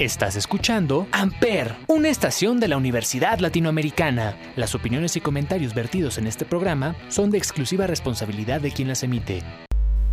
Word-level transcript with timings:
Estás 0.00 0.34
escuchando 0.34 1.06
Amper, 1.12 1.76
una 1.86 2.08
estación 2.08 2.58
de 2.58 2.66
la 2.66 2.76
Universidad 2.76 3.38
Latinoamericana. 3.38 4.36
Las 4.56 4.74
opiniones 4.74 5.14
y 5.14 5.20
comentarios 5.20 5.72
vertidos 5.72 6.18
en 6.18 6.26
este 6.26 6.44
programa 6.44 6.96
son 7.06 7.30
de 7.30 7.38
exclusiva 7.38 7.86
responsabilidad 7.86 8.60
de 8.60 8.72
quien 8.72 8.88
las 8.88 9.04
emite. 9.04 9.44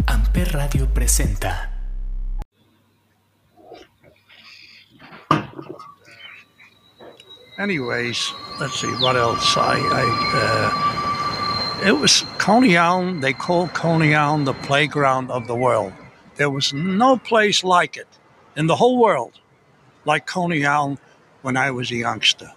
Amper 0.06 0.54
Radio 0.54 0.88
presenta. 0.94 1.72
Anyways, 7.58 8.36
let's 8.60 8.80
see 8.80 8.92
what 9.02 9.16
else. 9.16 9.58
I, 9.58 9.80
I 9.80 10.04
uh, 11.84 11.90
it 11.90 12.00
was 12.00 12.24
Coney 12.38 12.78
Island. 12.78 13.24
They 13.24 13.34
called 13.34 13.74
Coney 13.74 14.14
Island 14.14 14.46
the 14.46 14.54
playground 14.68 15.32
of 15.32 15.48
the 15.48 15.56
world. 15.56 15.92
There 16.38 16.52
was 16.52 16.72
no 16.72 17.18
place 17.18 17.64
like 17.64 17.98
it 18.00 18.08
in 18.56 18.68
the 18.68 18.76
whole 18.76 19.00
world 19.00 19.42
like 20.06 20.26
Coney 20.26 20.66
Island 20.66 20.98
when 21.42 21.58
I 21.58 21.72
was 21.72 21.92
a 21.92 21.96
youngster. 21.96 22.52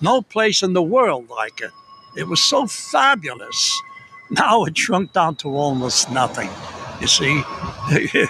No 0.00 0.22
place 0.22 0.62
in 0.62 0.72
the 0.72 0.82
world 0.82 1.28
like 1.30 1.60
it. 1.60 1.70
It 2.16 2.28
was 2.28 2.42
so 2.42 2.66
fabulous. 2.66 3.82
Now 4.30 4.64
it 4.64 4.76
shrunk 4.76 5.12
down 5.12 5.36
to 5.36 5.48
almost 5.54 6.10
nothing, 6.10 6.48
you 6.98 7.06
see. 7.06 7.42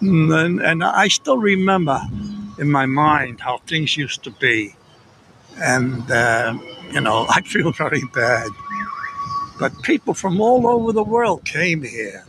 and, 0.00 0.60
and 0.62 0.84
I 0.84 1.08
still 1.08 1.38
remember 1.38 2.00
in 2.58 2.70
my 2.70 2.86
mind 2.86 3.40
how 3.40 3.58
things 3.66 3.96
used 3.96 4.22
to 4.24 4.30
be. 4.30 4.76
And, 5.56 6.08
uh, 6.10 6.56
you 6.92 7.00
know, 7.00 7.26
I 7.30 7.42
feel 7.42 7.72
very 7.72 8.04
bad. 8.14 8.48
But 9.58 9.82
people 9.82 10.14
from 10.14 10.40
all 10.40 10.66
over 10.68 10.92
the 10.92 11.02
world 11.02 11.44
came 11.44 11.82
here. 11.82 12.24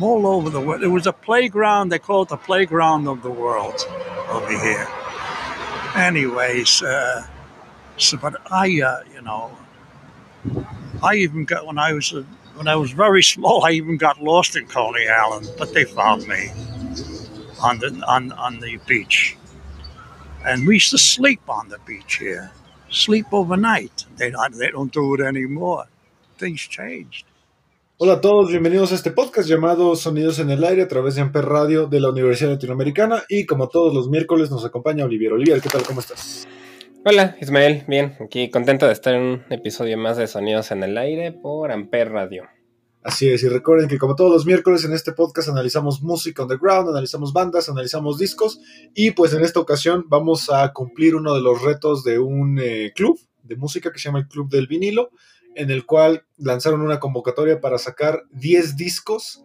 All 0.00 0.26
over 0.26 0.50
the 0.50 0.60
world. 0.60 0.82
It 0.82 0.88
was 0.88 1.06
a 1.06 1.12
playground, 1.12 1.90
they 1.90 1.98
call 1.98 2.22
it 2.22 2.28
the 2.28 2.36
playground 2.36 3.08
of 3.08 3.22
the 3.22 3.30
world 3.30 3.86
over 4.30 4.50
here. 4.50 4.88
Anyways, 5.96 6.82
uh, 6.82 7.26
so, 7.96 8.18
but 8.18 8.36
I, 8.52 8.82
uh, 8.82 9.02
you 9.14 9.22
know, 9.22 9.56
I 11.02 11.16
even 11.16 11.44
got 11.44 11.66
when 11.66 11.78
I 11.78 11.92
was 11.94 12.12
uh, 12.12 12.24
when 12.56 12.68
I 12.68 12.76
was 12.76 12.92
very 12.92 13.22
small, 13.34 13.64
I 13.64 13.72
even 13.72 13.96
got 13.96 14.22
lost 14.22 14.56
in 14.56 14.66
Coney 14.66 15.08
Island, 15.08 15.50
but 15.58 15.72
they 15.74 15.84
found 15.84 16.26
me 16.28 16.50
on 17.62 17.78
the 17.78 18.02
on 18.06 18.32
on 18.32 18.60
the 18.60 18.78
beach, 18.86 19.36
and 20.44 20.66
we 20.66 20.74
used 20.76 20.90
to 20.90 20.98
sleep 20.98 21.42
on 21.48 21.68
the 21.68 21.78
beach 21.86 22.16
here, 22.16 22.52
sleep 22.90 23.26
overnight. 23.32 24.06
They 24.16 24.30
don't 24.30 24.54
they 24.54 24.70
don't 24.70 24.92
do 24.92 25.14
it 25.14 25.20
anymore. 25.20 25.86
Things 26.38 26.60
changed. 26.60 27.24
Hola 27.98 28.12
a 28.12 28.20
todos, 28.20 28.50
bienvenidos 28.50 28.92
a 28.92 28.94
este 28.94 29.10
podcast 29.10 29.48
llamado 29.48 29.96
Sonidos 29.96 30.38
en 30.38 30.50
el 30.50 30.62
Aire 30.64 30.82
a 30.82 30.88
través 30.88 31.14
de 31.14 31.22
Amper 31.22 31.46
Radio 31.46 31.86
de 31.86 31.98
la 31.98 32.10
Universidad 32.10 32.50
Latinoamericana 32.50 33.22
y 33.26 33.46
como 33.46 33.70
todos 33.70 33.94
los 33.94 34.10
miércoles 34.10 34.50
nos 34.50 34.66
acompaña 34.66 35.06
Olivier. 35.06 35.32
Olivier, 35.32 35.62
¿qué 35.62 35.70
tal? 35.70 35.82
¿Cómo 35.82 36.00
estás? 36.00 36.46
Hola 37.06 37.38
Ismael, 37.40 37.84
bien, 37.88 38.14
aquí 38.20 38.50
contento 38.50 38.84
de 38.84 38.92
estar 38.92 39.14
en 39.14 39.22
un 39.22 39.44
episodio 39.48 39.96
más 39.96 40.18
de 40.18 40.26
Sonidos 40.26 40.70
en 40.72 40.82
el 40.82 40.98
Aire 40.98 41.32
por 41.32 41.72
Amper 41.72 42.10
Radio. 42.10 42.44
Así 43.02 43.30
es, 43.30 43.42
y 43.42 43.48
recuerden 43.48 43.88
que 43.88 43.96
como 43.96 44.14
todos 44.14 44.30
los 44.30 44.44
miércoles 44.44 44.84
en 44.84 44.92
este 44.92 45.12
podcast 45.12 45.48
analizamos 45.48 46.02
música 46.02 46.42
underground, 46.42 46.90
analizamos 46.90 47.32
bandas, 47.32 47.70
analizamos 47.70 48.18
discos 48.18 48.60
y 48.94 49.12
pues 49.12 49.32
en 49.32 49.42
esta 49.42 49.58
ocasión 49.58 50.04
vamos 50.08 50.50
a 50.50 50.70
cumplir 50.74 51.14
uno 51.14 51.34
de 51.34 51.40
los 51.40 51.62
retos 51.62 52.04
de 52.04 52.18
un 52.18 52.58
eh, 52.60 52.92
club 52.94 53.18
de 53.42 53.56
música 53.56 53.90
que 53.90 53.98
se 53.98 54.10
llama 54.10 54.18
el 54.18 54.28
Club 54.28 54.50
del 54.50 54.66
Vinilo 54.66 55.12
en 55.56 55.70
el 55.70 55.86
cual 55.86 56.24
lanzaron 56.36 56.82
una 56.82 57.00
convocatoria 57.00 57.60
para 57.60 57.78
sacar 57.78 58.22
10 58.32 58.76
discos 58.76 59.42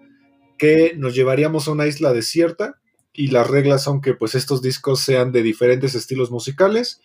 que 0.57 0.93
nos 0.95 1.15
llevaríamos 1.15 1.67
a 1.67 1.71
una 1.71 1.87
isla 1.87 2.13
desierta 2.13 2.75
y 3.13 3.27
las 3.27 3.49
reglas 3.49 3.83
son 3.83 4.01
que 4.01 4.13
pues 4.13 4.35
estos 4.35 4.61
discos 4.61 5.01
sean 5.01 5.31
de 5.31 5.41
diferentes 5.41 5.95
estilos 5.95 6.29
musicales 6.29 7.01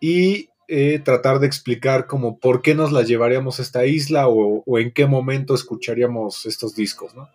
y 0.00 0.50
eh, 0.68 0.98
tratar 0.98 1.38
de 1.38 1.46
explicar 1.46 2.06
como 2.06 2.38
por 2.38 2.62
qué 2.62 2.74
nos 2.74 2.92
la 2.92 3.02
llevaríamos 3.02 3.58
a 3.58 3.62
esta 3.62 3.86
isla 3.86 4.28
o, 4.28 4.78
en 4.78 4.92
qué 4.92 5.06
momento 5.06 5.54
escucharíamos 5.54 6.46
estos 6.46 6.74
discos, 6.74 7.14
¿no? 7.14 7.28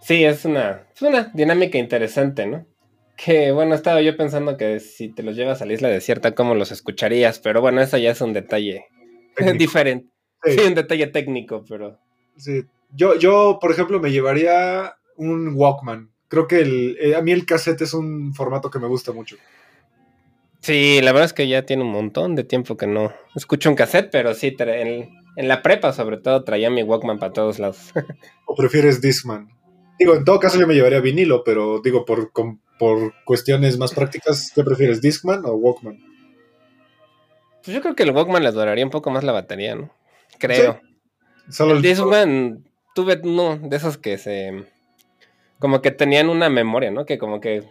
Sí, 0.00 0.24
es 0.24 0.44
una, 0.44 0.86
es 0.94 1.02
una 1.02 1.30
dinámica 1.32 1.78
interesante, 1.78 2.46
¿no? 2.46 2.66
Que 3.16 3.52
bueno, 3.52 3.74
estaba 3.74 4.02
yo 4.02 4.16
pensando 4.16 4.56
que 4.56 4.80
si 4.80 5.08
te 5.08 5.22
los 5.22 5.36
llevas 5.36 5.62
a 5.62 5.66
la 5.66 5.74
isla 5.74 5.88
desierta, 5.88 6.34
¿cómo 6.34 6.54
los 6.54 6.72
escucharías? 6.72 7.38
Pero 7.38 7.60
bueno, 7.60 7.80
eso 7.80 7.98
ya 7.98 8.10
es 8.10 8.20
un 8.20 8.32
detalle 8.32 8.86
diferente. 9.58 10.08
Sí. 10.44 10.58
un 10.66 10.74
detalle 10.74 11.06
técnico, 11.08 11.64
pero. 11.68 11.98
Sí. 12.36 12.64
Yo, 12.94 13.16
yo, 13.16 13.58
por 13.60 13.70
ejemplo, 13.72 14.00
me 14.00 14.10
llevaría 14.10 14.94
un 15.16 15.52
Walkman. 15.54 16.10
Creo 16.28 16.46
que 16.46 16.60
el, 16.60 16.96
eh, 17.00 17.14
a 17.14 17.22
mí 17.22 17.32
el 17.32 17.46
cassette 17.46 17.82
es 17.82 17.94
un 17.94 18.34
formato 18.34 18.70
que 18.70 18.78
me 18.78 18.88
gusta 18.88 19.12
mucho. 19.12 19.36
Sí, 20.60 21.00
la 21.02 21.12
verdad 21.12 21.26
es 21.26 21.32
que 21.32 21.48
ya 21.48 21.66
tiene 21.66 21.82
un 21.82 21.90
montón 21.90 22.36
de 22.36 22.44
tiempo 22.44 22.76
que 22.76 22.86
no 22.86 23.12
escucho 23.34 23.68
un 23.68 23.76
cassette, 23.76 24.10
pero 24.12 24.32
sí, 24.32 24.54
en, 24.58 25.10
en 25.36 25.48
la 25.48 25.60
prepa 25.60 25.92
sobre 25.92 26.18
todo 26.18 26.44
traía 26.44 26.70
mi 26.70 26.82
Walkman 26.82 27.18
para 27.18 27.32
todos 27.32 27.58
lados. 27.58 27.92
¿O 28.46 28.54
prefieres 28.54 29.00
Discman? 29.00 29.48
Digo, 29.98 30.14
en 30.14 30.24
todo 30.24 30.38
caso 30.38 30.58
yo 30.58 30.66
me 30.66 30.74
llevaría 30.74 31.00
vinilo, 31.00 31.42
pero 31.44 31.80
digo, 31.82 32.04
por, 32.04 32.30
por 32.78 33.12
cuestiones 33.24 33.78
más 33.78 33.92
prácticas, 33.92 34.52
¿qué 34.54 34.62
prefieres, 34.62 35.00
Discman 35.00 35.44
o 35.44 35.54
Walkman? 35.54 35.98
Pues 37.64 37.74
yo 37.74 37.80
creo 37.80 37.94
que 37.94 38.02
el 38.02 38.10
Walkman 38.10 38.42
le 38.42 38.50
duraría 38.50 38.84
un 38.84 38.90
poco 38.90 39.10
más 39.10 39.24
la 39.24 39.32
batería, 39.32 39.74
¿no? 39.74 39.90
Creo. 40.38 40.80
Sí. 40.82 41.52
Solo 41.52 41.74
el 41.74 41.82
Discman, 41.82 42.64
tuve 42.94 43.20
uno 43.22 43.58
de 43.58 43.76
esos 43.76 43.98
que 43.98 44.18
se. 44.18 44.64
Como 45.58 45.80
que 45.80 45.90
tenían 45.92 46.28
una 46.28 46.48
memoria, 46.48 46.90
¿no? 46.90 47.04
Que 47.04 47.18
como 47.18 47.40
que 47.40 47.68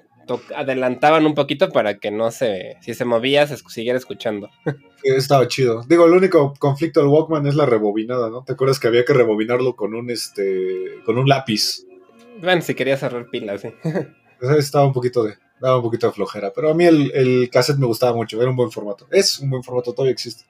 adelantaban 0.55 1.25
un 1.25 1.33
poquito 1.33 1.69
para 1.69 1.99
que 1.99 2.11
no 2.11 2.31
se. 2.31 2.77
Si 2.81 2.93
se 2.93 3.05
movía, 3.05 3.47
se 3.47 3.57
siguiera 3.57 3.97
escuchando. 3.97 4.49
Estaba 5.03 5.47
chido. 5.47 5.83
Digo, 5.87 6.05
el 6.05 6.13
único 6.13 6.53
conflicto 6.59 7.01
del 7.01 7.09
Walkman 7.09 7.47
es 7.47 7.55
la 7.55 7.65
rebobinada, 7.65 8.29
¿no? 8.29 8.43
¿Te 8.43 8.53
acuerdas 8.53 8.79
que 8.79 8.87
había 8.87 9.03
que 9.03 9.13
rebobinarlo 9.13 9.75
con 9.75 9.93
un 9.93 10.09
este. 10.09 11.01
con 11.05 11.17
un 11.17 11.27
lápiz? 11.27 11.85
Bueno, 12.39 12.61
si 12.61 12.75
querías 12.75 12.99
cerrar 12.99 13.27
pilas, 13.29 13.61
sí. 13.61 13.69
Estaba 14.57 14.85
un 14.85 14.93
poquito 14.93 15.23
de 15.23 15.35
daba 15.61 15.77
un 15.77 15.83
poquito 15.83 16.07
de 16.07 16.13
flojera. 16.13 16.51
Pero 16.53 16.69
a 16.69 16.73
mí 16.73 16.85
el, 16.85 17.11
el, 17.13 17.49
cassette 17.49 17.77
me 17.77 17.85
gustaba 17.85 18.13
mucho, 18.13 18.41
era 18.41 18.49
un 18.49 18.55
buen 18.55 18.71
formato. 18.71 19.07
Es 19.11 19.39
un 19.39 19.49
buen 19.49 19.63
formato, 19.63 19.93
todavía 19.93 20.11
existe. 20.11 20.45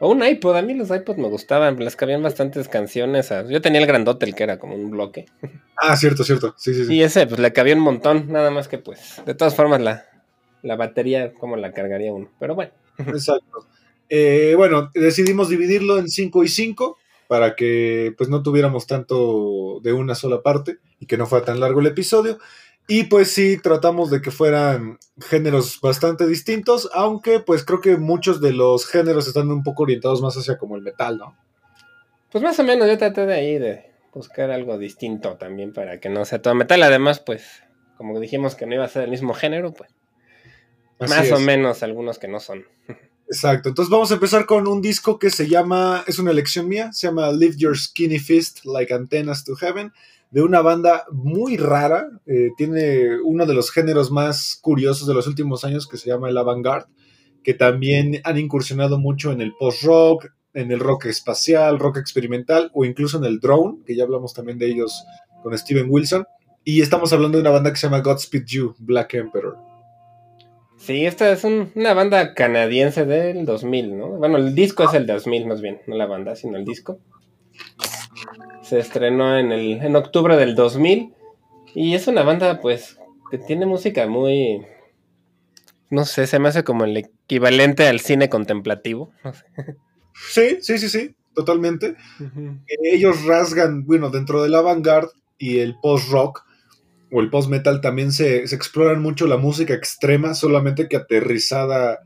O 0.00 0.10
un 0.10 0.24
iPod, 0.24 0.56
a 0.56 0.62
mí 0.62 0.74
los 0.74 0.90
iPods 0.90 1.18
me 1.18 1.28
gustaban, 1.28 1.78
les 1.78 1.96
cabían 1.96 2.22
bastantes 2.22 2.68
canciones. 2.68 3.32
Yo 3.48 3.60
tenía 3.60 3.80
el 3.80 3.86
grandote, 3.86 4.26
el 4.26 4.34
que 4.34 4.44
era 4.44 4.58
como 4.58 4.74
un 4.74 4.90
bloque. 4.90 5.26
Ah, 5.76 5.96
cierto, 5.96 6.24
cierto. 6.24 6.54
Sí, 6.56 6.74
sí, 6.74 6.84
sí. 6.84 6.94
Y 6.94 7.02
ese, 7.02 7.26
pues 7.26 7.40
le 7.40 7.52
cabía 7.52 7.74
un 7.74 7.80
montón, 7.80 8.30
nada 8.32 8.50
más 8.50 8.68
que 8.68 8.78
pues, 8.78 9.22
de 9.24 9.34
todas 9.34 9.54
formas, 9.54 9.80
la, 9.80 10.06
la 10.62 10.76
batería, 10.76 11.32
¿cómo 11.34 11.56
la 11.56 11.72
cargaría 11.72 12.12
uno? 12.12 12.30
Pero 12.38 12.54
bueno. 12.54 12.72
Exacto. 12.98 13.66
Eh, 14.08 14.54
bueno, 14.56 14.90
decidimos 14.94 15.48
dividirlo 15.48 15.98
en 15.98 16.08
5 16.08 16.44
y 16.44 16.48
5 16.48 16.98
para 17.26 17.54
que 17.54 18.14
pues 18.16 18.30
no 18.30 18.42
tuviéramos 18.42 18.86
tanto 18.86 19.80
de 19.82 19.92
una 19.92 20.14
sola 20.14 20.42
parte 20.42 20.78
y 20.98 21.06
que 21.06 21.18
no 21.18 21.26
fuera 21.26 21.44
tan 21.44 21.60
largo 21.60 21.80
el 21.80 21.86
episodio. 21.86 22.38
Y 22.90 23.04
pues 23.04 23.30
sí, 23.30 23.58
tratamos 23.58 24.10
de 24.10 24.22
que 24.22 24.30
fueran 24.30 24.98
géneros 25.20 25.78
bastante 25.82 26.26
distintos, 26.26 26.88
aunque 26.94 27.38
pues 27.38 27.62
creo 27.62 27.82
que 27.82 27.98
muchos 27.98 28.40
de 28.40 28.52
los 28.52 28.86
géneros 28.86 29.28
están 29.28 29.50
un 29.50 29.62
poco 29.62 29.82
orientados 29.82 30.22
más 30.22 30.34
hacia 30.38 30.56
como 30.56 30.74
el 30.74 30.80
metal, 30.80 31.18
¿no? 31.18 31.36
Pues 32.32 32.42
más 32.42 32.58
o 32.58 32.64
menos 32.64 32.88
yo 32.88 32.96
traté 32.96 33.26
de 33.26 33.34
ahí 33.34 33.58
de 33.58 33.90
buscar 34.14 34.50
algo 34.50 34.78
distinto 34.78 35.36
también 35.36 35.74
para 35.74 36.00
que 36.00 36.08
no 36.08 36.24
sea 36.24 36.40
todo 36.40 36.54
metal. 36.54 36.82
Además, 36.82 37.20
pues, 37.20 37.62
como 37.98 38.18
dijimos 38.20 38.54
que 38.54 38.64
no 38.64 38.74
iba 38.74 38.86
a 38.86 38.88
ser 38.88 39.04
el 39.04 39.10
mismo 39.10 39.34
género, 39.34 39.74
pues, 39.74 39.90
Así 40.98 41.14
más 41.14 41.26
es. 41.26 41.32
o 41.32 41.40
menos 41.40 41.82
algunos 41.82 42.18
que 42.18 42.28
no 42.28 42.40
son. 42.40 42.64
Exacto, 43.30 43.68
entonces 43.68 43.90
vamos 43.90 44.10
a 44.10 44.14
empezar 44.14 44.46
con 44.46 44.66
un 44.66 44.80
disco 44.80 45.18
que 45.18 45.28
se 45.28 45.46
llama, 45.46 46.04
es 46.06 46.18
una 46.18 46.30
elección 46.30 46.66
mía, 46.66 46.90
se 46.94 47.06
llama 47.06 47.30
Lift 47.32 47.58
Your 47.58 47.76
Skinny 47.76 48.18
Fist 48.18 48.64
Like 48.64 48.94
Antennas 48.94 49.44
to 49.44 49.54
Heaven 49.56 49.92
de 50.30 50.42
una 50.42 50.60
banda 50.60 51.04
muy 51.10 51.56
rara. 51.56 52.08
Eh, 52.26 52.50
tiene 52.56 53.20
uno 53.22 53.46
de 53.46 53.54
los 53.54 53.70
géneros 53.70 54.10
más 54.10 54.58
curiosos 54.60 55.06
de 55.06 55.14
los 55.14 55.26
últimos 55.26 55.64
años 55.64 55.86
que 55.86 55.96
se 55.96 56.08
llama 56.08 56.28
el 56.28 56.36
avant-garde, 56.36 56.86
que 57.42 57.54
también 57.54 58.20
han 58.24 58.38
incursionado 58.38 58.98
mucho 58.98 59.32
en 59.32 59.40
el 59.40 59.52
post-rock, 59.58 60.26
en 60.54 60.72
el 60.72 60.80
rock 60.80 61.06
espacial, 61.06 61.78
rock 61.78 61.98
experimental 61.98 62.70
o 62.74 62.84
incluso 62.84 63.18
en 63.18 63.24
el 63.24 63.38
drone, 63.40 63.78
que 63.86 63.96
ya 63.96 64.04
hablamos 64.04 64.34
también 64.34 64.58
de 64.58 64.66
ellos 64.66 65.04
con 65.42 65.56
Steven 65.56 65.86
Wilson. 65.88 66.26
Y 66.64 66.82
estamos 66.82 67.12
hablando 67.12 67.38
de 67.38 67.42
una 67.42 67.50
banda 67.50 67.70
que 67.70 67.78
se 67.78 67.86
llama 67.86 68.00
Godspeed 68.00 68.44
You, 68.44 68.74
Black 68.78 69.14
Emperor. 69.14 69.56
Sí, 70.76 71.06
esta 71.06 71.30
es 71.32 71.42
un, 71.44 71.72
una 71.74 71.92
banda 71.92 72.34
canadiense 72.34 73.04
del 73.04 73.44
2000, 73.44 73.98
¿no? 73.98 74.08
Bueno, 74.10 74.36
el 74.36 74.54
disco 74.54 74.84
es 74.84 74.94
el 74.94 75.06
2000 75.06 75.46
más 75.46 75.60
bien, 75.60 75.80
no 75.86 75.96
la 75.96 76.06
banda, 76.06 76.36
sino 76.36 76.56
el 76.56 76.64
disco. 76.64 77.00
Se 78.68 78.78
estrenó 78.78 79.38
en, 79.38 79.50
el, 79.50 79.82
en 79.82 79.96
octubre 79.96 80.36
del 80.36 80.54
2000 80.54 81.14
y 81.74 81.94
es 81.94 82.06
una 82.06 82.22
banda 82.22 82.60
pues 82.60 82.98
que 83.30 83.38
tiene 83.38 83.64
música 83.64 84.06
muy... 84.06 84.66
No 85.90 86.04
sé, 86.04 86.26
se 86.26 86.38
me 86.38 86.48
hace 86.48 86.64
como 86.64 86.84
el 86.84 86.98
equivalente 86.98 87.86
al 87.86 88.00
cine 88.00 88.28
contemplativo. 88.28 89.10
Sí, 90.30 90.58
sí, 90.60 90.78
sí, 90.78 90.88
sí, 90.88 91.14
totalmente. 91.34 91.96
-huh. 92.18 92.60
Ellos 92.66 93.24
rasgan, 93.24 93.86
bueno, 93.86 94.10
dentro 94.10 94.42
del 94.42 94.54
avant-garde 94.54 95.12
y 95.38 95.60
el 95.60 95.76
post-rock, 95.80 96.44
o 97.10 97.20
el 97.20 97.30
post-metal 97.30 97.80
también 97.80 98.12
se, 98.12 98.46
se 98.46 98.54
exploran 98.54 99.00
mucho 99.00 99.26
la 99.26 99.38
música 99.38 99.72
extrema, 99.72 100.34
solamente 100.34 100.88
que 100.88 100.96
aterrizada 100.96 102.00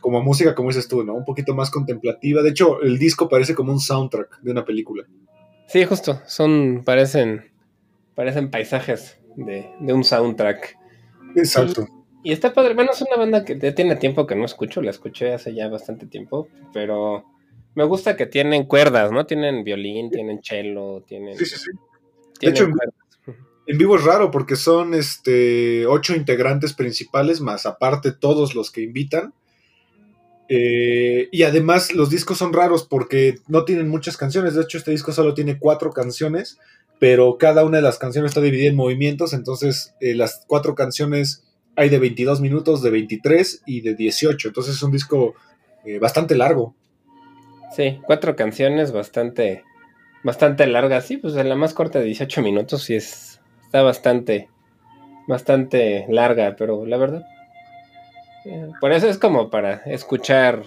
como 0.00 0.22
música, 0.22 0.54
como 0.54 0.70
dices 0.70 0.88
tú, 0.88 1.04
¿no? 1.04 1.14
Un 1.14 1.24
poquito 1.26 1.54
más 1.54 1.70
contemplativa. 1.70 2.40
De 2.42 2.50
hecho, 2.50 2.80
el 2.80 2.98
disco 2.98 3.28
parece 3.28 3.54
como 3.54 3.72
un 3.72 3.80
soundtrack 3.80 4.40
de 4.40 4.50
una 4.52 4.64
película. 4.64 5.04
Sí, 5.68 5.84
justo. 5.84 6.20
Son, 6.26 6.82
parecen, 6.84 7.50
parecen 8.14 8.50
paisajes 8.50 9.18
de, 9.36 9.70
de 9.78 9.92
un 9.92 10.02
soundtrack. 10.02 10.76
Exacto. 11.36 11.86
Y, 12.24 12.30
y, 12.30 12.32
está 12.32 12.52
padre. 12.52 12.74
Bueno, 12.74 12.90
es 12.92 13.02
una 13.02 13.16
banda 13.16 13.44
que 13.44 13.58
ya 13.58 13.74
tiene 13.74 13.96
tiempo 13.96 14.26
que 14.26 14.34
no 14.34 14.44
escucho. 14.44 14.82
La 14.82 14.90
escuché 14.90 15.34
hace 15.34 15.54
ya 15.54 15.68
bastante 15.68 16.06
tiempo. 16.06 16.48
Pero 16.72 17.24
me 17.74 17.84
gusta 17.84 18.16
que 18.16 18.26
tienen 18.26 18.64
cuerdas, 18.64 19.12
¿no? 19.12 19.26
Tienen 19.26 19.62
violín, 19.62 20.10
tienen 20.10 20.40
cello, 20.42 21.02
tienen. 21.06 21.36
Sí, 21.36 21.46
sí, 21.46 21.58
sí. 21.58 21.70
De 22.40 22.50
hecho, 22.50 22.68
en 23.66 23.76
vivo 23.76 23.96
es 23.96 24.04
raro 24.04 24.30
porque 24.30 24.56
son 24.56 24.94
este 24.94 25.86
ocho 25.86 26.14
integrantes 26.14 26.72
principales, 26.72 27.42
más 27.42 27.66
aparte 27.66 28.12
todos 28.12 28.54
los 28.54 28.70
que 28.70 28.80
invitan. 28.80 29.34
Eh, 30.48 31.28
y 31.30 31.42
además 31.42 31.94
los 31.94 32.08
discos 32.08 32.38
son 32.38 32.54
raros 32.54 32.84
porque 32.84 33.36
no 33.48 33.64
tienen 33.64 33.88
muchas 33.88 34.16
canciones. 34.16 34.54
De 34.54 34.62
hecho, 34.62 34.78
este 34.78 34.90
disco 34.90 35.12
solo 35.12 35.34
tiene 35.34 35.58
cuatro 35.58 35.92
canciones, 35.92 36.58
pero 36.98 37.36
cada 37.38 37.64
una 37.64 37.78
de 37.78 37.82
las 37.82 37.98
canciones 37.98 38.30
está 38.30 38.40
dividida 38.40 38.70
en 38.70 38.76
movimientos. 38.76 39.32
Entonces, 39.34 39.94
eh, 40.00 40.14
las 40.14 40.44
cuatro 40.46 40.74
canciones 40.74 41.44
hay 41.76 41.90
de 41.90 41.98
22 41.98 42.40
minutos, 42.40 42.82
de 42.82 42.90
23 42.90 43.62
y 43.66 43.82
de 43.82 43.94
18. 43.94 44.48
Entonces, 44.48 44.76
es 44.76 44.82
un 44.82 44.90
disco 44.90 45.34
eh, 45.84 45.98
bastante 45.98 46.34
largo. 46.34 46.74
Sí, 47.76 48.00
cuatro 48.06 48.34
canciones 48.34 48.92
bastante, 48.92 49.62
bastante 50.24 50.66
largas. 50.66 51.04
Sí, 51.04 51.18
pues 51.18 51.36
en 51.36 51.50
la 51.50 51.56
más 51.56 51.74
corta 51.74 51.98
de 51.98 52.06
18 52.06 52.40
minutos 52.40 52.84
sí 52.84 52.94
es, 52.94 53.40
está 53.66 53.82
bastante, 53.82 54.48
bastante 55.28 56.06
larga, 56.08 56.56
pero 56.56 56.86
la 56.86 56.96
verdad 56.96 57.22
por 58.80 58.92
eso 58.92 59.08
es 59.08 59.18
como 59.18 59.50
para 59.50 59.82
escuchar, 59.86 60.62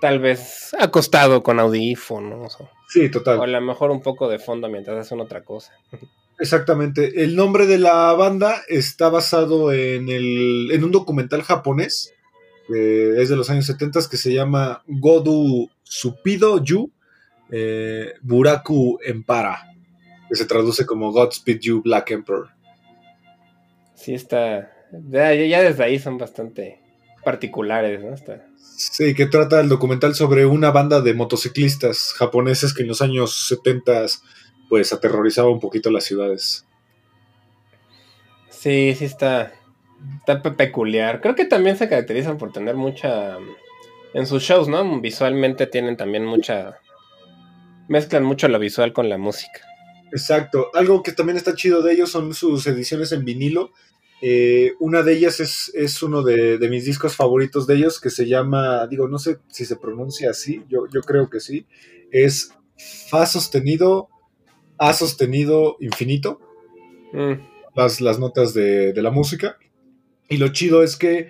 tal 0.00 0.18
vez 0.18 0.74
acostado 0.78 1.42
con 1.42 1.60
audífonos. 1.60 2.58
Sí, 2.88 3.10
total. 3.10 3.38
O 3.38 3.42
a 3.42 3.46
lo 3.46 3.60
mejor 3.60 3.90
un 3.90 4.02
poco 4.02 4.28
de 4.28 4.38
fondo 4.38 4.68
mientras 4.68 4.98
hacen 4.98 5.20
otra 5.20 5.44
cosa. 5.44 5.72
Exactamente. 6.38 7.22
El 7.22 7.36
nombre 7.36 7.66
de 7.66 7.78
la 7.78 8.12
banda 8.12 8.62
está 8.68 9.08
basado 9.08 9.72
en, 9.72 10.08
el, 10.08 10.70
en 10.72 10.84
un 10.84 10.90
documental 10.90 11.42
japonés, 11.42 12.12
eh, 12.74 13.14
es 13.18 13.28
de 13.28 13.36
los 13.36 13.50
años 13.50 13.66
70, 13.66 14.00
que 14.10 14.16
se 14.16 14.32
llama 14.32 14.82
Godu 14.86 15.68
Supido 15.82 16.62
Yu 16.62 16.90
eh, 17.50 18.14
Buraku 18.22 18.98
Empara, 19.04 19.70
que 20.28 20.34
se 20.34 20.46
traduce 20.46 20.86
como 20.86 21.12
Godspeed 21.12 21.60
You 21.60 21.82
Black 21.82 22.10
Emperor. 22.10 22.48
Sí, 23.94 24.14
está, 24.14 24.73
ya, 25.08 25.34
ya, 25.34 25.62
desde 25.62 25.84
ahí 25.84 25.98
son 25.98 26.18
bastante 26.18 26.80
particulares, 27.24 28.02
¿no? 28.02 28.14
Sí, 28.76 29.14
que 29.14 29.26
trata 29.26 29.60
el 29.60 29.68
documental 29.68 30.14
sobre 30.14 30.46
una 30.46 30.70
banda 30.70 31.00
de 31.00 31.14
motociclistas 31.14 32.12
japoneses 32.18 32.74
que 32.74 32.82
en 32.82 32.88
los 32.88 33.02
años 33.02 33.48
70 33.48 34.06
pues 34.68 34.92
aterrorizaba 34.92 35.50
un 35.50 35.60
poquito 35.60 35.90
las 35.90 36.04
ciudades. 36.04 36.66
Sí, 38.50 38.94
sí 38.96 39.04
está, 39.04 39.52
está 40.18 40.42
peculiar. 40.56 41.20
Creo 41.20 41.34
que 41.34 41.44
también 41.44 41.76
se 41.76 41.88
caracterizan 41.88 42.38
por 42.38 42.52
tener 42.52 42.74
mucha... 42.76 43.36
En 44.14 44.26
sus 44.26 44.42
shows, 44.42 44.68
¿no? 44.68 45.00
Visualmente 45.00 45.66
tienen 45.66 45.96
también 45.96 46.24
mucha... 46.24 46.78
Mezclan 47.88 48.24
mucho 48.24 48.48
lo 48.48 48.58
visual 48.58 48.92
con 48.92 49.08
la 49.08 49.18
música. 49.18 49.60
Exacto. 50.12 50.70
Algo 50.72 51.02
que 51.02 51.12
también 51.12 51.36
está 51.36 51.54
chido 51.54 51.82
de 51.82 51.92
ellos 51.92 52.10
son 52.10 52.32
sus 52.32 52.66
ediciones 52.66 53.12
en 53.12 53.24
vinilo, 53.24 53.72
eh, 54.26 54.72
una 54.80 55.02
de 55.02 55.12
ellas 55.12 55.38
es, 55.40 55.70
es 55.74 56.02
uno 56.02 56.22
de, 56.22 56.56
de, 56.56 56.68
mis 56.70 56.86
discos 56.86 57.14
favoritos 57.14 57.66
de 57.66 57.74
ellos 57.74 58.00
que 58.00 58.08
se 58.08 58.26
llama, 58.26 58.86
digo, 58.86 59.06
no 59.06 59.18
sé 59.18 59.36
si 59.48 59.66
se 59.66 59.76
pronuncia 59.76 60.30
así, 60.30 60.62
yo, 60.66 60.86
yo 60.90 61.02
creo 61.02 61.28
que 61.28 61.40
sí, 61.40 61.66
es 62.10 62.54
Fa 63.10 63.26
sostenido, 63.26 64.08
A 64.78 64.94
sostenido 64.94 65.76
infinito, 65.78 66.40
mm. 67.12 67.32
las, 67.76 68.00
las, 68.00 68.18
notas 68.18 68.54
de, 68.54 68.94
de, 68.94 69.02
la 69.02 69.10
música. 69.10 69.58
Y 70.30 70.38
lo 70.38 70.48
chido 70.48 70.82
es 70.82 70.96
que 70.96 71.28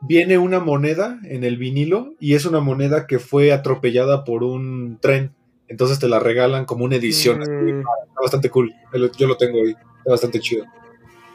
viene 0.00 0.38
una 0.38 0.60
moneda 0.60 1.18
en 1.24 1.42
el 1.42 1.56
vinilo 1.56 2.14
y 2.20 2.34
es 2.34 2.46
una 2.46 2.60
moneda 2.60 3.08
que 3.08 3.18
fue 3.18 3.50
atropellada 3.50 4.24
por 4.24 4.44
un 4.44 4.98
tren. 5.00 5.34
Entonces 5.66 5.98
te 5.98 6.08
la 6.08 6.20
regalan 6.20 6.64
como 6.64 6.84
una 6.84 6.94
edición. 6.94 7.40
Mm. 7.40 7.80
Está 7.80 8.20
bastante 8.22 8.50
cool. 8.50 8.72
Yo 9.18 9.26
lo 9.26 9.36
tengo 9.36 9.58
ahí. 9.58 9.74
Está 9.98 10.10
bastante 10.12 10.38
chido. 10.38 10.64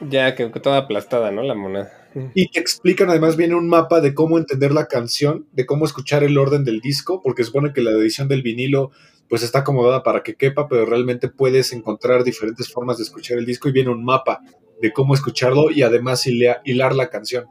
Ya, 0.01 0.35
que, 0.35 0.47
toda 0.49 0.77
aplastada, 0.77 1.31
¿no? 1.31 1.43
La 1.43 1.55
moneda. 1.55 1.91
Y 2.33 2.49
te 2.49 2.59
explican, 2.59 3.09
además, 3.09 3.35
viene 3.35 3.55
un 3.55 3.67
mapa 3.67 3.99
de 3.99 4.13
cómo 4.13 4.37
entender 4.37 4.71
la 4.71 4.87
canción, 4.87 5.47
de 5.51 5.65
cómo 5.65 5.85
escuchar 5.85 6.23
el 6.23 6.37
orden 6.37 6.63
del 6.63 6.79
disco, 6.79 7.21
porque 7.21 7.43
supone 7.43 7.73
que 7.73 7.81
la 7.81 7.91
edición 7.91 8.29
del 8.29 8.41
vinilo 8.41 8.91
pues 9.27 9.43
está 9.43 9.59
acomodada 9.59 10.03
para 10.03 10.23
que 10.23 10.35
quepa, 10.35 10.67
pero 10.67 10.85
realmente 10.85 11.29
puedes 11.29 11.73
encontrar 11.73 12.23
diferentes 12.23 12.71
formas 12.71 12.97
de 12.97 13.03
escuchar 13.03 13.37
el 13.37 13.45
disco 13.45 13.67
y 13.67 13.71
viene 13.71 13.89
un 13.89 14.05
mapa 14.05 14.41
de 14.81 14.93
cómo 14.93 15.13
escucharlo 15.13 15.71
y 15.71 15.81
además 15.81 16.25
hilar 16.27 16.95
la 16.95 17.09
canción, 17.09 17.47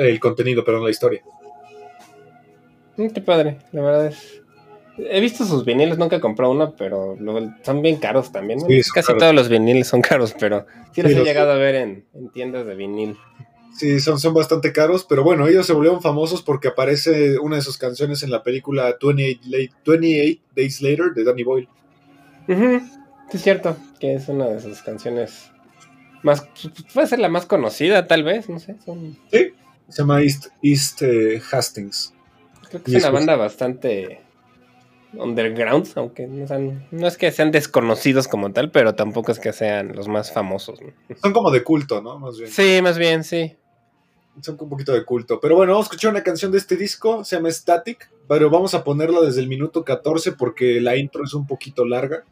el 0.00 0.20
contenido, 0.20 0.64
perdón, 0.64 0.84
la 0.84 0.90
historia. 0.90 1.22
Mm, 2.96 3.08
qué 3.08 3.20
padre, 3.22 3.58
la 3.72 3.82
verdad 3.82 4.06
es, 4.08 4.39
He 5.08 5.20
visto 5.20 5.44
sus 5.44 5.64
viniles, 5.64 5.98
nunca 5.98 6.16
he 6.16 6.20
comprado 6.20 6.52
uno, 6.52 6.74
pero 6.76 7.16
son 7.62 7.82
bien 7.82 7.96
caros 7.96 8.32
también. 8.32 8.60
Casi 8.94 9.16
todos 9.16 9.34
los 9.34 9.48
viniles 9.48 9.88
son 9.88 10.02
caros, 10.02 10.34
pero 10.38 10.66
sí 10.92 11.02
los 11.02 11.12
he 11.12 11.24
llegado 11.24 11.52
a 11.52 11.56
ver 11.56 11.74
en, 11.76 12.04
tiendas 12.32 12.66
de 12.66 12.74
vinil. 12.74 13.16
Sí, 13.76 14.00
son, 14.00 14.18
son 14.18 14.34
bastante 14.34 14.72
caros, 14.72 15.06
pero 15.08 15.22
bueno, 15.22 15.46
ellos 15.46 15.66
se 15.66 15.72
volvieron 15.72 16.02
famosos 16.02 16.42
porque 16.42 16.68
aparece 16.68 17.38
una 17.38 17.56
de 17.56 17.62
sus 17.62 17.78
canciones 17.78 18.22
en 18.22 18.30
la 18.30 18.42
película 18.42 18.96
28, 19.00 19.40
28 19.44 20.40
Days 20.54 20.82
Later 20.82 21.12
de 21.14 21.24
Danny 21.24 21.44
Boyle. 21.44 21.68
Sí, 22.46 22.56
es 23.32 23.42
cierto, 23.42 23.76
que 24.00 24.14
es 24.14 24.28
una 24.28 24.46
de 24.48 24.60
sus 24.60 24.82
canciones 24.82 25.50
más. 26.22 26.46
Puede 26.92 27.06
ser 27.06 27.20
la 27.20 27.28
más 27.28 27.46
conocida, 27.46 28.06
tal 28.06 28.24
vez, 28.24 28.48
no 28.48 28.58
sé. 28.58 28.76
Sí, 29.30 29.52
se 29.88 30.02
llama 30.02 30.20
East, 30.22 30.48
East 30.62 31.02
eh, 31.02 31.40
Hastings. 31.50 32.12
Creo 32.68 32.82
que 32.82 32.96
es 32.96 33.02
una 33.04 33.10
banda 33.10 33.36
bastante 33.36 34.20
underground, 35.14 35.88
aunque 35.96 36.26
no, 36.26 36.46
sean, 36.46 36.86
no 36.90 37.06
es 37.06 37.16
que 37.16 37.30
sean 37.32 37.50
desconocidos 37.50 38.28
como 38.28 38.52
tal, 38.52 38.70
pero 38.70 38.94
tampoco 38.94 39.32
es 39.32 39.38
que 39.38 39.52
sean 39.52 39.94
los 39.94 40.08
más 40.08 40.32
famosos. 40.32 40.80
Son 41.20 41.32
como 41.32 41.50
de 41.50 41.62
culto, 41.62 42.00
¿no? 42.00 42.18
Más 42.18 42.38
bien. 42.38 42.50
Sí, 42.50 42.80
más 42.82 42.98
bien, 42.98 43.24
sí. 43.24 43.56
Son 44.40 44.56
un 44.58 44.68
poquito 44.68 44.92
de 44.92 45.04
culto. 45.04 45.40
Pero 45.40 45.56
bueno, 45.56 45.72
vamos 45.72 45.86
a 45.86 45.88
escuchar 45.88 46.12
una 46.12 46.22
canción 46.22 46.52
de 46.52 46.58
este 46.58 46.76
disco, 46.76 47.24
se 47.24 47.36
llama 47.36 47.50
Static, 47.50 48.10
pero 48.28 48.48
vamos 48.48 48.74
a 48.74 48.84
ponerla 48.84 49.20
desde 49.20 49.40
el 49.40 49.48
minuto 49.48 49.84
14 49.84 50.32
porque 50.32 50.80
la 50.80 50.96
intro 50.96 51.24
es 51.24 51.34
un 51.34 51.46
poquito 51.46 51.84
larga. 51.84 52.24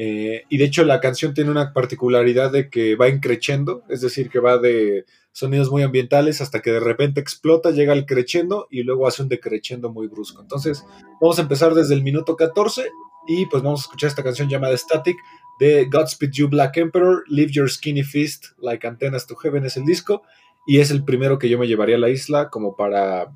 Eh, 0.00 0.44
y 0.48 0.58
de 0.58 0.64
hecho 0.64 0.84
la 0.84 1.00
canción 1.00 1.34
tiene 1.34 1.50
una 1.50 1.72
particularidad 1.72 2.52
de 2.52 2.70
que 2.70 2.94
va 2.94 3.08
increchendo, 3.08 3.82
es 3.88 4.00
decir, 4.00 4.30
que 4.30 4.38
va 4.38 4.56
de 4.56 5.06
sonidos 5.32 5.72
muy 5.72 5.82
ambientales 5.82 6.40
hasta 6.40 6.62
que 6.62 6.70
de 6.70 6.78
repente 6.78 7.20
explota, 7.20 7.72
llega 7.72 7.94
al 7.94 8.06
crescendo 8.06 8.68
y 8.70 8.84
luego 8.84 9.08
hace 9.08 9.22
un 9.22 9.28
decrechendo 9.28 9.92
muy 9.92 10.06
brusco. 10.06 10.40
Entonces, 10.40 10.84
vamos 11.20 11.40
a 11.40 11.42
empezar 11.42 11.74
desde 11.74 11.94
el 11.94 12.04
minuto 12.04 12.36
14 12.36 12.88
y 13.26 13.46
pues 13.46 13.64
vamos 13.64 13.80
a 13.80 13.82
escuchar 13.82 14.06
esta 14.06 14.22
canción 14.22 14.48
llamada 14.48 14.76
Static 14.76 15.16
de 15.58 15.86
Godspeed 15.86 16.30
You 16.30 16.48
Black 16.48 16.76
Emperor, 16.76 17.24
Leave 17.26 17.50
Your 17.50 17.68
Skinny 17.68 18.04
Fist 18.04 18.52
Like 18.58 18.86
Antennas 18.86 19.26
to 19.26 19.34
Heaven 19.34 19.66
es 19.66 19.76
el 19.76 19.84
disco 19.84 20.22
y 20.64 20.78
es 20.78 20.92
el 20.92 21.04
primero 21.04 21.40
que 21.40 21.48
yo 21.48 21.58
me 21.58 21.66
llevaría 21.66 21.96
a 21.96 21.98
la 21.98 22.08
isla 22.08 22.50
como 22.50 22.76
para, 22.76 23.32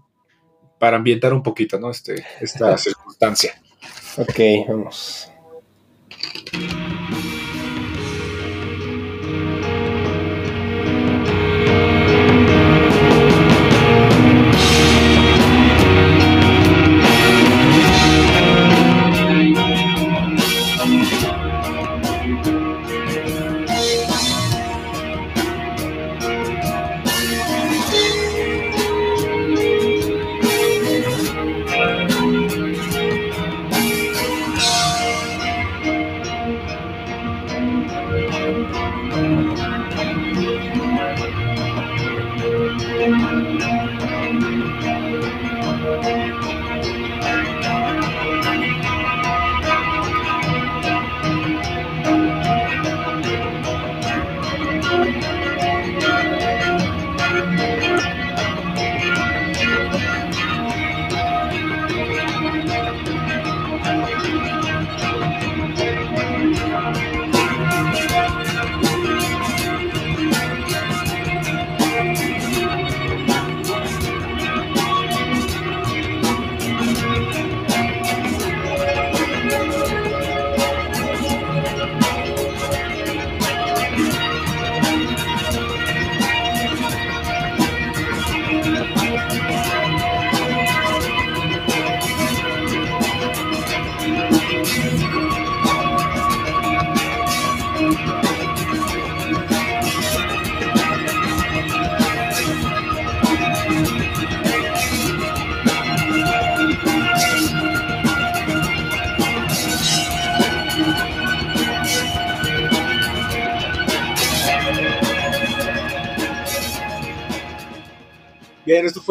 para 0.79 0.97
ambientar 0.97 1.35
un 1.35 1.43
poquito, 1.43 1.81
¿no? 1.81 1.91
Este, 1.91 2.25
esta 2.41 2.79
circunstancia. 2.79 3.61
Ok, 4.17 4.69
vamos. 4.69 5.32
Bien, 6.23 6.71
esto 7.11 7.22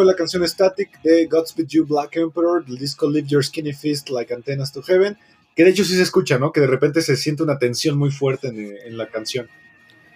fue 0.01 0.05
la 0.11 0.15
canción 0.15 0.47
Static 0.47 0.99
de 1.03 1.27
Godspeed 1.27 1.67
You 1.67 1.85
Black 1.85 2.15
Emperor 2.17 2.65
del 2.65 2.77
disco 2.79 3.07
Live 3.07 3.27
Your 3.27 3.45
Skinny 3.45 3.71
Fist 3.71 4.09
Like 4.09 4.33
Antennas 4.33 4.71
to 4.71 4.81
Heaven. 4.81 5.15
Que 5.55 5.63
de 5.63 5.69
hecho 5.69 5.83
sí 5.83 5.95
se 5.95 6.01
escucha, 6.01 6.39
¿no? 6.39 6.51
Que 6.51 6.59
de 6.59 6.65
repente 6.65 7.01
se 7.03 7.15
siente 7.15 7.43
una 7.43 7.59
tensión 7.59 7.97
muy 7.99 8.09
fuerte 8.09 8.47
en, 8.47 8.77
en 8.83 8.97
la 8.97 9.07
canción. 9.09 9.47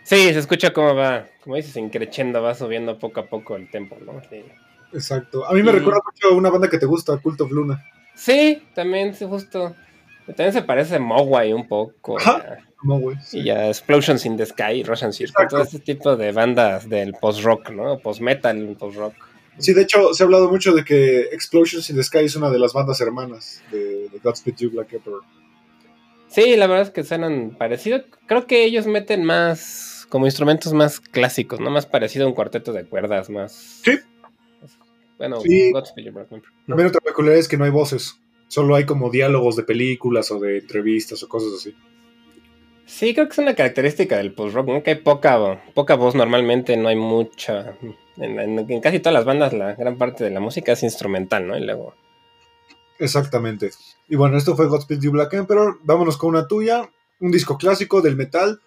Sí, 0.04 0.16
se 0.34 0.40
escucha 0.40 0.74
cómo 0.74 0.96
va, 0.96 1.28
como 1.44 1.56
dices, 1.56 1.76
increchendo, 1.78 2.42
va 2.42 2.56
subiendo 2.56 2.98
poco 2.98 3.20
a 3.20 3.26
poco 3.28 3.56
el 3.56 3.70
tempo, 3.70 3.96
¿no? 4.04 4.22
Sí. 4.30 4.44
Exacto. 4.94 5.46
A 5.46 5.54
mí 5.54 5.62
me 5.62 5.70
Y- 5.70 5.74
recuerda 5.76 6.00
mucho 6.04 6.30
a 6.30 6.38
una 6.38 6.50
banda 6.50 6.68
que 6.70 6.80
te 6.80 6.86
gusta, 6.88 7.18
Cult 7.18 7.40
of 7.42 7.52
Luna. 7.52 7.84
Sí, 8.16 8.64
también, 8.74 9.14
sí, 9.14 9.26
justo. 9.26 9.76
También 10.26 10.54
se 10.54 10.64
parece 10.64 10.96
a 10.96 11.00
Mogwai 11.00 11.54
un 11.54 11.68
poco. 11.68 12.18
Ajá. 12.18 12.58
Y 13.34 13.50
a 13.50 13.68
Explosions 13.68 14.26
in 14.26 14.38
the 14.38 14.46
Sky, 14.46 14.84
Russian 14.84 15.12
Circle, 15.12 15.32
Exacto. 15.44 15.56
todo 15.58 15.64
este 15.64 15.80
tipo 15.80 16.16
de 16.16 16.32
bandas 16.32 16.88
del 16.88 17.14
post-rock, 17.14 17.72
¿no? 17.72 18.00
Post-metal, 18.00 18.76
post-rock. 18.80 19.14
Sí, 19.58 19.74
de 19.74 19.84
hecho, 19.84 20.14
se 20.14 20.24
ha 20.24 20.26
hablado 20.26 20.50
mucho 20.50 20.74
de 20.74 20.84
que 20.84 21.22
Explosions 21.32 21.90
in 21.90 21.96
the 21.96 22.04
Sky 22.04 22.20
es 22.20 22.36
una 22.36 22.50
de 22.50 22.60
las 22.60 22.74
bandas 22.74 23.00
hermanas 23.02 23.64
de, 23.72 24.10
de 24.10 24.20
Godspeed 24.22 24.56
You 24.58 24.72
Black 24.72 24.94
Emperor. 24.94 25.22
Sí, 26.28 26.58
la 26.58 26.68
verdad 26.68 26.88
es 26.88 26.92
que 26.92 27.04
suenan 27.04 27.56
parecido. 27.58 28.04
Creo 28.28 28.46
que 28.46 28.66
ellos 28.66 28.88
meten 28.88 29.24
más, 29.24 30.06
como 30.10 30.26
instrumentos 30.26 30.74
más 30.74 31.00
clásicos, 31.00 31.60
¿no? 31.62 31.70
Más 31.70 31.86
parecido 31.86 32.26
a 32.26 32.28
un 32.28 32.36
cuarteto 32.36 32.74
de 32.74 32.86
cuerdas, 32.86 33.30
más... 33.30 33.82
Sí. 33.84 33.98
Bueno, 35.18 35.40
Sí. 35.40 35.72
Godspeed 35.72 36.06
You 36.06 36.12
Black 36.12 36.32
Emperor. 36.32 36.54
También 36.68 36.90
otra 36.90 37.00
peculiaridad 37.00 37.40
es 37.40 37.48
que 37.48 37.58
no 37.58 37.64
hay 37.64 37.72
voces. 37.72 38.20
Solo 38.50 38.76
hay 38.76 38.86
como 38.86 39.10
diálogos 39.10 39.56
de 39.56 39.64
películas 39.64 40.30
o 40.32 40.40
de 40.40 40.60
entrevistas 40.60 41.24
o 41.24 41.30
cosas 41.30 41.54
así. 41.58 41.74
Sí, 42.86 43.14
creo 43.14 43.28
que 43.28 43.34
es 43.34 43.40
una 43.40 43.56
característica 43.56 44.18
del 44.18 44.34
post-rock, 44.34 44.68
¿no? 44.68 44.84
Que 44.84 44.92
hay 44.92 44.96
poca, 44.98 45.64
poca 45.74 45.96
voz 45.96 46.16
normalmente, 46.16 46.78
no 46.78 46.88
hay 46.88 46.96
mucha... 46.96 47.78
En 48.18 48.80
casi 48.80 49.00
todas 49.00 49.14
las 49.14 49.26
bandas 49.26 49.52
la 49.52 49.74
gran 49.74 49.98
parte 49.98 50.24
de 50.24 50.30
la 50.30 50.40
música 50.40 50.72
es 50.72 50.84
instrumental, 50.84 51.48
¿no? 51.48 51.58
Y 51.58 51.66
luego... 51.66 51.96
Exactamente. 53.00 53.72
Y 54.08 54.16
bueno, 54.16 54.38
esto 54.38 54.56
fue 54.56 54.68
Godspeed 54.68 55.02
You 55.02 55.12
Black 55.12 55.34
Emperor. 55.34 55.80
Vámonos 55.84 56.18
con 56.18 56.30
una 56.30 56.48
tuya. 56.48 56.90
Un 57.20 57.32
disco 57.32 57.58
clásico 57.58 58.02
del 58.02 58.16
metal. 58.16 58.62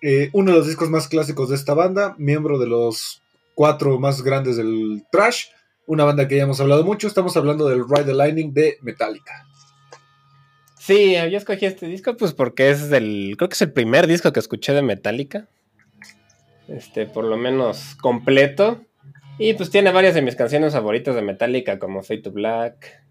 Eh, 0.00 0.30
uno 0.32 0.52
de 0.52 0.58
los 0.58 0.66
discos 0.66 0.90
más 0.90 1.08
clásicos 1.08 1.50
de 1.50 1.56
esta 1.56 1.74
banda. 1.74 2.14
Miembro 2.18 2.58
de 2.58 2.66
los 2.66 3.22
cuatro 3.54 3.98
más 3.98 4.22
grandes 4.22 4.56
del 4.56 5.04
trash. 5.12 5.46
Una 5.86 6.04
banda 6.04 6.26
que 6.26 6.36
ya 6.36 6.44
hemos 6.44 6.60
hablado 6.60 6.84
mucho. 6.84 7.06
Estamos 7.06 7.36
hablando 7.36 7.68
del 7.68 7.84
Ride 7.88 8.06
the 8.06 8.14
Lightning 8.14 8.52
de 8.52 8.78
Metallica. 8.82 9.46
Sí, 10.84 11.14
yo 11.14 11.38
escogí 11.38 11.64
este 11.64 11.86
disco 11.86 12.14
pues 12.14 12.34
porque 12.34 12.68
es 12.68 12.90
del, 12.90 13.36
creo 13.38 13.48
que 13.48 13.54
es 13.54 13.62
el 13.62 13.72
primer 13.72 14.06
disco 14.06 14.34
que 14.34 14.40
escuché 14.40 14.74
de 14.74 14.82
Metallica. 14.82 15.48
Este, 16.68 17.06
por 17.06 17.24
lo 17.24 17.38
menos 17.38 17.94
completo. 18.02 18.84
Y 19.38 19.54
pues 19.54 19.70
tiene 19.70 19.92
varias 19.92 20.14
de 20.14 20.20
mis 20.20 20.36
canciones 20.36 20.74
favoritas 20.74 21.14
de 21.14 21.22
Metallica 21.22 21.78
como 21.78 22.02
Fade 22.02 22.20
to 22.20 22.32
Black, 22.32 23.02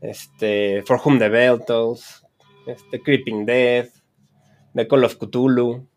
este, 0.00 0.84
For 0.86 1.00
Whom 1.04 1.18
the 1.18 1.28
Bell 1.28 1.64
Tolls, 1.66 2.24
este, 2.68 3.02
Creeping 3.02 3.46
Death, 3.46 3.88
The 4.72 4.86
Call 4.86 5.02
of 5.02 5.16
Cthulhu. 5.16 5.88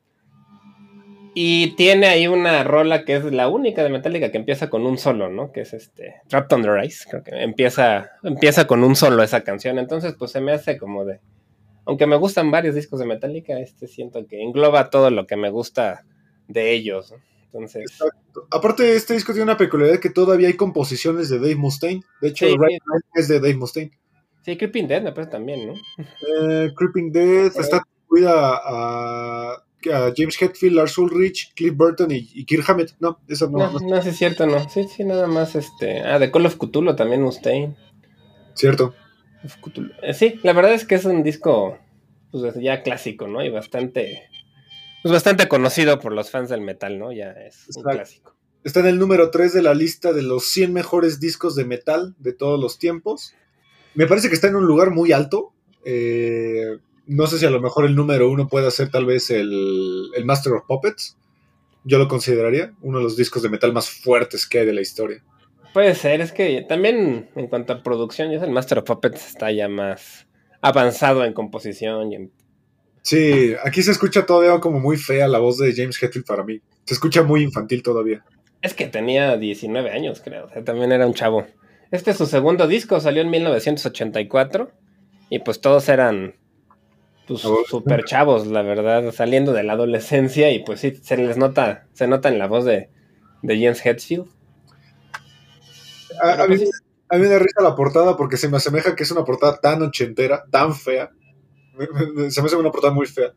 Y 1.38 1.75
tiene 1.75 2.08
ahí 2.08 2.27
una 2.27 2.63
rola 2.63 3.04
que 3.04 3.18
es 3.18 3.25
la 3.25 3.50
única 3.50 3.84
de 3.84 3.89
Metallica 3.89 4.32
que 4.32 4.38
empieza 4.38 4.70
con 4.70 4.86
un 4.86 4.98
solo, 4.98 5.30
¿no? 5.30 5.51
Que 5.51 5.62
es 5.62 5.74
este 5.74 6.15
Trapped 6.30 6.56
Under 6.56 6.82
Ice. 6.86 7.04
Creo 7.10 7.24
que 7.24 7.32
empieza, 7.44 8.10
empieza 8.24 8.65
con 8.68 8.86
un 8.86 8.96
solo 8.96 9.22
esa 9.22 9.42
canción. 9.42 9.77
Entonces, 9.77 10.15
pues 10.18 10.32
se 10.32 10.39
me 10.39 10.54
hace 10.54 10.77
como 10.77 11.04
de. 11.04 11.20
Aunque 11.86 12.08
me 12.08 12.15
gustan 12.15 12.51
varios 12.51 12.74
discos 12.74 13.01
de 13.01 13.06
Metallica, 13.06 13.60
este 13.60 13.88
siento 13.88 14.25
que 14.25 14.42
engloba 14.42 14.89
todo 14.89 15.10
lo 15.12 15.27
que 15.27 15.36
me 15.36 15.50
gusta 15.50 16.06
de 16.48 16.72
ellos. 16.72 17.12
¿no? 17.12 17.18
Entonces. 17.48 17.92
Exacto. 17.92 18.48
Aparte, 18.50 18.96
este 18.96 19.13
disco 19.13 19.34
tiene 19.34 19.44
una 19.44 19.58
peculiaridad 19.58 20.00
que 20.00 20.10
todavía 20.10 20.48
hay 20.48 20.56
composiciones 20.56 21.27
de 21.30 21.39
Dave 21.39 21.58
Mustaine. 21.58 22.01
De 22.22 22.30
hecho, 22.30 22.48
Sí, 22.48 22.56
Ride 22.58 22.77
sí. 22.80 23.04
es 23.15 23.27
de 23.27 23.42
Dave 23.42 23.56
Mustaine. 23.56 23.92
Sí, 24.46 24.56
Creeping 24.56 24.88
Dead 24.88 25.01
me 25.01 25.12
parece 25.12 25.32
también, 25.32 25.68
¿no? 25.68 25.74
Eh, 26.39 26.72
Creeping 26.77 27.12
Death 27.12 27.58
está 27.60 27.77
atribuida 27.77 28.62
a, 28.63 29.65
a 29.94 30.13
James 30.15 30.42
Hetfield, 30.42 30.75
Lars 30.75 30.98
Ulrich, 30.98 31.54
Cliff 31.56 31.75
Burton 31.75 32.12
y, 32.12 32.30
y 32.34 32.46
Kirk 32.46 32.63
Hammett. 32.70 32.96
No, 33.00 33.20
esa 33.27 33.46
no, 33.46 33.58
No, 33.58 33.80
no 33.80 33.80
no, 33.80 34.01
sí 34.01 34.10
es 34.10 34.18
cierto, 34.18 34.46
no. 34.46 34.68
Sí, 34.70 34.86
sí, 34.88 35.04
nada 35.04 35.27
más 35.27 35.56
este. 35.56 36.01
Ah, 36.01 36.20
de 36.20 36.32
Call 36.32 36.46
of 36.46 36.58
Cthulhu 36.58 36.96
también 36.96 37.22
Mustaine. 37.22 37.75
cierto. 38.54 38.94
Of 39.44 39.58
Cthulhu. 39.62 39.92
Eh, 40.01 40.13
sí, 40.13 40.39
la 40.44 40.54
verdad 40.54 40.74
es 40.74 40.86
que 40.86 40.96
es 40.96 41.06
un 41.06 41.24
disco 41.24 41.77
pues 42.32 42.56
ya 42.56 42.84
clásico, 42.84 43.27
¿no? 43.27 43.44
Y 43.44 43.50
bastante. 43.50 44.30
Pues 45.04 45.12
bastante 45.13 45.48
conocido 45.48 46.00
por 46.00 46.12
los 46.13 46.32
fans 46.32 46.50
del 46.50 46.62
metal, 46.62 46.98
¿no? 47.00 47.12
Ya 47.12 47.32
es 47.32 47.68
un 47.75 47.84
clásico. 47.84 48.36
Está 48.63 48.80
en 48.80 48.88
el 48.88 48.98
número 48.98 49.30
3 49.30 49.54
de 49.54 49.62
la 49.62 49.75
lista 49.75 50.12
de 50.12 50.24
los 50.24 50.46
100 50.48 50.74
mejores 50.74 51.20
discos 51.20 51.56
de 51.56 51.65
metal 51.65 52.15
de 52.18 52.34
todos 52.34 52.60
los 52.60 52.80
tiempos. 52.80 53.36
Me 53.94 54.08
parece 54.08 54.27
que 54.27 54.34
está 54.34 54.48
en 54.48 54.56
un 54.56 54.65
lugar 54.65 54.89
muy 54.89 55.12
alto. 55.12 55.54
Eh, 55.86 56.80
no 57.08 57.28
sé 57.28 57.40
si 57.40 57.46
a 57.46 57.50
lo 57.50 57.62
mejor 57.62 57.86
el 57.86 57.96
número 57.96 58.30
uno 58.30 58.48
puede 58.48 58.70
ser 58.72 58.90
tal 58.90 59.06
vez 59.06 59.30
el, 59.30 60.10
el 60.16 60.26
Master 60.26 60.54
of 60.54 60.66
Puppets. 60.68 61.18
Yo 61.84 62.00
lo 62.00 62.08
consideraría 62.08 62.74
uno 62.82 62.98
de 62.98 63.04
los 63.04 63.16
discos 63.16 63.44
de 63.44 63.50
metal 63.50 63.74
más 63.74 63.90
fuertes 63.90 64.48
que 64.48 64.60
hay 64.60 64.66
de 64.66 64.74
la 64.74 64.82
historia. 64.82 65.24
Puede 65.74 65.94
ser, 65.94 66.22
es 66.22 66.32
que 66.32 66.66
también 66.68 67.30
en 67.36 67.48
cuanto 67.48 67.74
a 67.74 67.84
producción, 67.84 68.32
ya 68.32 68.44
el 68.44 68.52
Master 68.52 68.80
of 68.80 68.86
Puppets 68.86 69.28
está 69.28 69.52
ya 69.52 69.68
más 69.68 70.26
avanzado 70.62 71.26
en 71.26 71.34
composición 71.34 72.12
y 72.12 72.16
en 72.16 72.32
Sí, 73.06 73.54
aquí 73.64 73.84
se 73.84 73.92
escucha 73.92 74.26
todavía 74.26 74.60
como 74.60 74.80
muy 74.80 74.98
fea 74.98 75.28
la 75.28 75.38
voz 75.38 75.60
de 75.60 75.72
James 75.76 76.02
Hetfield 76.02 76.26
para 76.26 76.44
mí. 76.44 76.60
Se 76.86 76.96
escucha 76.96 77.22
muy 77.22 77.44
infantil 77.44 77.84
todavía. 77.84 78.26
Es 78.64 78.74
que 78.74 78.88
tenía 78.88 79.38
19 79.38 79.92
años, 79.92 80.22
creo. 80.26 80.46
O 80.46 80.50
sea, 80.50 80.64
también 80.64 80.92
era 80.92 81.06
un 81.06 81.14
chavo. 81.14 81.46
Este 81.92 82.10
es 82.10 82.18
su 82.18 82.26
segundo 82.26 82.68
disco, 82.68 83.00
salió 83.00 83.22
en 83.22 83.30
1984. 83.30 84.72
Y 85.30 85.38
pues 85.38 85.62
todos 85.62 85.88
eran 85.88 86.34
pues, 87.27 87.41
super 87.67 88.03
chavos, 88.05 88.48
la 88.48 88.62
verdad, 88.62 89.12
saliendo 89.12 89.53
de 89.53 89.63
la 89.63 89.74
adolescencia. 89.74 90.51
Y 90.51 90.63
pues 90.63 90.79
sí, 90.82 90.94
se 91.01 91.17
les 91.17 91.38
nota, 91.38 91.88
se 91.94 92.08
nota 92.08 92.29
en 92.29 92.39
la 92.39 92.48
voz 92.48 92.65
de, 92.65 92.89
de 93.41 93.55
James 93.60 93.86
Hetfield. 93.86 94.27
A, 96.22 96.32
a 96.34 96.38
Pero, 96.38 96.50
mí, 96.50 96.58
pues, 96.58 96.84
a 97.10 97.15
mí 97.17 97.22
me 97.24 97.27
da 97.29 97.39
risa 97.39 97.62
la 97.62 97.75
portada 97.75 98.15
porque 98.17 98.38
se 98.38 98.50
me 98.50 98.58
asemeja 98.58 98.96
que 98.96 99.03
es 99.03 99.12
una 99.12 99.24
portada 99.25 99.60
tan 99.60 99.82
ochentera, 99.82 100.44
tan 100.50 100.74
fea. 100.74 101.12
Me- 101.77 101.88
me- 102.24 102.32
Se 102.32 102.41
me 102.41 102.48
hace 102.48 102.55
una 102.55 102.72
portada 102.72 102.94
muy 102.94 103.05
fea. 103.05 103.34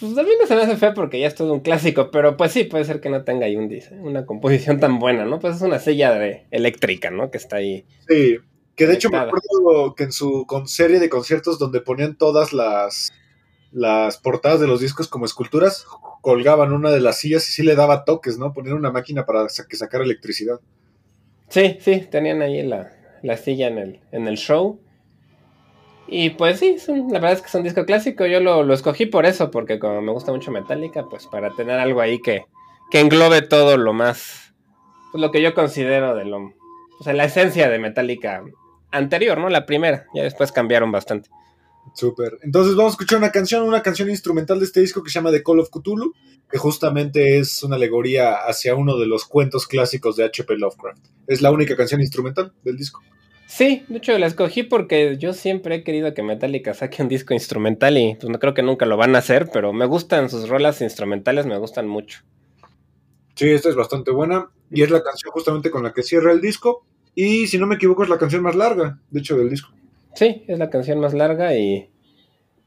Pues 0.00 0.16
a 0.16 0.22
mí 0.22 0.30
no 0.40 0.46
se 0.46 0.54
me 0.54 0.62
hace 0.62 0.76
feo 0.76 0.94
porque 0.94 1.18
ya 1.18 1.26
es 1.26 1.34
todo 1.34 1.52
un 1.52 1.60
clásico, 1.60 2.10
pero 2.12 2.36
pues 2.36 2.52
sí, 2.52 2.64
puede 2.64 2.84
ser 2.84 3.00
que 3.00 3.10
no 3.10 3.24
tenga 3.24 3.46
ahí 3.46 3.56
un 3.56 3.68
dis- 3.68 3.90
una 4.00 4.26
composición 4.26 4.78
tan 4.78 4.98
buena, 5.00 5.24
¿no? 5.24 5.40
Pues 5.40 5.56
es 5.56 5.62
una 5.62 5.80
silla 5.80 6.12
de 6.14 6.46
eléctrica, 6.52 7.10
¿no? 7.10 7.30
Que 7.32 7.38
está 7.38 7.56
ahí. 7.56 7.84
Sí, 8.08 8.36
que 8.78 8.86
de 8.86 8.94
hecho 8.94 9.10
me 9.10 9.18
acuerdo 9.18 9.94
que 9.96 10.04
en 10.04 10.12
su 10.12 10.46
serie 10.66 11.00
de 11.00 11.10
conciertos 11.10 11.58
donde 11.58 11.80
ponían 11.80 12.16
todas 12.16 12.52
las, 12.52 13.12
las 13.72 14.18
portadas 14.18 14.60
de 14.60 14.68
los 14.68 14.80
discos 14.80 15.08
como 15.08 15.24
esculturas, 15.24 15.84
colgaban 16.22 16.72
una 16.72 16.90
de 16.90 17.00
las 17.00 17.18
sillas 17.18 17.48
y 17.48 17.52
sí 17.52 17.64
le 17.64 17.74
daba 17.74 18.04
toques, 18.04 18.38
¿no? 18.38 18.52
Ponían 18.52 18.76
una 18.76 18.92
máquina 18.92 19.26
para 19.26 19.46
que 19.68 19.76
sacara 19.76 20.04
electricidad. 20.04 20.60
Sí, 21.48 21.78
sí, 21.80 22.06
tenían 22.08 22.40
ahí 22.40 22.62
la, 22.62 22.92
la 23.22 23.36
silla 23.36 23.66
en 23.66 23.78
el, 23.78 24.00
en 24.12 24.28
el 24.28 24.36
show. 24.36 24.80
Y 26.06 26.30
pues 26.30 26.60
sí, 26.60 26.76
la 26.86 27.18
verdad 27.18 27.32
es 27.32 27.40
que 27.40 27.48
es 27.48 27.54
un 27.56 27.64
disco 27.64 27.84
clásico. 27.84 28.26
Yo 28.26 28.38
lo, 28.38 28.62
lo 28.62 28.74
escogí 28.74 29.06
por 29.06 29.26
eso, 29.26 29.50
porque 29.50 29.80
como 29.80 30.00
me 30.00 30.12
gusta 30.12 30.32
mucho 30.32 30.52
Metallica, 30.52 31.04
pues 31.10 31.26
para 31.26 31.50
tener 31.56 31.80
algo 31.80 32.00
ahí 32.00 32.22
que, 32.22 32.44
que 32.92 33.00
englobe 33.00 33.42
todo 33.42 33.76
lo 33.76 33.92
más, 33.92 34.54
pues 35.10 35.20
lo 35.20 35.32
que 35.32 35.42
yo 35.42 35.52
considero 35.52 36.14
de 36.14 36.24
lo, 36.24 36.38
o 37.00 37.02
sea, 37.02 37.12
la 37.12 37.24
esencia 37.24 37.68
de 37.68 37.78
Metallica 37.78 38.42
anterior, 38.90 39.38
¿no? 39.38 39.48
La 39.48 39.66
primera, 39.66 40.06
ya 40.14 40.22
después 40.22 40.52
cambiaron 40.52 40.92
bastante. 40.92 41.30
Súper. 41.94 42.38
Entonces 42.42 42.76
vamos 42.76 42.92
a 42.92 42.94
escuchar 42.94 43.18
una 43.18 43.32
canción, 43.32 43.62
una 43.62 43.82
canción 43.82 44.10
instrumental 44.10 44.58
de 44.58 44.66
este 44.66 44.80
disco 44.80 45.02
que 45.02 45.10
se 45.10 45.14
llama 45.14 45.30
The 45.30 45.42
Call 45.42 45.60
of 45.60 45.70
Cthulhu, 45.70 46.12
que 46.50 46.58
justamente 46.58 47.38
es 47.38 47.62
una 47.62 47.76
alegoría 47.76 48.34
hacia 48.34 48.74
uno 48.74 48.98
de 48.98 49.06
los 49.06 49.24
cuentos 49.24 49.66
clásicos 49.66 50.16
de 50.16 50.24
H.P. 50.24 50.56
Lovecraft. 50.56 51.04
Es 51.26 51.42
la 51.42 51.50
única 51.50 51.76
canción 51.76 52.00
instrumental 52.00 52.52
del 52.64 52.76
disco. 52.76 53.02
Sí, 53.46 53.84
de 53.88 53.96
hecho 53.96 54.18
la 54.18 54.26
escogí 54.26 54.62
porque 54.62 55.16
yo 55.16 55.32
siempre 55.32 55.76
he 55.76 55.82
querido 55.82 56.12
que 56.12 56.22
Metallica 56.22 56.74
saque 56.74 57.02
un 57.02 57.08
disco 57.08 57.32
instrumental 57.32 57.96
y 57.96 58.14
pues 58.16 58.30
no 58.30 58.38
creo 58.38 58.52
que 58.52 58.62
nunca 58.62 58.84
lo 58.84 58.98
van 58.98 59.16
a 59.16 59.20
hacer, 59.20 59.48
pero 59.50 59.72
me 59.72 59.86
gustan 59.86 60.28
sus 60.28 60.50
rolas 60.50 60.82
instrumentales, 60.82 61.46
me 61.46 61.56
gustan 61.56 61.88
mucho. 61.88 62.20
Sí, 63.34 63.48
esta 63.48 63.70
es 63.70 63.74
bastante 63.74 64.10
buena 64.10 64.50
y 64.70 64.82
es 64.82 64.90
la 64.90 65.02
canción 65.02 65.32
justamente 65.32 65.70
con 65.70 65.82
la 65.82 65.94
que 65.94 66.02
cierra 66.02 66.32
el 66.32 66.42
disco. 66.42 66.84
Y 67.20 67.48
si 67.48 67.58
no 67.58 67.66
me 67.66 67.74
equivoco, 67.74 68.04
es 68.04 68.08
la 68.08 68.16
canción 68.16 68.44
más 68.44 68.54
larga, 68.54 69.00
de 69.10 69.18
hecho, 69.18 69.36
del 69.36 69.50
disco. 69.50 69.72
Sí, 70.14 70.44
es 70.46 70.56
la 70.56 70.70
canción 70.70 71.00
más 71.00 71.14
larga 71.14 71.52
y, 71.56 71.90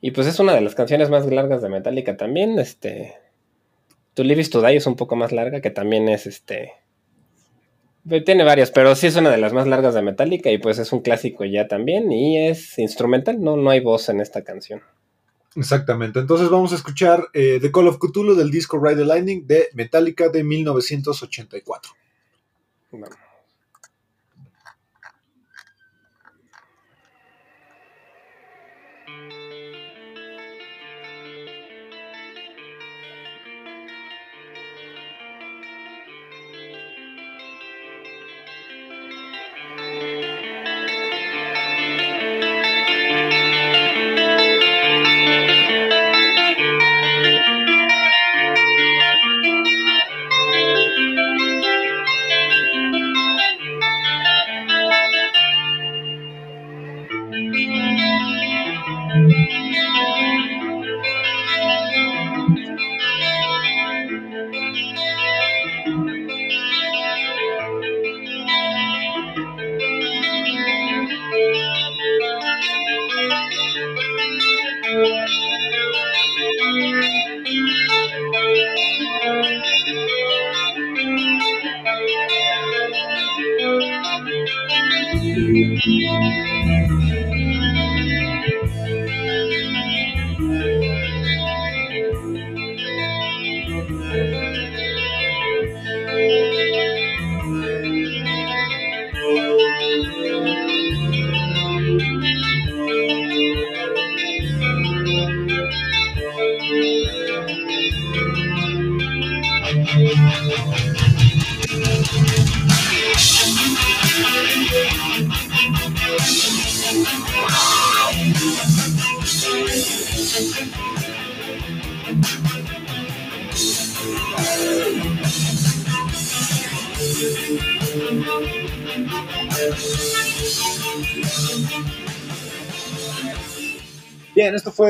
y 0.01 0.12
pues 0.12 0.27
es 0.27 0.41
una 0.41 0.53
de 0.53 0.60
las 0.60 0.75
canciones 0.75 1.10
más 1.10 1.25
largas 1.25 1.62
de 1.62 1.70
Metallica 1.70 2.17
también. 2.17 2.60
Este, 2.60 3.13
To 4.13 4.25
Live 4.25 4.41
Is 4.41 4.50
To 4.50 4.62
Die 4.62 4.75
es 4.75 4.88
un 4.88 4.98
poco 4.98 5.15
más 5.15 5.31
larga, 5.31 5.62
que 5.62 5.70
también 5.70 6.10
es 6.10 6.27
este... 6.27 6.74
Tiene 8.25 8.43
varias, 8.43 8.72
pero 8.72 8.93
sí 8.93 9.08
es 9.08 9.15
una 9.15 9.29
de 9.29 9.38
las 9.38 9.53
más 9.53 9.67
largas 9.67 9.93
de 9.93 10.01
Metallica 10.01 10.51
y 10.51 10.58
pues 10.58 10.79
es 10.79 10.91
un 10.91 11.00
clásico 11.00 11.46
ya 11.46 11.70
también 11.70 12.12
y 12.12 12.50
es 12.50 12.77
instrumental, 12.77 13.39
no, 13.39 13.55
no 13.55 13.70
hay 13.70 13.79
voz 13.79 14.10
en 14.10 14.20
esta 14.20 14.43
canción. 14.43 14.81
Exactamente. 15.55 16.20
Entonces 16.20 16.50
vamos 16.50 16.74
a 16.74 16.75
escuchar 16.75 17.29
eh, 17.34 17.60
The 17.62 17.72
Call 17.72 17.88
of 17.88 18.00
Cthulhu 18.00 18.36
del 18.36 18.51
disco 18.51 18.77
Ride 18.84 18.98
the 18.98 19.05
Lightning 19.05 19.48
de 19.48 19.70
Metallica 19.75 20.27
de 20.27 20.43
1984. 20.43 21.93
Vamos. 22.91 23.30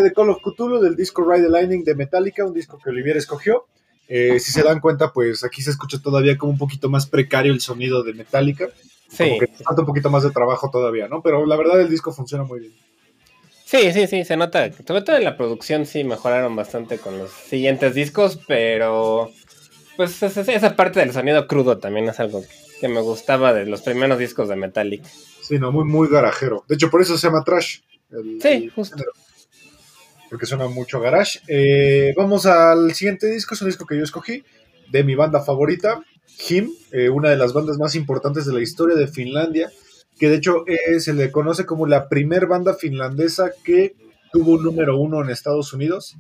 Fue 0.02 0.10
The 0.10 0.14
Call 0.16 0.30
of 0.30 0.40
Cthulhu 0.42 0.80
del 0.82 0.96
disco 0.96 1.24
Ride 1.24 1.44
the 1.44 1.50
Lightning 1.50 1.84
de 1.84 1.96
Metallica, 1.96 2.46
un 2.46 2.54
disco 2.54 2.80
que 2.84 2.90
Olivier 2.90 3.18
escogió. 3.18 3.66
Eh, 4.08 4.40
si 4.40 4.52
se 4.52 4.64
dan 4.64 4.80
cuenta, 4.80 5.14
pues 5.14 5.44
aquí 5.44 5.62
se 5.62 5.70
escucha 5.72 6.00
todavía 6.02 6.38
como 6.38 6.52
un 6.52 6.58
poquito 6.58 6.90
más 6.90 7.06
precario 7.06 7.54
el 7.54 7.62
sonido 7.62 8.04
de 8.04 8.14
Metallica. 8.14 8.70
Sí. 9.10 9.24
Como 9.24 9.40
que 9.40 9.48
falta 9.64 9.82
un 9.82 9.88
poquito 9.88 10.10
más 10.10 10.24
de 10.24 10.32
trabajo 10.32 10.70
todavía, 10.72 11.08
¿no? 11.08 11.22
Pero 11.22 11.46
la 11.46 11.56
verdad 11.56 11.80
el 11.80 11.90
disco 11.90 12.12
funciona 12.12 12.44
muy 12.44 12.60
bien. 12.62 12.74
Sí, 13.66 13.94
sí, 13.94 14.08
sí, 14.08 14.26
se 14.26 14.36
nota. 14.36 14.70
Sobre 14.74 15.02
todo 15.02 15.16
en 15.16 15.24
la 15.24 15.38
producción 15.38 15.86
sí 15.86 16.04
mejoraron 16.04 16.56
bastante 16.58 16.98
con 16.98 17.18
los 17.18 17.32
siguientes 17.32 17.94
discos, 17.96 18.38
pero 18.48 19.32
pues 19.96 20.22
esa, 20.24 20.76
parte 20.76 21.00
del 21.00 21.14
sonido 21.14 21.48
crudo 21.48 21.78
también 21.78 22.10
es 22.10 22.20
algo 22.20 22.44
que 22.82 22.88
me 22.90 23.00
gustaba 23.00 23.54
de 23.54 23.66
los 23.66 23.82
primeros 23.82 24.18
discos 24.20 24.50
de 24.50 24.58
Metallica. 24.58 25.08
Sí, 25.42 25.58
no, 25.58 25.72
muy, 25.72 25.86
muy 25.86 26.10
garajero. 26.10 26.66
De 26.68 26.76
hecho, 26.76 26.90
por 26.90 27.02
eso 27.02 27.18
se 27.18 27.28
llama 27.28 27.44
Trash. 27.46 27.80
el- 28.12 28.42
Sí, 28.42 28.48
el 28.50 28.72
justo. 28.72 28.98
género. 28.98 29.12
Porque 30.32 30.46
suena 30.46 30.70
mucho 30.70 31.02
garage. 31.02 31.42
Eh, 31.50 32.14
vamos 32.16 32.46
al 32.46 32.94
siguiente 32.94 33.28
disco, 33.28 33.54
es 33.54 33.62
un 33.62 33.68
disco 33.68 33.86
que 33.86 33.98
yo 33.98 34.04
escogí, 34.04 34.46
de 34.90 35.04
mi 35.04 35.14
banda 35.14 35.42
favorita, 35.42 36.02
Him, 36.48 36.70
eh, 36.94 37.10
una 37.10 37.30
de 37.30 37.36
las 37.36 37.52
bandas 37.52 37.78
más 37.78 37.96
importantes 37.96 38.46
de 38.46 38.54
la 38.54 38.62
historia 38.62 38.96
de 38.96 39.08
Finlandia, 39.08 39.70
que 40.18 40.30
de 40.30 40.38
hecho 40.38 40.64
eh, 40.68 41.02
se 41.02 41.14
le 41.14 41.32
conoce 41.32 41.66
como 41.66 41.86
la 41.86 42.08
primer 42.08 42.48
banda 42.48 42.76
finlandesa 42.76 43.52
que 43.66 43.94
tuvo 44.32 44.54
un 44.54 44.64
número 44.64 44.98
uno 44.98 45.22
en 45.22 45.30
Estados 45.30 45.74
Unidos 45.74 46.16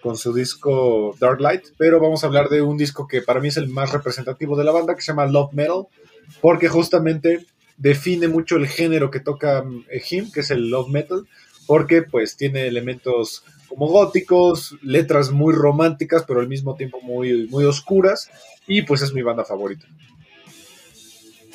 con 0.00 0.16
su 0.16 0.32
disco 0.32 1.16
Dark 1.18 1.40
Light, 1.40 1.64
pero 1.76 1.98
vamos 1.98 2.22
a 2.22 2.28
hablar 2.28 2.48
de 2.48 2.62
un 2.62 2.76
disco 2.76 3.08
que 3.08 3.20
para 3.20 3.40
mí 3.40 3.48
es 3.48 3.56
el 3.56 3.68
más 3.68 3.90
representativo 3.92 4.56
de 4.56 4.62
la 4.62 4.70
banda, 4.70 4.94
que 4.94 5.02
se 5.02 5.08
llama 5.08 5.26
Love 5.26 5.54
Metal, 5.54 5.86
porque 6.40 6.68
justamente 6.68 7.44
define 7.78 8.28
mucho 8.28 8.54
el 8.54 8.68
género 8.68 9.10
que 9.10 9.18
toca 9.18 9.64
Him, 10.08 10.30
que 10.30 10.40
es 10.40 10.52
el 10.52 10.70
Love 10.70 10.90
Metal, 10.90 11.26
porque 11.66 12.02
pues 12.02 12.36
tiene 12.36 12.68
elementos 12.68 13.44
como 13.68 13.88
góticos, 13.88 14.76
letras 14.82 15.30
muy 15.30 15.54
románticas, 15.54 16.24
pero 16.26 16.40
al 16.40 16.48
mismo 16.48 16.74
tiempo 16.74 17.00
muy, 17.00 17.46
muy 17.48 17.64
oscuras, 17.64 18.30
y 18.66 18.82
pues 18.82 19.02
es 19.02 19.12
mi 19.12 19.22
banda 19.22 19.44
favorita. 19.44 19.86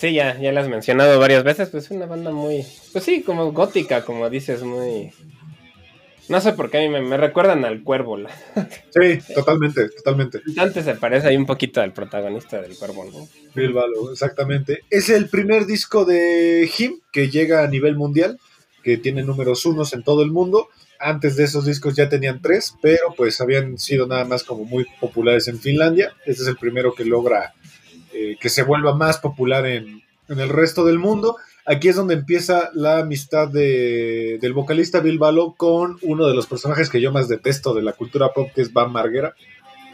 Sí, 0.02 0.14
ya, 0.14 0.40
ya 0.40 0.52
la 0.52 0.62
has 0.62 0.68
mencionado 0.68 1.20
varias 1.20 1.44
veces, 1.44 1.70
pues 1.70 1.86
es 1.86 1.92
una 1.92 2.08
banda 2.08 2.32
muy, 2.32 2.66
pues 2.92 3.04
sí, 3.04 3.22
como 3.22 3.52
gótica, 3.52 4.04
como 4.04 4.32
dices, 4.32 4.64
muy... 4.64 5.12
No 6.28 6.42
sé 6.42 6.54
por 6.54 6.72
qué 6.72 6.80
a 6.80 6.82
mí 6.82 6.90
me, 6.90 7.02
me 7.02 7.18
recuerdan 7.18 7.66
al 7.66 7.84
cuervo. 7.84 8.18
La... 8.18 8.32
Sí, 8.90 9.34
totalmente, 9.36 9.90
totalmente. 9.90 10.42
Antes 10.58 10.86
se 10.86 10.96
parece 10.96 11.28
ahí 11.28 11.38
un 11.38 11.46
poquito 11.46 11.82
al 11.82 11.94
protagonista 11.94 12.62
del 12.62 12.78
cuervo, 12.78 13.06
¿no? 13.06 13.28
Bill 13.54 13.76
exactamente. 14.12 14.80
Es 14.90 15.10
el 15.10 15.30
primer 15.30 15.68
disco 15.68 16.04
de 16.04 16.68
Him 16.76 17.00
que 17.12 17.30
llega 17.30 17.64
a 17.64 17.68
nivel 17.68 17.96
mundial, 17.96 18.40
que 18.82 18.98
tiene 18.98 19.22
números 19.22 19.68
unos 19.68 19.94
en 19.94 20.04
todo 20.04 20.24
el 20.24 20.32
mundo. 20.32 20.70
Antes 21.02 21.36
de 21.36 21.44
esos 21.46 21.66
discos 21.66 21.96
ya 21.96 22.10
tenían 22.10 22.42
tres, 22.42 22.76
pero 22.82 23.14
pues 23.18 23.42
habían 23.42 23.78
sido 23.78 24.08
nada 24.08 24.26
más 24.26 24.44
como 24.44 24.64
muy 24.66 24.86
populares 25.00 25.48
en 25.48 25.60
Finlandia. 25.60 26.14
Este 26.26 26.44
es 26.44 26.48
el 26.48 26.58
primero 26.58 26.94
que 26.94 27.06
logra 27.06 27.54
eh, 28.14 28.38
que 28.40 28.50
se 28.50 28.64
vuelva 28.64 28.96
más 28.96 29.18
popular 29.18 29.66
en, 29.66 30.02
en 30.30 30.40
el 30.40 30.50
resto 30.50 30.86
del 30.86 31.00
mundo. 31.00 31.38
Aquí 31.66 31.90
es 31.90 31.96
donde 31.96 32.16
empieza 32.16 32.72
la 32.74 33.00
amistad 33.00 33.48
de- 33.48 34.38
del 34.42 34.54
vocalista 34.54 35.00
Bill 35.00 35.20
Balo 35.20 35.54
con 35.56 35.98
uno 36.02 36.28
de 36.28 36.34
los 36.34 36.48
personajes 36.48 36.90
que 36.90 37.00
yo 37.02 37.12
más 37.12 37.28
detesto 37.28 37.74
de 37.74 37.84
la 37.84 37.94
cultura 37.94 38.34
pop, 38.34 38.50
que 38.54 38.62
es 38.62 38.74
Bam 38.74 38.92
Margera. 38.92 39.34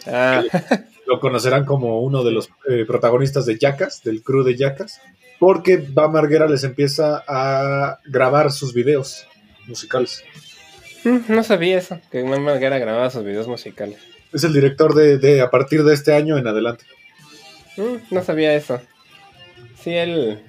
Ah, 0.05 0.43
Lo 1.05 1.19
conocerán 1.21 1.63
como 1.65 2.01
uno 2.01 2.23
de 2.23 2.31
los 2.31 2.49
eh, 2.69 2.83
protagonistas 2.85 3.45
de 3.45 3.57
Jackass, 3.57 4.03
del 4.03 4.21
crew 4.23 4.43
de 4.43 4.57
Jackass, 4.57 4.99
porque 5.39 5.77
Bam 5.77 6.11
Margera 6.13 6.47
les 6.47 6.63
empieza 6.65 7.23
a 7.27 7.99
grabar 8.05 8.51
sus 8.51 8.73
videos 8.73 9.25
musicales. 9.67 10.23
Mm, 11.03 11.19
no 11.29 11.43
sabía 11.43 11.77
eso, 11.77 11.99
que 12.11 12.23
Mamá 12.23 12.39
Marguera 12.39 12.79
grababa 12.79 13.09
sus 13.09 13.23
videos 13.23 13.47
musicales. 13.47 13.99
Es 14.33 14.43
el 14.43 14.53
director 14.53 14.93
de, 14.93 15.17
de 15.17 15.41
a 15.41 15.49
partir 15.49 15.83
de 15.83 15.93
este 15.93 16.13
año 16.13 16.37
en 16.37 16.47
adelante. 16.47 16.85
Mm, 17.77 18.13
no 18.13 18.23
sabía 18.23 18.53
eso. 18.53 18.81
Sí, 19.81 19.93
él... 19.93 20.43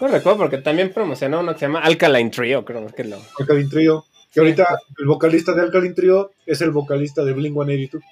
No 0.00 0.08
recuerdo 0.08 0.38
porque 0.38 0.58
también 0.58 0.92
promocionó 0.92 1.40
uno 1.40 1.52
que 1.52 1.60
se 1.60 1.66
llama 1.66 1.80
Alkaline 1.80 2.30
Trio, 2.30 2.64
creo 2.64 2.86
que 2.88 3.04
lo... 3.04 3.18
Alkaline 3.38 3.70
Trio. 3.70 4.04
Que 4.32 4.40
ahorita 4.40 4.78
el 4.98 5.06
vocalista 5.06 5.52
de 5.52 5.60
Alkaline 5.60 5.94
Trio 5.94 6.32
es 6.46 6.62
el 6.62 6.70
vocalista 6.70 7.22
de 7.22 7.34
Blink 7.34 7.52
182. 7.52 8.02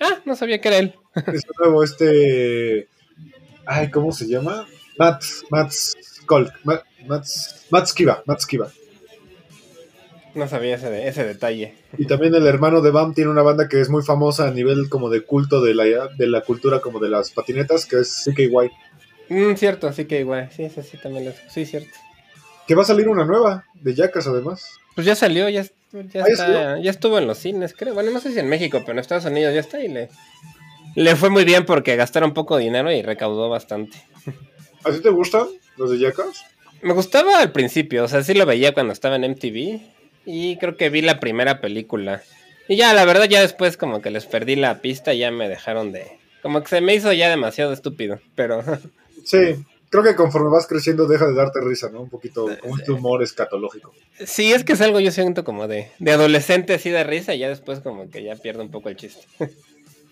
Ah, 0.00 0.20
no 0.24 0.34
sabía 0.34 0.60
que 0.60 0.68
era 0.68 0.78
él. 0.78 0.94
Es 1.32 1.44
nuevo 1.58 1.84
este. 1.84 2.88
Ay, 3.66 3.90
¿cómo 3.90 4.12
se 4.12 4.26
llama? 4.26 4.66
Matt, 4.98 5.22
Matt 5.50 5.72
Skolk. 5.72 6.52
Matt, 6.64 6.84
Matt, 7.06 7.26
Matt 7.70 7.86
Skiba. 7.86 8.22
Matt 8.24 8.40
Skiba. 8.40 8.70
No 10.38 10.46
sabía 10.46 10.76
ese, 10.76 10.88
de- 10.88 11.08
ese 11.08 11.24
detalle. 11.24 11.74
Y 11.98 12.06
también 12.06 12.32
el 12.34 12.46
hermano 12.46 12.80
de 12.80 12.90
Bam 12.92 13.12
tiene 13.12 13.30
una 13.30 13.42
banda 13.42 13.68
que 13.68 13.80
es 13.80 13.88
muy 13.90 14.02
famosa 14.04 14.46
a 14.46 14.50
nivel 14.52 14.88
como 14.88 15.10
de 15.10 15.22
culto 15.22 15.60
de 15.60 15.74
la, 15.74 15.84
de 15.84 16.26
la 16.28 16.42
cultura 16.42 16.80
como 16.80 17.00
de 17.00 17.08
las 17.10 17.30
patinetas, 17.30 17.86
que 17.86 17.98
es 18.00 18.24
CKY. 18.24 18.70
Mm, 19.30 19.54
cierto, 19.56 19.90
igual. 20.10 20.48
Sí, 20.54 20.62
ese 20.62 20.82
sí 20.84 20.96
también 21.02 21.24
lo... 21.26 21.32
Sí, 21.50 21.66
cierto. 21.66 21.90
Que 22.68 22.74
va 22.74 22.82
a 22.82 22.86
salir 22.86 23.08
una 23.08 23.24
nueva 23.24 23.64
de 23.74 23.94
Jackass 23.94 24.28
además. 24.28 24.78
Pues 24.94 25.06
ya 25.06 25.14
salió, 25.16 25.48
ya, 25.48 25.62
ya, 25.62 25.70
Ah, 25.94 26.04
¿ya 26.12 26.22
está, 26.26 26.78
ya 26.80 26.90
estuvo 26.90 27.18
en 27.18 27.26
los 27.26 27.38
cines, 27.38 27.74
creo. 27.76 27.94
Bueno, 27.94 28.10
no 28.10 28.20
sé 28.20 28.32
si 28.32 28.38
en 28.38 28.48
México, 28.48 28.78
pero 28.80 28.92
en 28.92 28.98
Estados 29.00 29.24
Unidos 29.24 29.54
ya 29.54 29.60
está 29.60 29.80
y 29.82 29.88
le, 29.88 30.08
le 30.94 31.16
fue 31.16 31.30
muy 31.30 31.44
bien 31.44 31.64
porque 31.66 31.96
gastaron 31.96 32.32
poco 32.32 32.56
dinero 32.58 32.92
y 32.92 33.02
recaudó 33.02 33.48
bastante. 33.48 33.96
¿A 34.84 34.92
ti 34.92 35.00
te 35.00 35.10
gustan 35.10 35.46
los 35.76 35.90
de 35.90 35.98
Jackass? 35.98 36.44
Me 36.82 36.92
gustaba 36.92 37.40
al 37.40 37.50
principio, 37.50 38.04
o 38.04 38.08
sea, 38.08 38.22
sí 38.22 38.34
lo 38.34 38.46
veía 38.46 38.72
cuando 38.72 38.92
estaba 38.92 39.16
en 39.16 39.24
MTV 39.32 39.80
y 40.30 40.58
creo 40.58 40.76
que 40.76 40.90
vi 40.90 41.00
la 41.00 41.20
primera 41.20 41.58
película. 41.58 42.22
Y 42.68 42.76
ya, 42.76 42.92
la 42.92 43.06
verdad, 43.06 43.24
ya 43.24 43.40
después 43.40 43.78
como 43.78 44.02
que 44.02 44.10
les 44.10 44.26
perdí 44.26 44.56
la 44.56 44.82
pista 44.82 45.14
y 45.14 45.20
ya 45.20 45.30
me 45.30 45.48
dejaron 45.48 45.90
de... 45.90 46.18
Como 46.42 46.60
que 46.60 46.68
se 46.68 46.82
me 46.82 46.94
hizo 46.94 47.10
ya 47.14 47.30
demasiado 47.30 47.72
estúpido, 47.72 48.20
pero... 48.34 48.62
Sí, 49.24 49.56
creo 49.90 50.02
que 50.02 50.14
conforme 50.14 50.50
vas 50.50 50.66
creciendo 50.66 51.06
deja 51.06 51.26
de 51.26 51.34
darte 51.34 51.60
risa, 51.60 51.90
¿no? 51.90 52.02
Un 52.02 52.08
poquito, 52.08 52.48
como 52.60 52.74
un 52.74 52.90
humor 52.90 53.22
escatológico. 53.22 53.92
Sí, 54.24 54.52
es 54.52 54.64
que 54.64 54.74
es 54.74 54.80
algo 54.80 55.00
yo 55.00 55.10
siento 55.10 55.44
como 55.44 55.66
de, 55.66 55.90
de 55.98 56.12
adolescente 56.12 56.74
así 56.74 56.88
de 56.88 57.04
risa 57.04 57.34
y 57.34 57.40
ya 57.40 57.48
después 57.48 57.80
como 57.80 58.08
que 58.10 58.22
ya 58.22 58.36
pierde 58.36 58.62
un 58.62 58.70
poco 58.70 58.88
el 58.90 58.96
chiste. 58.96 59.26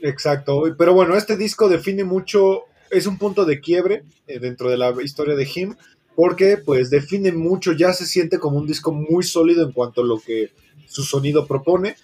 Exacto, 0.03 0.63
pero 0.77 0.93
bueno, 0.93 1.17
este 1.17 1.37
disco 1.37 1.69
define 1.69 2.05
mucho, 2.05 2.65
es 2.91 3.07
un 3.07 3.17
punto 3.17 3.45
de 3.45 3.61
quiebre 3.61 4.03
eh, 4.27 4.39
dentro 4.39 4.71
de 4.71 4.77
la 4.77 4.95
historia 5.03 5.35
de 5.35 5.49
Him, 5.55 5.77
porque 6.17 6.57
pues 6.57 6.89
define 6.91 7.31
mucho, 7.31 7.73
ya 7.73 7.93
se 7.93 8.07
siente 8.07 8.39
como 8.39 8.57
un 8.57 8.67
disco 8.67 8.91
muy 8.91 9.23
sólido 9.23 9.65
en 9.65 9.73
cuanto 9.73 10.01
a 10.01 10.05
lo 10.05 10.19
que 10.19 10.51
su 10.87 11.05
sonido 11.05 11.47
propone. 11.47 11.95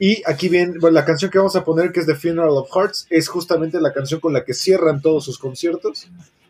Y 0.00 0.22
aquí 0.26 0.48
viene, 0.48 0.78
bueno, 0.78 0.94
la 0.94 1.04
canción 1.04 1.30
que 1.30 1.38
vamos 1.38 1.54
a 1.54 1.64
poner, 1.64 1.92
que 1.92 2.00
es 2.00 2.06
The 2.06 2.14
Funeral 2.14 2.50
of 2.50 2.70
Hearts, 2.74 3.06
es 3.10 3.28
justamente 3.28 3.80
la 3.80 3.92
canción 3.92 4.20
con 4.20 4.32
la 4.32 4.44
que 4.44 4.54
cierran 4.54 5.02
todos 5.02 5.24
sus 5.24 5.38
conciertos. 5.38 6.08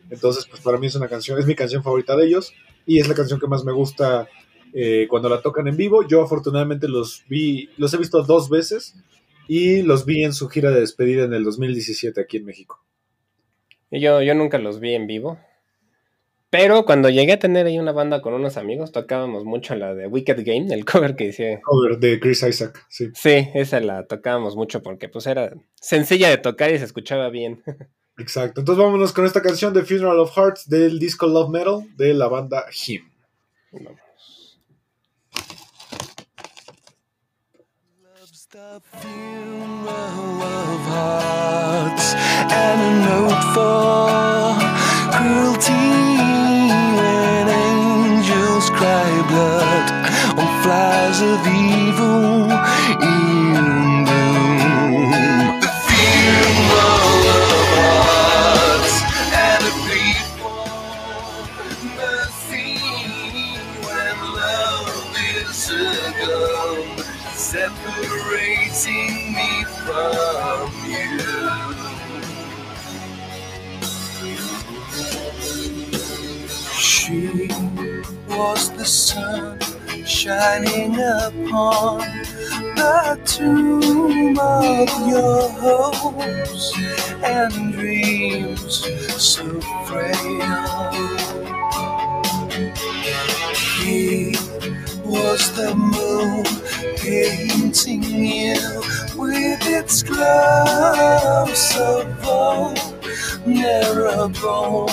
Entonces, 0.09 0.45
pues 0.47 0.61
para 0.61 0.77
mí 0.77 0.87
es 0.87 0.95
una 0.95 1.09
canción, 1.09 1.37
es 1.37 1.45
mi 1.45 1.55
canción 1.55 1.83
favorita 1.83 2.15
de 2.15 2.25
ellos 2.25 2.53
y 2.85 2.99
es 2.99 3.07
la 3.07 3.15
canción 3.15 3.39
que 3.39 3.47
más 3.47 3.65
me 3.65 3.73
gusta 3.73 4.27
eh, 4.73 5.07
cuando 5.09 5.27
la 5.27 5.41
tocan 5.41 5.67
en 5.67 5.75
vivo. 5.75 6.07
Yo 6.07 6.21
afortunadamente 6.21 6.87
los 6.87 7.23
vi, 7.27 7.69
los 7.77 7.93
he 7.93 7.97
visto 7.97 8.23
dos 8.23 8.49
veces 8.49 8.95
y 9.47 9.81
los 9.81 10.05
vi 10.05 10.23
en 10.23 10.33
su 10.33 10.47
gira 10.47 10.71
de 10.71 10.79
despedida 10.79 11.25
en 11.25 11.33
el 11.33 11.43
2017 11.43 12.21
aquí 12.21 12.37
en 12.37 12.45
México. 12.45 12.81
Yo, 13.91 14.21
yo 14.21 14.35
nunca 14.35 14.57
los 14.57 14.79
vi 14.79 14.93
en 14.93 15.07
vivo. 15.07 15.39
Pero 16.51 16.83
cuando 16.83 17.09
llegué 17.09 17.33
a 17.33 17.39
tener 17.39 17.67
ahí 17.67 17.77
una 17.77 17.91
banda 17.91 18.21
con 18.21 18.33
unos 18.33 18.57
amigos, 18.57 18.91
tocábamos 18.91 19.45
mucho 19.45 19.75
la 19.75 19.93
de 19.93 20.07
Wicked 20.07 20.43
Game, 20.43 20.73
el 20.73 20.83
cover 20.85 21.15
que 21.15 21.25
hice. 21.25 21.59
Cover 21.63 21.99
de 21.99 22.19
Chris 22.19 22.43
Isaac, 22.43 22.85
sí. 22.89 23.09
Sí, 23.13 23.49
esa 23.53 23.79
la 23.79 24.05
tocábamos 24.07 24.55
mucho 24.55 24.81
porque 24.81 25.09
pues 25.09 25.27
era 25.27 25.53
sencilla 25.75 26.29
de 26.29 26.37
tocar 26.37 26.71
y 26.71 26.79
se 26.79 26.85
escuchaba 26.85 27.29
bien. 27.29 27.61
Exacto. 28.17 28.61
Entonces 28.61 28.83
vámonos 28.83 29.13
con 29.13 29.25
esta 29.25 29.41
canción 29.41 29.73
de 29.73 29.83
Funeral 29.83 30.19
of 30.19 30.35
Hearts 30.35 30.67
del 30.67 30.99
disco 30.99 31.27
Love 31.27 31.49
Metal 31.49 31.85
de 31.95 32.13
la 32.13 32.27
banda 32.27 32.65
Him. 32.85 33.09
Vamos. 33.71 33.99
The 38.51 38.81
funeral 38.97 40.41
of 40.41 40.81
hearts 40.87 42.15
and 42.51 42.81
a 42.81 42.91
note 43.05 43.43
for 43.53 44.57
cruelty 45.13 46.08
cry 48.89 49.21
blood 49.29 49.87
on 50.39 50.49
flies 50.63 51.19
of 51.21 51.41
evil 51.45 52.49
in 53.13 54.03
bloom. 54.07 55.11
The 55.63 55.71
and 59.41 59.65
when 63.85 64.17
love 64.41 65.17
is 65.37 65.61
a 65.69 65.85
gun 66.21 66.83
separating 67.35 69.15
me 69.37 69.51
from 69.85 70.67
you. 70.89 71.28
Was 78.29 78.71
the 78.71 78.85
sun 78.85 79.59
shining 80.05 80.95
upon 80.95 81.99
the 82.75 83.19
tomb 83.25 84.37
of 84.39 84.89
your 85.07 85.49
hopes 85.49 86.73
and 87.23 87.73
dreams 87.73 88.85
so 89.17 89.61
frail. 89.85 90.91
He 93.79 94.35
was 95.05 95.51
the 95.55 95.73
moon 95.75 96.45
painting 96.97 98.03
you 98.03 98.81
with 99.15 99.65
its 99.67 100.03
glow 100.03 101.45
so 101.53 102.05
vulnerable 103.45 104.89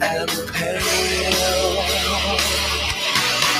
and 0.00 0.30
pale. 0.52 1.63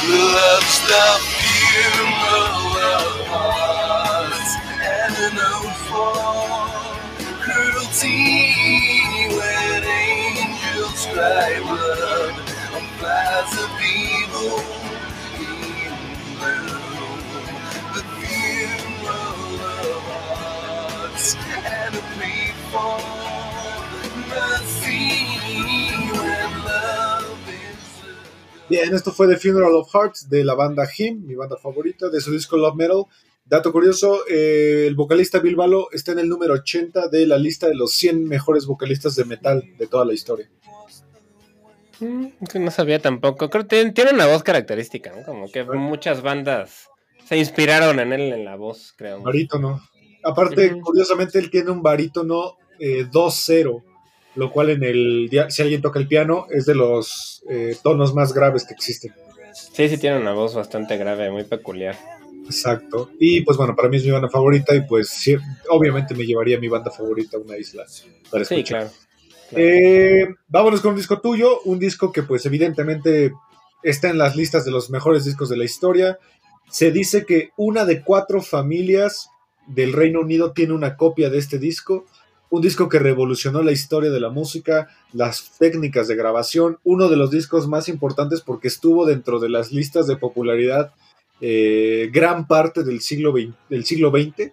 Love's 0.08 0.80
the 0.88 1.06
funeral 1.40 2.76
of 2.92 3.26
hearts 3.32 4.52
and 4.82 5.16
an 5.26 5.38
for 5.88 7.32
cruelty 7.40 8.52
when 9.34 9.84
angels 9.84 11.06
cry 11.06 11.60
blood 11.62 12.36
on 12.74 12.84
flies 12.98 13.52
of 13.64 13.72
evil. 13.80 14.58
The 17.94 18.04
funeral 18.20 19.60
of 19.64 20.02
hearts 20.12 21.34
and 21.64 21.94
a 21.94 22.02
plea 22.14 22.52
for 22.70 23.00
mercy 24.28 25.83
Bien, 28.68 28.94
esto 28.94 29.12
fue 29.12 29.28
The 29.28 29.36
Funeral 29.36 29.74
of 29.74 29.90
Hearts 29.92 30.28
de 30.28 30.42
la 30.42 30.54
banda 30.54 30.88
Him, 30.96 31.26
mi 31.26 31.34
banda 31.34 31.56
favorita, 31.56 32.08
de 32.08 32.20
su 32.20 32.32
disco 32.32 32.56
Love 32.56 32.76
Metal. 32.76 33.04
Dato 33.44 33.72
curioso, 33.72 34.26
eh, 34.26 34.86
el 34.86 34.94
vocalista 34.94 35.38
Bill 35.38 35.54
Balo 35.54 35.88
está 35.92 36.12
en 36.12 36.20
el 36.20 36.28
número 36.30 36.54
80 36.54 37.08
de 37.08 37.26
la 37.26 37.36
lista 37.36 37.68
de 37.68 37.74
los 37.74 37.92
100 37.92 38.26
mejores 38.26 38.64
vocalistas 38.64 39.16
de 39.16 39.26
metal 39.26 39.62
de 39.76 39.86
toda 39.86 40.06
la 40.06 40.14
historia. 40.14 40.50
Mm, 42.00 42.28
no 42.54 42.70
sabía 42.70 42.98
tampoco. 43.00 43.50
Creo 43.50 43.66
que 43.68 43.90
tiene, 43.90 44.12
una 44.12 44.26
voz 44.26 44.42
característica, 44.42 45.12
¿no? 45.14 45.24
Como 45.24 45.52
que 45.52 45.64
muchas 45.64 46.22
bandas 46.22 46.88
se 47.26 47.36
inspiraron 47.36 48.00
en 48.00 48.14
él 48.14 48.32
en 48.32 48.46
la 48.46 48.56
voz, 48.56 48.94
creo. 48.96 49.20
Barítono. 49.20 49.82
Aparte, 50.22 50.80
curiosamente, 50.80 51.38
él 51.38 51.50
tiene 51.50 51.70
un 51.70 51.82
barítono 51.82 52.56
eh, 52.78 53.04
2-0, 53.10 53.82
lo 54.34 54.50
cual 54.50 54.70
en 54.70 54.82
el, 54.82 55.30
si 55.48 55.62
alguien 55.62 55.80
toca 55.82 55.98
el 55.98 56.08
piano, 56.08 56.46
es 56.50 56.66
de 56.66 56.74
los 56.74 57.42
eh, 57.48 57.76
tonos 57.82 58.14
más 58.14 58.32
graves 58.32 58.64
que 58.64 58.74
existen. 58.74 59.12
Sí, 59.72 59.88
sí 59.88 59.98
tiene 59.98 60.18
una 60.18 60.32
voz 60.32 60.54
bastante 60.54 60.96
grave, 60.96 61.30
muy 61.30 61.44
peculiar. 61.44 61.96
Exacto. 62.46 63.10
Y 63.18 63.40
pues 63.42 63.56
bueno, 63.56 63.74
para 63.74 63.88
mí 63.88 63.96
es 63.96 64.04
mi 64.04 64.10
banda 64.10 64.28
favorita 64.28 64.74
y 64.74 64.82
pues 64.82 65.08
sí, 65.08 65.36
obviamente 65.70 66.14
me 66.14 66.24
llevaría 66.24 66.58
mi 66.58 66.68
banda 66.68 66.90
favorita 66.90 67.36
a 67.36 67.40
una 67.40 67.56
isla 67.56 67.84
para 68.30 68.44
Sí, 68.44 68.56
escuchar. 68.56 68.88
claro. 68.88 68.90
claro. 69.50 69.64
Eh, 69.64 70.28
vámonos 70.48 70.80
con 70.80 70.90
un 70.90 70.96
disco 70.96 71.20
tuyo, 71.20 71.60
un 71.62 71.78
disco 71.78 72.12
que 72.12 72.22
pues 72.22 72.44
evidentemente 72.46 73.32
está 73.82 74.10
en 74.10 74.18
las 74.18 74.36
listas 74.36 74.64
de 74.64 74.72
los 74.72 74.90
mejores 74.90 75.24
discos 75.24 75.48
de 75.48 75.56
la 75.56 75.64
historia. 75.64 76.18
Se 76.70 76.90
dice 76.90 77.24
que 77.24 77.50
una 77.56 77.84
de 77.84 78.02
cuatro 78.02 78.42
familias 78.42 79.28
del 79.66 79.92
Reino 79.92 80.20
Unido 80.20 80.52
tiene 80.52 80.72
una 80.74 80.96
copia 80.96 81.30
de 81.30 81.38
este 81.38 81.58
disco, 81.58 82.04
un 82.50 82.62
disco 82.62 82.88
que 82.88 82.98
revolucionó 82.98 83.62
la 83.62 83.72
historia 83.72 84.10
de 84.10 84.20
la 84.20 84.30
música, 84.30 84.88
las 85.12 85.52
técnicas 85.58 86.08
de 86.08 86.16
grabación, 86.16 86.78
uno 86.84 87.08
de 87.08 87.16
los 87.16 87.30
discos 87.30 87.66
más 87.66 87.88
importantes 87.88 88.40
porque 88.40 88.68
estuvo 88.68 89.06
dentro 89.06 89.40
de 89.40 89.48
las 89.48 89.72
listas 89.72 90.06
de 90.06 90.16
popularidad 90.16 90.92
eh, 91.40 92.10
gran 92.12 92.46
parte 92.46 92.84
del 92.84 93.00
siglo 93.00 93.32
XX. 93.32 93.54
Del 93.68 93.84
siglo 93.84 94.10
XX. 94.10 94.52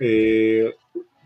Eh, 0.00 0.74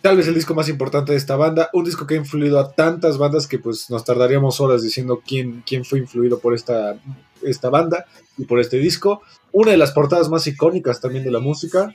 tal 0.03 0.17
vez 0.17 0.27
el 0.29 0.35
disco 0.35 0.55
más 0.55 0.69
importante 0.69 1.13
de 1.13 1.19
esta 1.19 1.37
banda, 1.37 1.71
un 1.73 1.85
disco 1.85 2.07
que 2.07 2.15
ha 2.15 2.19
influido 2.19 2.59
a 2.59 2.73
tantas 2.73 3.17
bandas 3.17 3.47
que 3.47 3.59
pues 3.59 3.89
nos 3.91 4.05
tardaríamos 4.05 4.61
horas 4.61 4.83
diciendo 4.83 5.23
quién, 5.27 5.63
quién 5.67 5.85
fue 5.85 5.99
influido 5.99 6.41
por 6.41 6.55
esta, 6.55 6.99
esta 7.43 7.71
banda 7.71 8.07
y 8.37 8.45
por 8.45 8.61
este 8.61 8.79
disco. 8.79 9.23
Una 9.53 9.71
de 9.71 9.77
las 9.79 9.93
portadas 9.93 10.29
más 10.29 10.47
icónicas 10.47 11.01
también 11.01 11.25
de 11.25 11.31
la 11.31 11.41
música, 11.41 11.95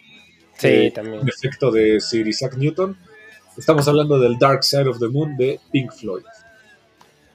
Sí, 0.58 0.68
eh, 0.68 0.92
también. 0.94 1.28
efecto 1.28 1.72
de 1.72 2.00
Sir 2.00 2.28
Isaac 2.28 2.56
Newton. 2.58 2.98
Estamos 3.58 3.88
hablando 3.88 4.18
del 4.18 4.38
Dark 4.40 4.64
Side 4.64 4.88
of 4.88 5.00
the 5.00 5.08
Moon 5.08 5.36
de 5.36 5.60
Pink 5.72 5.92
Floyd. 5.92 6.24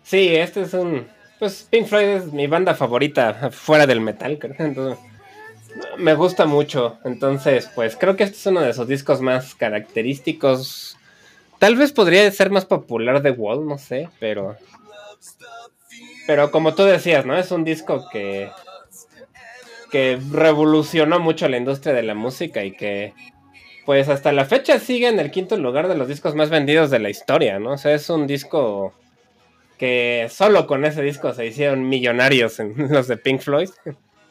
Sí, 0.02 0.34
este 0.34 0.62
es 0.62 0.74
un. 0.74 1.06
Pues 1.38 1.66
Pink 1.70 1.86
Floyd 1.86 2.06
es 2.06 2.32
mi 2.32 2.46
banda 2.46 2.74
favorita 2.74 3.50
fuera 3.50 3.86
del 3.86 4.00
metal, 4.00 4.38
creo. 4.38 4.54
Entonces, 4.58 4.98
me 5.98 6.14
gusta 6.14 6.46
mucho. 6.46 6.98
Entonces, 7.04 7.70
pues 7.74 7.96
creo 7.96 8.16
que 8.16 8.24
este 8.24 8.36
es 8.36 8.46
uno 8.46 8.62
de 8.62 8.72
sus 8.72 8.88
discos 8.88 9.20
más 9.20 9.54
característicos. 9.54 10.96
Tal 11.58 11.76
vez 11.76 11.92
podría 11.92 12.30
ser 12.30 12.50
más 12.50 12.64
popular 12.64 13.22
de 13.22 13.32
Wall, 13.32 13.66
no 13.66 13.78
sé, 13.78 14.08
pero. 14.18 14.56
Pero 16.26 16.50
como 16.50 16.74
tú 16.74 16.84
decías, 16.84 17.26
¿no? 17.26 17.36
Es 17.36 17.50
un 17.50 17.64
disco 17.64 18.06
que. 18.10 18.50
que 19.90 20.18
revolucionó 20.30 21.20
mucho 21.20 21.48
la 21.48 21.58
industria 21.58 21.94
de 21.94 22.02
la 22.02 22.14
música 22.14 22.64
y 22.64 22.72
que. 22.72 23.12
Pues 23.86 24.08
hasta 24.08 24.32
la 24.32 24.44
fecha 24.44 24.80
sigue 24.80 25.06
en 25.06 25.20
el 25.20 25.30
quinto 25.30 25.56
lugar 25.56 25.86
de 25.86 25.96
los 25.96 26.08
discos 26.08 26.34
más 26.34 26.50
vendidos 26.50 26.90
de 26.90 26.98
la 26.98 27.08
historia, 27.08 27.60
¿no? 27.60 27.74
O 27.74 27.78
sea, 27.78 27.94
es 27.94 28.10
un 28.10 28.26
disco 28.26 28.92
que 29.78 30.26
solo 30.28 30.66
con 30.66 30.84
ese 30.84 31.02
disco 31.02 31.32
se 31.32 31.46
hicieron 31.46 31.88
millonarios 31.88 32.58
en 32.58 32.74
los 32.92 33.06
de 33.06 33.16
Pink 33.16 33.40
Floyd. 33.40 33.70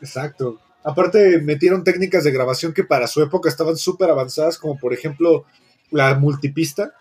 Exacto. 0.01 0.59
Aparte, 0.83 1.39
metieron 1.41 1.85
técnicas 1.85 2.25
de 2.25 2.31
grabación 2.31 2.73
que 2.73 2.83
para 2.83 3.07
su 3.07 3.23
época 3.23 3.47
estaban 3.47 3.77
súper 3.77 4.09
avanzadas, 4.09 4.57
como 4.57 4.77
por 4.77 4.93
ejemplo 4.93 5.45
la 5.89 6.15
multipista, 6.15 6.93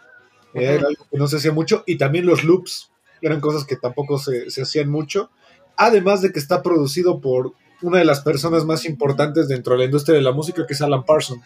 eh, 0.55 0.77
era 0.77 0.87
algo 0.87 1.07
que 1.11 1.19
no 1.19 1.27
se 1.27 1.38
hacía 1.38 1.53
mucho, 1.53 1.83
y 1.87 1.99
también 1.99 2.25
los 2.25 2.45
loops, 2.45 2.93
eran 3.21 3.40
cosas 3.40 3.64
que 3.64 3.77
tampoco 3.77 4.19
se, 4.19 4.49
se 4.51 4.62
hacían 4.62 4.88
mucho. 4.88 5.31
Además 5.77 6.23
de 6.23 6.31
que 6.31 6.38
está 6.38 6.62
producido 6.62 7.21
por 7.21 7.55
una 7.83 7.99
de 7.99 8.05
las 8.05 8.21
personas 8.21 8.64
más 8.64 8.85
importantes 8.85 9.49
dentro 9.49 9.73
de 9.75 9.81
la 9.81 9.85
industria 9.87 10.14
de 10.14 10.23
la 10.23 10.33
música, 10.33 10.67
que 10.67 10.75
es 10.75 10.81
Alan 10.81 11.05
Parsons. 11.05 11.43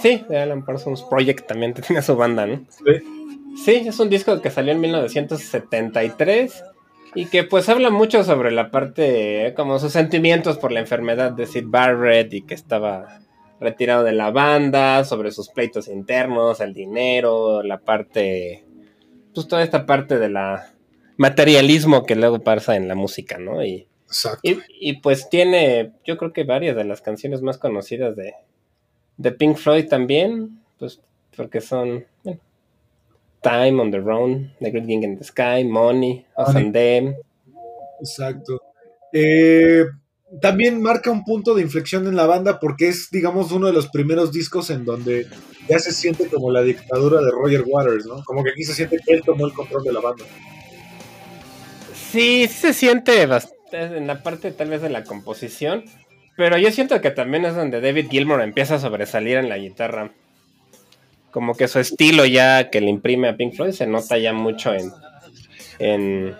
Sí, 0.00 0.24
de 0.28 0.38
Alan 0.38 0.64
Parsons 0.64 1.02
Project 1.02 1.46
también 1.46 1.74
tenía 1.86 2.02
su 2.02 2.16
banda, 2.16 2.46
¿no? 2.46 2.64
¿sí? 2.68 3.20
Sí, 3.64 3.72
es 3.86 3.98
un 3.98 4.08
disco 4.08 4.40
que 4.40 4.50
salió 4.50 4.72
en 4.72 4.80
1973 4.80 6.64
y 7.14 7.26
que 7.26 7.44
pues 7.44 7.68
habla 7.68 7.90
mucho 7.90 8.22
sobre 8.24 8.52
la 8.52 8.70
parte, 8.70 9.52
como 9.56 9.78
sus 9.78 9.92
sentimientos 9.92 10.58
por 10.58 10.72
la 10.72 10.80
enfermedad 10.80 11.32
de 11.32 11.46
Sid 11.46 11.64
Barrett 11.66 12.32
y 12.32 12.42
que 12.42 12.54
estaba 12.54 13.20
retirado 13.58 14.04
de 14.04 14.12
la 14.12 14.30
banda, 14.30 15.04
sobre 15.04 15.32
sus 15.32 15.50
pleitos 15.50 15.88
internos, 15.88 16.60
el 16.60 16.72
dinero, 16.72 17.62
la 17.62 17.78
parte, 17.78 18.64
pues 19.34 19.48
toda 19.48 19.62
esta 19.62 19.84
parte 19.84 20.18
de 20.18 20.30
la 20.30 20.72
materialismo 21.18 22.06
que 22.06 22.16
luego 22.16 22.40
pasa 22.40 22.76
en 22.76 22.88
la 22.88 22.94
música, 22.94 23.36
¿no? 23.36 23.62
Y, 23.62 23.86
Exacto. 24.06 24.40
y, 24.42 24.58
y, 24.80 25.00
pues 25.00 25.28
tiene, 25.28 25.92
yo 26.06 26.16
creo 26.16 26.32
que 26.32 26.44
varias 26.44 26.74
de 26.76 26.84
las 26.84 27.02
canciones 27.02 27.42
más 27.42 27.58
conocidas 27.58 28.16
de, 28.16 28.32
de 29.20 29.32
Pink 29.32 29.56
Floyd 29.58 29.86
también, 29.86 30.58
pues 30.78 30.98
porque 31.36 31.60
son 31.60 32.06
bueno, 32.24 32.40
Time 33.42 33.80
on 33.82 33.90
the 33.90 33.98
Run, 33.98 34.54
The 34.60 34.70
Great 34.70 34.86
King 34.86 35.02
in 35.02 35.18
the 35.18 35.24
Sky, 35.24 35.62
Money, 35.64 36.24
Us 36.38 36.54
and 36.56 36.72
Them. 36.72 37.14
Exacto. 38.00 38.62
Eh, 39.12 39.84
también 40.40 40.80
marca 40.80 41.10
un 41.10 41.22
punto 41.24 41.54
de 41.54 41.60
inflexión 41.62 42.06
en 42.06 42.16
la 42.16 42.24
banda 42.24 42.58
porque 42.60 42.88
es, 42.88 43.10
digamos, 43.10 43.52
uno 43.52 43.66
de 43.66 43.72
los 43.74 43.88
primeros 43.88 44.32
discos 44.32 44.70
en 44.70 44.84
donde 44.86 45.26
ya 45.68 45.78
se 45.78 45.92
siente 45.92 46.28
como 46.28 46.50
la 46.50 46.62
dictadura 46.62 47.20
de 47.20 47.30
Roger 47.30 47.64
Waters, 47.66 48.06
¿no? 48.06 48.24
Como 48.24 48.42
que 48.42 48.50
aquí 48.50 48.62
se 48.64 48.72
siente 48.74 48.98
que 49.04 49.14
él 49.14 49.22
tomó 49.22 49.46
el 49.46 49.52
control 49.52 49.84
de 49.84 49.92
la 49.92 50.00
banda. 50.00 50.24
Sí, 51.94 52.46
sí 52.48 52.48
se 52.48 52.72
siente 52.72 53.26
bast- 53.28 53.52
en 53.72 54.06
la 54.06 54.22
parte 54.22 54.50
tal 54.50 54.68
vez 54.70 54.82
de 54.82 54.88
la 54.90 55.04
composición, 55.04 55.84
pero 56.40 56.56
yo 56.56 56.72
siento 56.72 57.02
que 57.02 57.10
también 57.10 57.44
es 57.44 57.54
donde 57.54 57.82
David 57.82 58.06
Gilmour 58.08 58.40
empieza 58.40 58.76
a 58.76 58.78
sobresalir 58.78 59.36
en 59.36 59.50
la 59.50 59.58
guitarra. 59.58 60.10
Como 61.32 61.54
que 61.54 61.68
su 61.68 61.80
estilo 61.80 62.24
ya 62.24 62.70
que 62.70 62.80
le 62.80 62.88
imprime 62.88 63.28
a 63.28 63.36
Pink 63.36 63.56
Floyd 63.56 63.72
se 63.72 63.86
nota 63.86 64.16
ya 64.16 64.32
mucho 64.32 64.72
en, 64.72 64.90
en, 65.80 66.34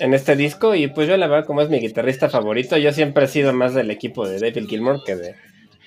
en 0.00 0.14
este 0.14 0.34
disco 0.34 0.74
y 0.74 0.88
pues 0.88 1.06
yo 1.06 1.16
la 1.16 1.28
verdad 1.28 1.46
como 1.46 1.60
es 1.60 1.70
mi 1.70 1.78
guitarrista 1.78 2.28
favorito, 2.28 2.76
yo 2.78 2.92
siempre 2.92 3.26
he 3.26 3.28
sido 3.28 3.52
más 3.52 3.74
del 3.74 3.92
equipo 3.92 4.26
de 4.26 4.40
David 4.40 4.68
Gilmour 4.68 5.04
que 5.06 5.14
de... 5.14 5.36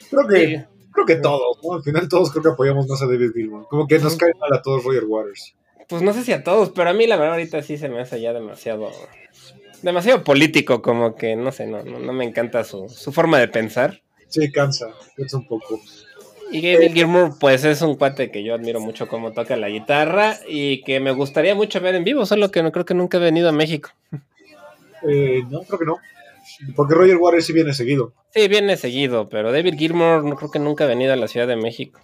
Creo 0.10 0.28
que, 0.30 0.66
creo 0.94 1.06
que 1.06 1.16
todos, 1.18 1.58
¿no? 1.62 1.74
Al 1.74 1.84
final 1.84 2.08
todos 2.08 2.32
creo 2.32 2.44
que 2.44 2.50
apoyamos 2.52 2.88
más 2.88 3.02
a 3.02 3.06
David 3.06 3.32
Gilmour. 3.34 3.68
Como 3.68 3.86
que 3.86 4.00
nos 4.00 4.16
cae 4.16 4.32
mal 4.40 4.54
a 4.54 4.62
todos 4.62 4.86
Roger 4.86 5.04
Waters. 5.04 5.56
Pues 5.90 6.02
no 6.02 6.14
sé 6.14 6.24
si 6.24 6.32
a 6.32 6.46
todos, 6.46 6.70
pero 6.70 6.90
a 6.90 6.94
mí 6.94 7.06
la 7.06 7.18
verdad 7.18 7.34
ahorita 7.34 7.62
sí 7.64 7.78
se 7.78 7.90
me 7.90 8.00
hace 8.00 8.22
ya 8.22 8.32
demasiado... 8.32 8.92
Demasiado 9.84 10.24
político, 10.24 10.82
como 10.82 11.16
que 11.16 11.36
no 11.36 11.52
sé, 11.52 11.68
no, 11.68 11.84
no, 11.84 12.00
no 12.00 12.14
me 12.14 12.26
encanta 12.26 12.64
su, 12.64 12.88
su 12.90 13.12
forma 13.12 13.40
de 13.40 13.48
pensar. 13.48 14.02
Sí, 14.28 14.52
cansa, 14.52 14.88
cansa 15.16 15.38
un 15.38 15.48
poco. 15.48 15.80
Y 16.52 16.74
David 16.74 16.94
Gilmour, 16.94 17.40
pues 17.40 17.64
es 17.64 17.82
un 17.82 17.96
cuate 17.96 18.30
que 18.30 18.44
yo 18.44 18.54
admiro 18.54 18.82
mucho 18.82 19.08
cómo 19.08 19.32
toca 19.32 19.56
la 19.56 19.70
guitarra 19.70 20.38
y 20.48 20.84
que 20.84 21.00
me 21.00 21.12
gustaría 21.12 21.56
mucho 21.56 21.80
ver 21.80 21.96
en 21.96 22.04
vivo, 22.04 22.26
solo 22.26 22.52
que 22.52 22.62
no 22.62 22.74
creo 22.74 22.86
que 22.86 22.94
nunca 22.94 23.18
he 23.18 23.22
venido 23.22 23.48
a 23.48 23.54
México. 23.54 23.90
Eh, 25.08 25.44
no, 25.50 25.62
creo 25.62 25.80
que 25.80 25.86
no. 25.86 25.96
Porque 26.76 26.94
Roger 26.94 27.16
Waters 27.18 27.46
sí 27.46 27.54
viene 27.54 27.74
seguido. 27.74 28.14
Sí, 28.34 28.48
viene 28.50 28.76
seguido, 28.76 29.30
pero 29.30 29.54
David 29.54 29.76
Gilmour 29.78 30.26
no 30.26 30.36
creo 30.36 30.52
que 30.52 30.60
nunca 30.60 30.84
ha 30.84 30.88
venido 30.88 31.14
a 31.14 31.16
la 31.16 31.30
Ciudad 31.30 31.48
de 31.48 31.56
México. 31.56 32.02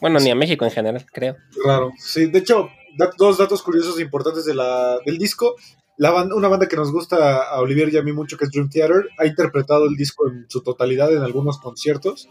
Bueno, 0.00 0.20
ni 0.20 0.30
a 0.30 0.36
México 0.36 0.64
en 0.64 0.70
general, 0.70 1.04
creo. 1.12 1.36
Raro. 1.64 1.92
Sí, 1.98 2.26
de 2.26 2.38
hecho, 2.38 2.70
dos 3.16 3.38
datos 3.38 3.62
curiosos 3.62 3.98
e 3.98 4.02
importantes 4.02 4.44
de 4.44 4.54
la, 4.54 5.00
del 5.04 5.18
disco. 5.18 5.56
La 5.98 6.12
banda, 6.12 6.36
una 6.36 6.46
banda 6.46 6.68
que 6.68 6.76
nos 6.76 6.92
gusta 6.92 7.42
a 7.42 7.60
Olivier 7.60 7.92
y 7.92 7.96
a 7.96 8.02
mí 8.02 8.12
mucho, 8.12 8.36
que 8.38 8.44
es 8.44 8.52
Dream 8.52 8.70
Theater, 8.70 9.08
ha 9.18 9.26
interpretado 9.26 9.86
el 9.86 9.96
disco 9.96 10.28
en 10.28 10.46
su 10.48 10.62
totalidad 10.62 11.12
en 11.12 11.22
algunos 11.22 11.58
conciertos. 11.58 12.28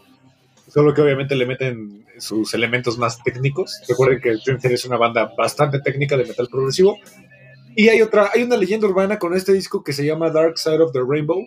Solo 0.68 0.94
que 0.94 1.02
obviamente 1.02 1.36
le 1.36 1.44
meten 1.44 2.06
sus 2.18 2.54
elementos 2.54 2.96
más 2.96 3.22
técnicos. 3.22 3.78
Recuerden 3.86 4.20
que 4.22 4.30
Dream 4.30 4.58
Theater 4.58 4.72
es 4.72 4.84
una 4.86 4.96
banda 4.96 5.32
bastante 5.36 5.80
técnica 5.80 6.16
de 6.16 6.24
metal 6.24 6.48
progresivo. 6.50 6.96
Y 7.76 7.90
hay 7.90 8.00
otra, 8.00 8.30
hay 8.34 8.42
una 8.42 8.56
leyenda 8.56 8.86
urbana 8.86 9.18
con 9.18 9.34
este 9.34 9.52
disco 9.52 9.84
que 9.84 9.92
se 9.92 10.04
llama 10.04 10.30
Dark 10.30 10.58
Side 10.58 10.82
of 10.82 10.92
the 10.92 11.00
Rainbow, 11.06 11.46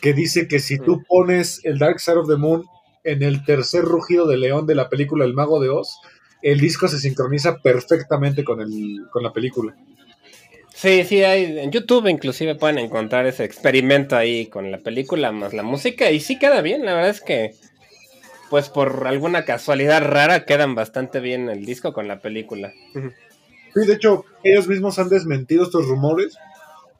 que 0.00 0.12
dice 0.12 0.48
que 0.48 0.58
si 0.58 0.78
tú 0.78 1.02
pones 1.08 1.64
el 1.64 1.78
Dark 1.78 2.00
Side 2.00 2.18
of 2.18 2.28
the 2.28 2.36
Moon 2.36 2.64
en 3.02 3.22
el 3.22 3.44
tercer 3.46 3.82
rugido 3.82 4.26
de 4.26 4.36
león 4.36 4.66
de 4.66 4.74
la 4.74 4.90
película 4.90 5.24
El 5.24 5.32
Mago 5.32 5.58
de 5.58 5.70
Oz, 5.70 5.98
el 6.42 6.60
disco 6.60 6.86
se 6.86 6.98
sincroniza 6.98 7.56
perfectamente 7.62 8.44
con, 8.44 8.60
el, 8.60 9.06
con 9.10 9.22
la 9.22 9.32
película. 9.32 9.74
Sí, 10.76 11.04
sí, 11.04 11.24
hay, 11.24 11.58
en 11.58 11.72
YouTube 11.72 12.06
inclusive 12.06 12.54
pueden 12.54 12.78
encontrar 12.78 13.24
ese 13.26 13.44
experimento 13.44 14.14
ahí 14.14 14.44
con 14.44 14.70
la 14.70 14.76
película 14.76 15.32
más 15.32 15.54
la 15.54 15.62
música 15.62 16.10
y 16.10 16.20
sí 16.20 16.38
queda 16.38 16.60
bien, 16.60 16.84
la 16.84 16.92
verdad 16.92 17.08
es 17.08 17.22
que 17.22 17.54
pues 18.50 18.68
por 18.68 19.06
alguna 19.06 19.46
casualidad 19.46 20.02
rara 20.02 20.44
quedan 20.44 20.74
bastante 20.74 21.20
bien 21.20 21.48
el 21.48 21.64
disco 21.64 21.94
con 21.94 22.08
la 22.08 22.20
película. 22.20 22.74
Sí, 22.92 23.86
de 23.86 23.94
hecho, 23.94 24.26
ellos 24.44 24.68
mismos 24.68 24.98
han 24.98 25.08
desmentido 25.08 25.64
estos 25.64 25.86
rumores. 25.86 26.36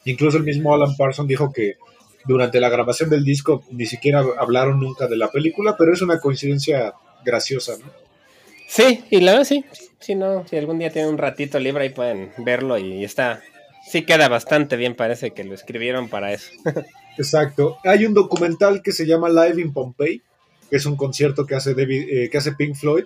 Incluso 0.06 0.38
el 0.38 0.44
mismo 0.44 0.74
Alan 0.74 0.96
Parsons 0.96 1.28
dijo 1.28 1.52
que 1.52 1.74
durante 2.24 2.60
la 2.60 2.70
grabación 2.70 3.10
del 3.10 3.24
disco 3.24 3.62
ni 3.70 3.84
siquiera 3.84 4.24
hablaron 4.38 4.80
nunca 4.80 5.06
de 5.06 5.16
la 5.16 5.30
película, 5.30 5.76
pero 5.76 5.92
es 5.92 6.00
una 6.00 6.18
coincidencia 6.18 6.94
graciosa, 7.26 7.74
¿no? 7.78 7.92
Sí, 8.66 9.04
y 9.10 9.20
la 9.20 9.32
verdad 9.32 9.44
sí. 9.44 9.66
Si 10.00 10.14
no, 10.14 10.46
si 10.48 10.56
algún 10.56 10.78
día 10.78 10.90
tienen 10.90 11.12
un 11.12 11.18
ratito 11.18 11.58
libre 11.58 11.84
ahí 11.84 11.90
pueden 11.90 12.32
verlo 12.38 12.78
y 12.78 13.04
está. 13.04 13.42
Sí 13.90 14.03
queda 14.03 14.29
bastante 14.29 14.77
bien, 14.77 14.94
parece 14.94 15.31
que 15.33 15.44
lo 15.44 15.55
escribieron 15.55 16.09
para 16.09 16.33
eso. 16.33 16.51
Exacto. 17.18 17.79
Hay 17.85 18.05
un 18.05 18.14
documental 18.14 18.83
que 18.83 18.92
se 18.92 19.07
llama 19.07 19.29
Live 19.29 19.61
in 19.61 19.72
Pompeii, 19.72 20.22
que 20.68 20.77
es 20.77 20.87
un 20.87 20.96
concierto 20.96 21.46
que 21.46 21.55
hace, 21.55 21.75
David, 21.75 22.09
eh, 22.11 22.29
que 22.31 22.38
hace 22.38 22.53
Pink 22.53 22.75
Floyd 22.75 23.05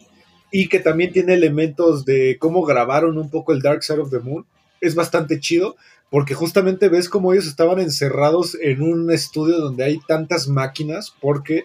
y 0.50 0.68
que 0.68 0.80
también 0.80 1.12
tiene 1.12 1.34
elementos 1.34 2.04
de 2.04 2.36
cómo 2.38 2.64
grabaron 2.64 3.18
un 3.18 3.30
poco 3.30 3.52
el 3.52 3.60
Dark 3.60 3.82
Side 3.82 4.00
of 4.00 4.10
the 4.10 4.18
Moon. 4.20 4.46
Es 4.80 4.94
bastante 4.94 5.38
chido 5.38 5.76
porque 6.10 6.34
justamente 6.34 6.88
ves 6.88 7.08
cómo 7.08 7.32
ellos 7.32 7.46
estaban 7.46 7.78
encerrados 7.78 8.56
en 8.60 8.82
un 8.82 9.10
estudio 9.12 9.58
donde 9.58 9.84
hay 9.84 10.00
tantas 10.08 10.48
máquinas 10.48 11.14
porque 11.20 11.64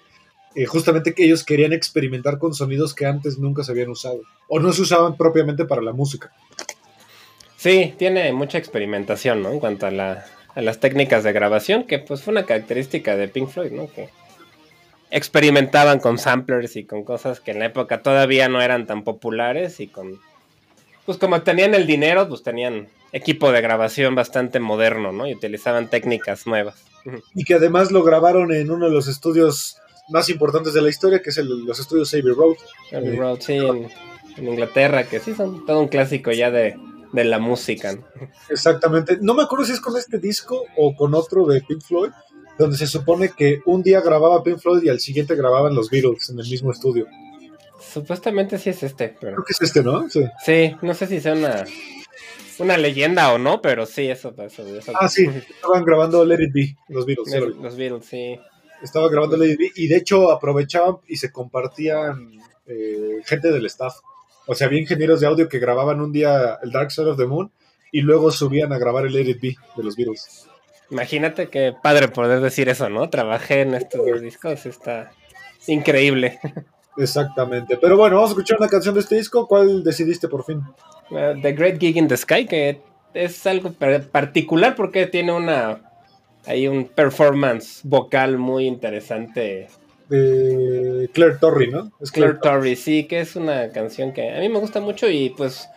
eh, 0.56 0.66
justamente 0.66 1.14
que 1.14 1.26
ellos 1.26 1.44
querían 1.44 1.74
experimentar 1.74 2.38
con 2.38 2.54
sonidos 2.54 2.94
que 2.94 3.06
antes 3.06 3.40
nunca 3.40 3.64
se 3.64 3.72
habían 3.72 3.90
usado 3.90 4.22
o 4.48 4.60
no 4.60 4.72
se 4.72 4.84
usaban 4.84 5.18
propiamente 5.18 5.66
para 5.66 5.82
la 5.82 5.94
música. 5.94 6.32
Sí, 7.66 7.96
tiene 7.98 8.32
mucha 8.32 8.60
experimentación, 8.60 9.42
¿no? 9.42 9.52
En 9.52 9.60
cuanto 9.60 9.88
a, 9.88 9.92
la, 9.92 10.24
a 10.54 10.62
las 10.62 10.80
técnicas 10.80 11.24
de 11.24 11.34
grabación, 11.34 11.86
que 11.86 11.98
pues 11.98 12.22
fue 12.22 12.32
una 12.32 12.46
característica 12.46 13.16
de 13.18 13.28
Pink 13.28 13.50
Floyd, 13.50 13.72
¿no? 13.72 13.88
Que 13.92 14.10
experimentaban 15.10 16.00
con 16.00 16.20
samplers 16.20 16.76
y 16.76 16.84
con 16.86 17.04
cosas 17.04 17.40
que 17.40 17.50
en 17.50 17.58
la 17.60 17.66
época 17.66 18.04
todavía 18.04 18.50
no 18.50 18.62
eran 18.62 18.86
tan 18.86 19.04
populares 19.04 19.80
y 19.80 19.88
con... 19.88 20.20
Pues 21.08 21.18
como 21.18 21.42
tenían 21.42 21.74
el 21.74 21.88
dinero, 21.88 22.30
pues 22.30 22.44
tenían 22.44 22.88
equipo 23.12 23.52
de 23.52 23.62
grabación 23.62 24.14
bastante 24.14 24.60
moderno, 24.60 25.12
¿no? 25.12 25.28
Y 25.28 25.34
utilizaban 25.34 25.90
técnicas 25.90 26.46
nuevas. 26.46 26.84
Y 27.34 27.46
que 27.46 27.56
además 27.56 27.92
lo 27.92 28.04
grabaron 28.04 28.54
en 28.54 28.70
uno 28.70 28.86
de 28.86 28.92
los 28.92 29.08
estudios 29.08 29.78
más 30.10 30.30
importantes 30.30 30.76
de 30.76 30.84
la 30.84 30.90
historia, 30.90 31.20
que 31.24 31.32
es 31.32 31.38
el- 31.40 31.66
los 31.66 31.80
estudios 31.80 32.14
Abbey 32.14 32.32
Road. 32.32 32.58
Abbey 32.94 33.16
Eh, 33.16 33.16
Road, 33.16 33.40
sí, 33.42 33.54
en, 33.56 33.88
en 34.38 34.48
Inglaterra, 34.50 35.06
que 35.06 35.20
sí 35.20 35.34
son 35.34 35.66
todo 35.66 35.80
un 35.80 35.88
clásico 35.88 36.32
ya 36.32 36.52
de, 36.52 36.78
de 37.16 37.24
la 37.26 37.40
música. 37.40 37.94
¿no? 37.94 38.06
Exactamente. 38.50 39.18
No 39.22 39.34
me 39.34 39.44
acuerdo 39.44 39.66
si 39.66 39.72
es 39.72 39.80
con 39.82 39.98
este 39.98 40.20
disco 40.20 40.64
o 40.78 40.96
con 40.96 41.14
otro 41.16 41.46
de 41.46 41.62
Pink 41.62 41.82
Floyd, 41.82 42.12
donde 42.58 42.78
se 42.78 42.88
supone 42.88 43.30
que 43.30 43.60
un 43.66 43.82
día 43.82 44.02
grababa 44.02 44.44
Pink 44.44 44.60
Floyd 44.60 44.84
y 44.84 44.90
al 44.90 45.00
siguiente 45.00 45.36
grababan 45.36 45.74
los 45.76 45.90
Beatles 45.90 46.30
en 46.30 46.40
el 46.40 46.48
mismo 46.50 46.72
estudio. 46.72 47.08
Supuestamente 47.80 48.58
sí 48.58 48.70
es 48.70 48.84
este, 48.84 49.16
pero... 49.20 49.34
Creo 49.36 49.46
que 49.46 49.54
es 49.54 49.62
este, 49.62 49.84
¿no? 49.84 50.10
Sí. 50.10 50.24
Sí, 50.44 50.76
no 50.82 50.94
sé 50.94 51.08
si 51.08 51.20
sea 51.22 51.34
una, 51.34 51.66
una 52.60 52.78
leyenda 52.78 53.32
o 53.34 53.38
no, 53.38 53.62
pero 53.62 53.86
sí, 53.86 54.08
eso 54.10 54.34
Ah, 55.00 55.08
sí. 55.10 55.26
Estaban 55.28 55.84
grabando 55.84 56.24
Let 56.26 56.42
It 56.44 56.54
Be, 56.54 56.76
los 56.90 57.06
Beatles. 57.06 57.32
sí. 57.32 57.38
Los 57.62 57.76
Beatles, 57.76 58.06
sí. 58.06 58.40
Estaban 58.82 59.10
grabando 59.12 59.38
Let 59.38 59.52
It 59.54 59.60
Be 59.60 59.72
y 59.76 59.88
de 59.88 59.98
hecho 59.98 60.32
aprovechaban 60.32 60.98
y 61.08 61.16
se 61.18 61.32
compartían 61.32 62.32
eh, 62.68 63.22
gente 63.26 63.52
del 63.52 63.66
staff. 63.68 63.96
O 64.48 64.56
sea, 64.56 64.68
había 64.68 64.82
ingenieros 64.82 65.20
de 65.22 65.28
audio 65.28 65.50
que 65.50 65.60
grababan 65.60 66.02
un 66.02 66.12
día 66.12 66.60
el 66.62 66.72
Dark 66.72 66.92
Side 66.92 67.10
of 67.12 67.18
the 67.18 67.26
Moon 67.26 67.52
y 67.92 68.02
luego 68.02 68.32
subían 68.32 68.74
a 68.74 68.78
grabar 68.78 69.06
el 69.06 69.14
Let 69.14 69.30
It 69.30 69.42
Be 69.42 69.56
de 69.76 69.84
los 69.84 69.96
Beatles. 69.96 70.48
Imagínate 70.92 71.48
qué 71.50 71.74
padre 71.82 72.10
poder 72.10 72.42
decir 72.42 72.70
eso, 72.70 72.90
¿no? 72.90 73.10
Trabajé 73.10 73.62
en 73.62 73.74
estos 73.74 74.06
dos 74.06 74.22
discos, 74.22 74.66
está 74.66 75.12
increíble. 75.68 76.40
Exactamente. 76.98 77.78
Pero 77.78 77.98
bueno, 77.98 78.18
vamos 78.18 78.30
a 78.30 78.34
escuchar 78.34 78.58
una 78.60 78.70
canción 78.70 78.94
de 78.94 79.02
este 79.02 79.16
disco. 79.16 79.48
¿Cuál 79.48 79.84
decidiste 79.84 80.28
por 80.28 80.46
fin? 80.46 80.62
Uh, 81.10 81.42
The 81.42 81.54
Great 81.54 81.80
Gig 81.80 81.98
in 81.98 82.08
the 82.08 82.16
Sky, 82.16 82.46
que 82.46 82.82
es 83.14 83.46
algo 83.48 83.74
par- 83.74 84.04
particular 84.08 84.76
porque 84.76 85.08
tiene 85.08 85.32
una... 85.32 85.82
Hay 86.46 86.68
un 86.68 86.86
performance 86.86 87.82
vocal 87.84 88.38
muy 88.38 88.68
interesante. 88.68 89.68
De 90.10 91.10
Claire 91.14 91.36
Torrey, 91.40 91.70
¿no? 91.72 91.92
Es 92.00 92.12
Claire 92.12 92.36
Torrey, 92.42 92.76
sí, 92.76 93.06
que 93.08 93.20
es 93.22 93.36
una 93.36 93.70
canción 93.70 94.14
que 94.14 94.32
a 94.36 94.40
mí 94.40 94.50
me 94.50 94.60
gusta 94.60 94.80
mucho 94.80 95.10
y 95.10 95.30
pues 95.32 95.68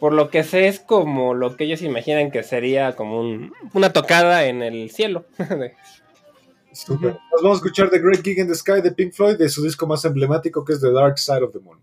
por 0.00 0.12
lo 0.12 0.28
que 0.28 0.42
sé 0.42 0.66
es 0.66 0.80
como 0.80 1.34
lo 1.34 1.56
que 1.56 1.64
ellos 1.64 1.80
imaginan 1.82 2.30
que 2.32 2.42
sería 2.42 2.96
como 2.96 3.20
un- 3.20 3.52
una 3.72 3.92
tocada 3.92 4.44
en 4.46 4.62
el 4.62 4.90
cielo. 4.90 5.24
Super. 6.72 7.16
Nos 7.32 7.42
vamos 7.42 7.58
a 7.58 7.60
escuchar 7.60 7.88
The 7.90 8.00
Great 8.00 8.24
Gig 8.24 8.38
in 8.38 8.48
the 8.48 8.54
Sky 8.56 8.80
de 8.82 8.90
Pink 8.90 9.12
Floyd 9.12 9.36
de 9.36 9.48
su 9.48 9.62
disco 9.62 9.86
más 9.86 10.04
emblemático 10.04 10.64
que 10.64 10.72
es 10.72 10.80
The 10.80 10.90
Dark 10.90 11.18
Side 11.18 11.42
of 11.44 11.52
the 11.52 11.60
Moon. 11.60 11.78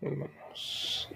Vamos. 0.00 1.08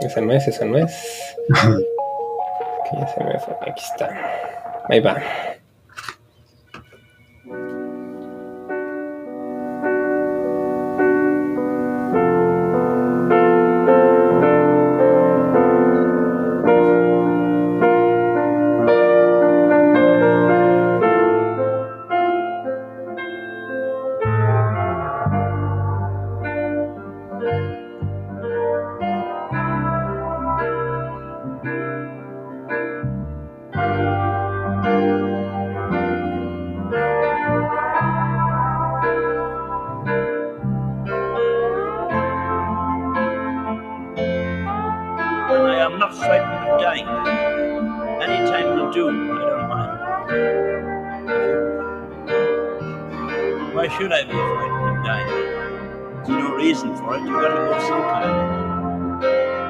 Esa 0.00 0.20
no 0.20 0.32
es, 0.32 0.48
esa 0.48 0.64
no 0.64 0.78
es. 0.78 1.36
Que 1.46 2.96
ya 2.98 3.06
se 3.06 3.24
me 3.24 3.38
fue. 3.38 3.54
Aquí 3.60 3.82
está. 3.92 4.08
Ahí 4.88 4.98
va. 5.00 5.22
Reason 56.60 56.94
for 56.94 57.16
it. 57.16 57.20
You've 57.20 57.40
got 57.40 57.48
to 57.48 57.54
go 57.54 57.78
sometime. 57.88 59.69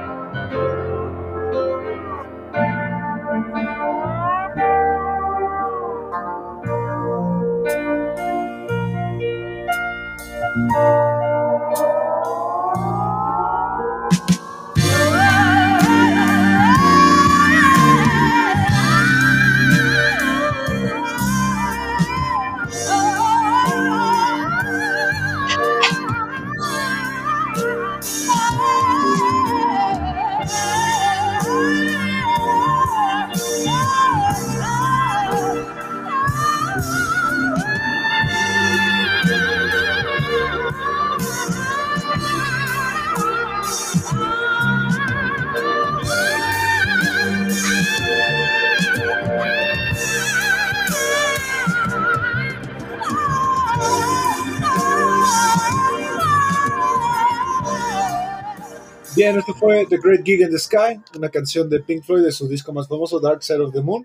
Bien, 59.31 59.39
esto 59.39 59.55
fue 59.55 59.87
The 59.87 59.99
Great 60.03 60.25
Gig 60.25 60.41
in 60.41 60.51
the 60.51 60.59
Sky, 60.59 61.01
una 61.17 61.29
canción 61.29 61.71
de 61.71 61.79
Pink 61.79 62.03
Floyd 62.03 62.25
de 62.25 62.33
su 62.33 62.49
disco 62.49 62.73
más 62.73 62.89
famoso, 62.89 63.21
Dark 63.21 63.45
Side 63.45 63.61
of 63.61 63.73
the 63.73 63.81
Moon, 63.81 64.05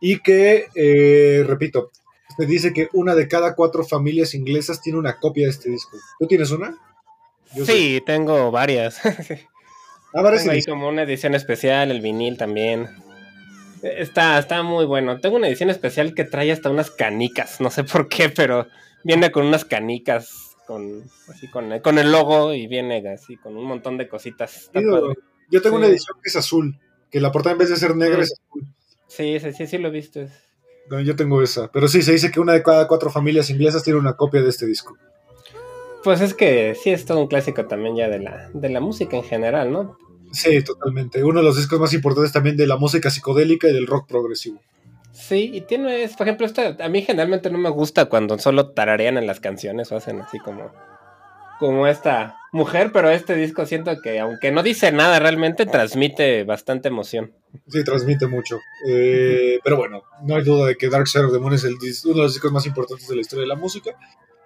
y 0.00 0.18
que, 0.18 0.66
eh, 0.74 1.44
repito, 1.46 1.92
se 2.36 2.44
dice 2.44 2.74
que 2.74 2.90
una 2.92 3.14
de 3.14 3.26
cada 3.26 3.54
cuatro 3.54 3.86
familias 3.86 4.34
inglesas 4.34 4.82
tiene 4.82 4.98
una 4.98 5.18
copia 5.18 5.44
de 5.46 5.52
este 5.52 5.70
disco. 5.70 5.96
¿Tú 6.18 6.26
tienes 6.26 6.50
una? 6.50 6.76
Yo 7.54 7.64
Sí, 7.64 8.02
tengo 8.04 8.50
varias. 8.50 9.00
Ah, 10.14 10.22
varias 10.22 10.44
Tengo 10.44 10.54
ahí 10.54 10.62
como 10.62 10.88
una 10.88 11.02
edición 11.02 11.34
especial, 11.34 11.90
el 11.90 12.00
vinil 12.00 12.38
también. 12.38 12.88
Está, 13.82 14.38
está 14.38 14.62
muy 14.62 14.86
bueno. 14.86 15.20
Tengo 15.20 15.36
una 15.36 15.48
edición 15.48 15.68
especial 15.68 16.14
que 16.14 16.24
trae 16.24 16.52
hasta 16.52 16.70
unas 16.70 16.90
canicas. 16.90 17.60
No 17.60 17.70
sé 17.70 17.84
por 17.84 18.08
qué, 18.08 18.30
pero 18.30 18.66
viene 19.04 19.30
con 19.30 19.44
unas 19.44 19.66
canicas 19.66 20.45
con 20.66 21.02
así 21.28 21.48
con, 21.50 21.78
con 21.80 21.98
el 21.98 22.10
logo 22.12 22.52
y 22.52 22.66
viene 22.66 23.02
así 23.08 23.36
con 23.36 23.56
un 23.56 23.64
montón 23.64 23.96
de 23.96 24.08
cositas. 24.08 24.70
Yo, 24.74 25.62
tengo 25.62 25.76
Sí. 25.76 25.78
una 25.78 25.86
edición 25.86 26.18
que 26.22 26.28
es 26.28 26.36
azul, 26.36 26.78
que 27.10 27.20
la 27.20 27.32
portada 27.32 27.52
en 27.52 27.58
vez 27.58 27.70
de 27.70 27.76
ser 27.76 27.94
negra 27.96 28.22
es 28.22 28.32
azul. 28.32 28.66
Sí, 29.06 29.38
sí, 29.40 29.52
sí, 29.52 29.66
sí 29.66 29.78
lo 29.78 29.88
he 29.88 29.92
visto. 29.92 30.20
No, 30.90 31.00
yo 31.00 31.16
tengo 31.16 31.42
esa. 31.42 31.70
Pero 31.72 31.88
sí, 31.88 32.02
se 32.02 32.12
dice 32.12 32.30
que 32.30 32.40
una 32.40 32.52
de 32.52 32.62
cada 32.62 32.86
cuatro 32.88 33.10
familias 33.10 33.50
inglesas 33.50 33.82
tiene 33.82 33.98
una 33.98 34.16
copia 34.16 34.42
de 34.42 34.48
este 34.50 34.66
disco. 34.66 34.96
Pues 36.04 36.20
es 36.20 36.34
que 36.34 36.74
sí 36.80 36.90
es 36.90 37.04
todo 37.04 37.20
un 37.20 37.26
clásico 37.26 37.66
también 37.66 37.96
ya 37.96 38.08
de 38.08 38.20
la, 38.20 38.50
de 38.52 38.68
la 38.68 38.80
música 38.80 39.16
en 39.16 39.24
general, 39.24 39.72
¿no? 39.72 39.98
Sí, 40.32 40.62
totalmente. 40.62 41.24
Uno 41.24 41.40
de 41.40 41.44
los 41.46 41.56
discos 41.56 41.80
más 41.80 41.92
importantes 41.94 42.32
también 42.32 42.56
de 42.56 42.66
la 42.66 42.76
música 42.76 43.10
psicodélica 43.10 43.68
y 43.68 43.72
del 43.72 43.86
rock 43.86 44.06
progresivo. 44.08 44.60
Sí, 45.26 45.50
y 45.52 45.62
tiene, 45.62 46.04
es, 46.04 46.14
por 46.14 46.28
ejemplo, 46.28 46.46
esta, 46.46 46.76
a 46.78 46.88
mí 46.88 47.02
generalmente 47.02 47.50
no 47.50 47.58
me 47.58 47.70
gusta 47.70 48.04
cuando 48.04 48.38
solo 48.38 48.70
tararean 48.70 49.18
en 49.18 49.26
las 49.26 49.40
canciones 49.40 49.90
o 49.90 49.96
hacen 49.96 50.20
así 50.20 50.38
como, 50.38 50.70
como 51.58 51.88
esta 51.88 52.36
mujer, 52.52 52.92
pero 52.92 53.10
este 53.10 53.34
disco 53.34 53.66
siento 53.66 54.00
que 54.00 54.20
aunque 54.20 54.52
no 54.52 54.62
dice 54.62 54.92
nada 54.92 55.18
realmente, 55.18 55.66
transmite 55.66 56.44
bastante 56.44 56.88
emoción. 56.88 57.32
Sí, 57.66 57.82
transmite 57.82 58.28
mucho. 58.28 58.60
Eh, 58.88 59.58
pero 59.64 59.76
bueno, 59.76 60.04
no 60.22 60.36
hay 60.36 60.44
duda 60.44 60.68
de 60.68 60.76
que 60.76 60.88
Dark 60.88 61.08
Side 61.08 61.24
of 61.24 61.32
the 61.32 61.40
Moon 61.40 61.54
es 61.54 61.64
el 61.64 61.74
uno 61.74 62.14
de 62.14 62.22
los 62.22 62.34
discos 62.34 62.52
más 62.52 62.64
importantes 62.66 63.08
de 63.08 63.16
la 63.16 63.20
historia 63.22 63.42
de 63.42 63.48
la 63.48 63.56
música. 63.56 63.96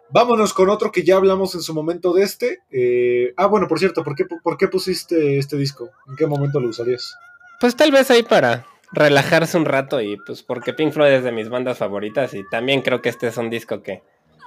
Vámonos 0.08 0.54
con 0.54 0.70
otro 0.70 0.90
que 0.90 1.04
ya 1.04 1.16
hablamos 1.16 1.54
en 1.54 1.60
su 1.60 1.74
momento 1.74 2.14
de 2.14 2.22
este. 2.22 2.60
Eh, 2.70 3.34
ah, 3.36 3.48
bueno, 3.48 3.68
por 3.68 3.78
cierto, 3.78 4.02
¿por 4.02 4.14
qué, 4.14 4.24
¿por 4.24 4.56
qué 4.56 4.66
pusiste 4.68 5.36
este 5.36 5.58
disco? 5.58 5.90
¿En 6.08 6.16
qué 6.16 6.26
momento 6.26 6.58
lo 6.58 6.68
usarías? 6.68 7.14
Pues 7.60 7.76
tal 7.76 7.92
vez 7.92 8.10
ahí 8.10 8.22
para 8.22 8.64
relajarse 8.92 9.56
un 9.56 9.64
rato 9.64 10.00
y 10.00 10.16
pues 10.16 10.42
porque 10.42 10.72
Pink 10.72 10.92
Floyd 10.92 11.12
es 11.12 11.24
de 11.24 11.32
mis 11.32 11.48
bandas 11.48 11.78
favoritas 11.78 12.34
y 12.34 12.42
también 12.50 12.82
creo 12.82 13.00
que 13.00 13.08
este 13.08 13.28
es 13.28 13.36
un 13.36 13.50
disco 13.50 13.82
que 13.82 14.02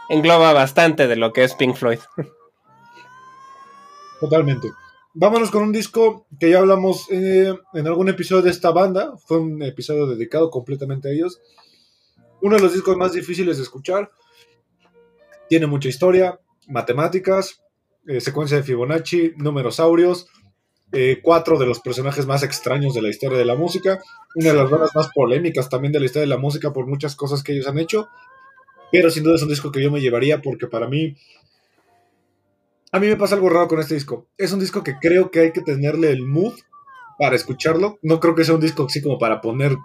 engloba 0.09 0.53
bastante 0.53 1.07
de 1.07 1.15
lo 1.15 1.33
que 1.33 1.43
es 1.43 1.55
Pink 1.55 1.75
Floyd. 1.75 1.99
Totalmente. 4.19 4.69
Vámonos 5.15 5.51
con 5.51 5.63
un 5.63 5.71
disco 5.71 6.25
que 6.39 6.49
ya 6.49 6.59
hablamos 6.59 7.07
eh, 7.11 7.53
en 7.73 7.87
algún 7.87 8.09
episodio 8.09 8.41
de 8.41 8.49
esta 8.49 8.71
banda. 8.71 9.15
Fue 9.17 9.37
un 9.37 9.61
episodio 9.61 10.07
dedicado 10.07 10.49
completamente 10.49 11.09
a 11.09 11.11
ellos. 11.11 11.41
Uno 12.41 12.55
de 12.55 12.61
los 12.61 12.73
discos 12.73 12.97
más 12.97 13.13
difíciles 13.13 13.57
de 13.57 13.63
escuchar. 13.63 14.11
Tiene 15.49 15.67
mucha 15.67 15.87
historia, 15.87 16.39
matemáticas, 16.67 17.61
eh, 18.07 18.21
secuencia 18.21 18.57
de 18.57 18.63
Fibonacci, 18.63 19.33
númerosaurios, 19.37 20.27
eh, 20.93 21.19
cuatro 21.21 21.57
de 21.57 21.65
los 21.65 21.79
personajes 21.79 22.25
más 22.25 22.43
extraños 22.43 22.93
de 22.93 23.01
la 23.01 23.09
historia 23.09 23.37
de 23.37 23.45
la 23.45 23.55
música. 23.55 23.99
Una 24.35 24.49
de 24.49 24.55
las 24.55 24.69
bandas 24.69 24.95
más 24.95 25.09
polémicas 25.13 25.67
también 25.67 25.91
de 25.91 25.99
la 25.99 26.05
historia 26.05 26.21
de 26.21 26.27
la 26.27 26.37
música 26.37 26.71
por 26.71 26.87
muchas 26.87 27.15
cosas 27.15 27.43
que 27.43 27.53
ellos 27.53 27.67
han 27.67 27.79
hecho. 27.79 28.07
Pero 28.91 29.09
sin 29.09 29.23
duda 29.23 29.35
es 29.35 29.41
un 29.41 29.49
disco 29.49 29.71
que 29.71 29.81
yo 29.81 29.91
me 29.91 30.01
llevaría 30.01 30.41
porque 30.41 30.67
para 30.67 30.87
mí 30.87 31.15
a 32.91 32.99
mí 32.99 33.07
me 33.07 33.17
pasa 33.17 33.33
algo 33.33 33.49
raro 33.49 33.67
con 33.67 33.79
este 33.79 33.95
disco. 33.95 34.27
Es 34.37 34.51
un 34.51 34.59
disco 34.59 34.83
que 34.83 34.99
creo 35.01 35.31
que 35.31 35.39
hay 35.39 35.51
que 35.51 35.61
tenerle 35.61 36.11
el 36.11 36.21
mood 36.21 36.53
para 37.17 37.35
escucharlo. 37.35 37.97
No 38.03 38.19
creo 38.19 38.35
que 38.35 38.43
sea 38.43 38.53
un 38.53 38.61
disco 38.61 38.85
así 38.85 39.01
como 39.01 39.17
para 39.17 39.41
poner 39.41 39.75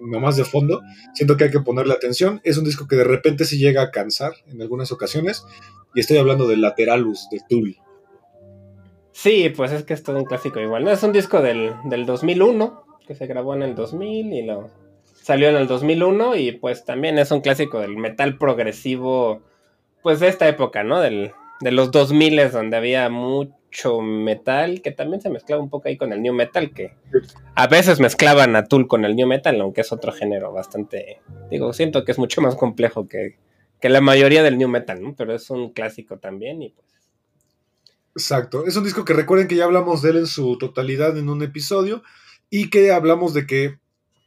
nomás 0.00 0.36
de 0.36 0.44
fondo. 0.44 0.80
Siento 1.12 1.36
que 1.36 1.42
hay 1.42 1.50
que 1.50 1.58
ponerle 1.58 1.92
atención. 1.92 2.40
Es 2.44 2.58
un 2.58 2.64
disco 2.64 2.86
que 2.86 2.94
de 2.94 3.02
repente 3.02 3.46
se 3.46 3.58
llega 3.58 3.82
a 3.82 3.90
cansar 3.90 4.34
en 4.46 4.62
algunas 4.62 4.92
ocasiones. 4.92 5.44
Y 5.92 5.98
estoy 5.98 6.18
hablando 6.18 6.46
de 6.46 6.56
Lateralus, 6.56 7.26
de 7.32 7.40
Tool. 7.48 7.81
Sí, 9.12 9.50
pues 9.54 9.72
es 9.72 9.84
que 9.84 9.94
es 9.94 10.02
todo 10.02 10.18
un 10.18 10.24
clásico 10.24 10.60
igual. 10.60 10.84
No, 10.84 10.90
es 10.90 11.02
un 11.02 11.12
disco 11.12 11.40
del, 11.40 11.74
del 11.84 12.06
2001, 12.06 12.84
que 13.06 13.14
se 13.14 13.26
grabó 13.26 13.54
en 13.54 13.62
el 13.62 13.74
2000 13.74 14.32
y 14.32 14.42
lo 14.42 14.70
salió 15.22 15.48
en 15.48 15.56
el 15.56 15.68
2001 15.68 16.36
y 16.36 16.52
pues 16.52 16.84
también 16.84 17.18
es 17.18 17.30
un 17.30 17.40
clásico 17.40 17.80
del 17.80 17.96
metal 17.96 18.38
progresivo, 18.38 19.42
pues 20.02 20.20
de 20.20 20.28
esta 20.28 20.48
época, 20.48 20.82
¿no? 20.82 21.00
Del, 21.00 21.32
de 21.60 21.70
los 21.70 21.90
2000 21.92 22.50
donde 22.50 22.76
había 22.76 23.08
mucho 23.08 24.00
metal, 24.00 24.82
que 24.82 24.90
también 24.90 25.20
se 25.20 25.30
mezclaba 25.30 25.62
un 25.62 25.70
poco 25.70 25.88
ahí 25.88 25.96
con 25.96 26.12
el 26.12 26.22
new 26.22 26.34
metal, 26.34 26.72
que 26.72 26.94
a 27.54 27.66
veces 27.68 28.00
mezclaban 28.00 28.56
a 28.56 28.64
Tool 28.64 28.88
con 28.88 29.04
el 29.04 29.14
new 29.14 29.28
metal, 29.28 29.60
aunque 29.60 29.82
es 29.82 29.92
otro 29.92 30.12
género 30.12 30.52
bastante, 30.52 31.20
digo, 31.50 31.72
siento 31.72 32.04
que 32.04 32.12
es 32.12 32.18
mucho 32.18 32.40
más 32.40 32.56
complejo 32.56 33.06
que, 33.06 33.36
que 33.80 33.88
la 33.88 34.00
mayoría 34.00 34.42
del 34.42 34.58
new 34.58 34.68
metal, 34.68 35.02
¿no? 35.02 35.14
Pero 35.16 35.34
es 35.34 35.48
un 35.50 35.70
clásico 35.72 36.18
también 36.18 36.62
y 36.62 36.70
pues 36.70 36.91
Exacto. 38.14 38.66
Es 38.66 38.76
un 38.76 38.84
disco 38.84 39.04
que 39.04 39.14
recuerden 39.14 39.48
que 39.48 39.56
ya 39.56 39.64
hablamos 39.64 40.02
de 40.02 40.10
él 40.10 40.16
en 40.18 40.26
su 40.26 40.58
totalidad 40.58 41.16
en 41.16 41.28
un 41.28 41.42
episodio. 41.42 42.02
Y 42.50 42.68
que 42.68 42.92
hablamos 42.92 43.32
de 43.32 43.46
que 43.46 43.78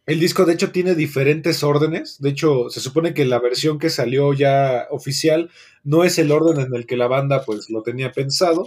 el 0.07 0.19
disco 0.19 0.45
de 0.45 0.53
hecho 0.53 0.71
tiene 0.71 0.95
diferentes 0.95 1.63
órdenes. 1.63 2.19
De 2.19 2.29
hecho, 2.29 2.69
se 2.69 2.79
supone 2.79 3.13
que 3.13 3.25
la 3.25 3.39
versión 3.39 3.77
que 3.77 3.89
salió 3.89 4.33
ya 4.33 4.88
oficial 4.89 5.51
no 5.83 6.03
es 6.03 6.17
el 6.17 6.31
orden 6.31 6.59
en 6.59 6.75
el 6.75 6.86
que 6.86 6.97
la 6.97 7.07
banda 7.07 7.43
pues 7.43 7.69
lo 7.69 7.83
tenía 7.83 8.11
pensado. 8.11 8.65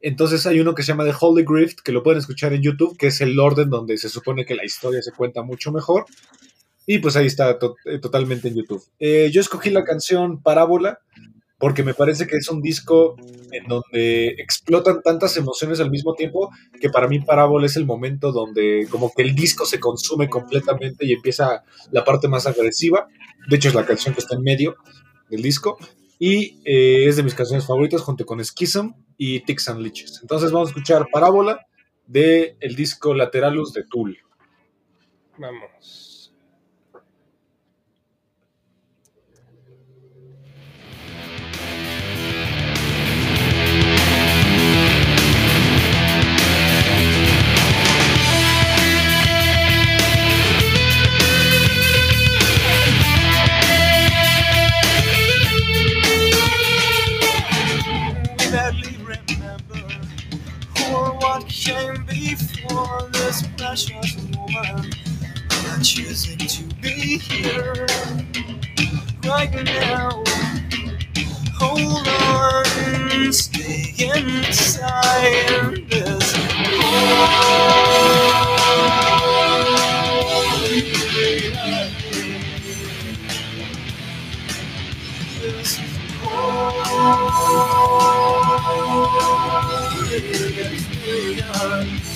Entonces 0.00 0.46
hay 0.46 0.60
uno 0.60 0.74
que 0.74 0.82
se 0.82 0.88
llama 0.88 1.04
The 1.04 1.14
Holy 1.18 1.44
Grift, 1.44 1.80
que 1.80 1.92
lo 1.92 2.02
pueden 2.02 2.18
escuchar 2.18 2.52
en 2.52 2.62
YouTube, 2.62 2.96
que 2.96 3.08
es 3.08 3.20
el 3.20 3.38
orden 3.38 3.70
donde 3.70 3.96
se 3.98 4.08
supone 4.08 4.44
que 4.44 4.54
la 4.54 4.64
historia 4.64 5.02
se 5.02 5.12
cuenta 5.12 5.42
mucho 5.42 5.72
mejor. 5.72 6.04
Y 6.86 6.98
pues 6.98 7.16
ahí 7.16 7.26
está 7.26 7.58
eh, 7.84 7.98
totalmente 7.98 8.48
en 8.48 8.54
YouTube. 8.54 8.84
Eh, 8.98 9.30
yo 9.32 9.40
escogí 9.40 9.70
la 9.70 9.84
canción 9.84 10.42
Parábola 10.42 11.00
porque 11.58 11.82
me 11.82 11.94
parece 11.94 12.26
que 12.26 12.36
es 12.36 12.48
un 12.50 12.60
disco 12.60 13.16
en 13.52 13.66
donde 13.66 14.28
explotan 14.38 15.02
tantas 15.02 15.36
emociones 15.36 15.80
al 15.80 15.90
mismo 15.90 16.14
tiempo 16.14 16.50
que 16.80 16.90
para 16.90 17.08
mí 17.08 17.20
Parábola 17.20 17.66
es 17.66 17.76
el 17.76 17.86
momento 17.86 18.32
donde 18.32 18.86
como 18.90 19.10
que 19.14 19.22
el 19.22 19.34
disco 19.34 19.64
se 19.64 19.80
consume 19.80 20.28
completamente 20.28 21.06
y 21.06 21.12
empieza 21.12 21.64
la 21.90 22.04
parte 22.04 22.28
más 22.28 22.46
agresiva. 22.46 23.08
De 23.48 23.56
hecho 23.56 23.68
es 23.68 23.74
la 23.74 23.86
canción 23.86 24.14
que 24.14 24.20
está 24.20 24.36
en 24.36 24.42
medio 24.42 24.76
del 25.30 25.42
disco 25.42 25.78
y 26.18 26.60
eh, 26.64 27.06
es 27.08 27.16
de 27.16 27.22
mis 27.22 27.34
canciones 27.34 27.66
favoritas 27.66 28.02
junto 28.02 28.26
con 28.26 28.44
Schism 28.44 28.90
y 29.16 29.40
Ticks 29.40 29.68
and 29.68 29.80
Leeches. 29.80 30.18
Entonces 30.20 30.52
vamos 30.52 30.68
a 30.68 30.70
escuchar 30.70 31.06
Parábola 31.10 31.66
de 32.06 32.56
el 32.60 32.76
disco 32.76 33.14
Lateralus 33.14 33.72
de 33.72 33.84
Tool. 33.84 34.18
vamos. 35.38 36.25
This 63.76 63.90
precious 63.90 64.24
woman. 64.38 64.90
I'm 65.50 65.82
choosing 65.82 66.38
to 66.38 66.64
be 66.76 67.18
here 67.18 67.86
right 69.26 69.52
now. 69.64 70.24
Hold 71.58 72.08
on, 72.08 73.32
stay 73.34 73.92
inside 73.98 75.90
this 75.90 76.32
This 85.42 85.96
Choosing 91.46 92.15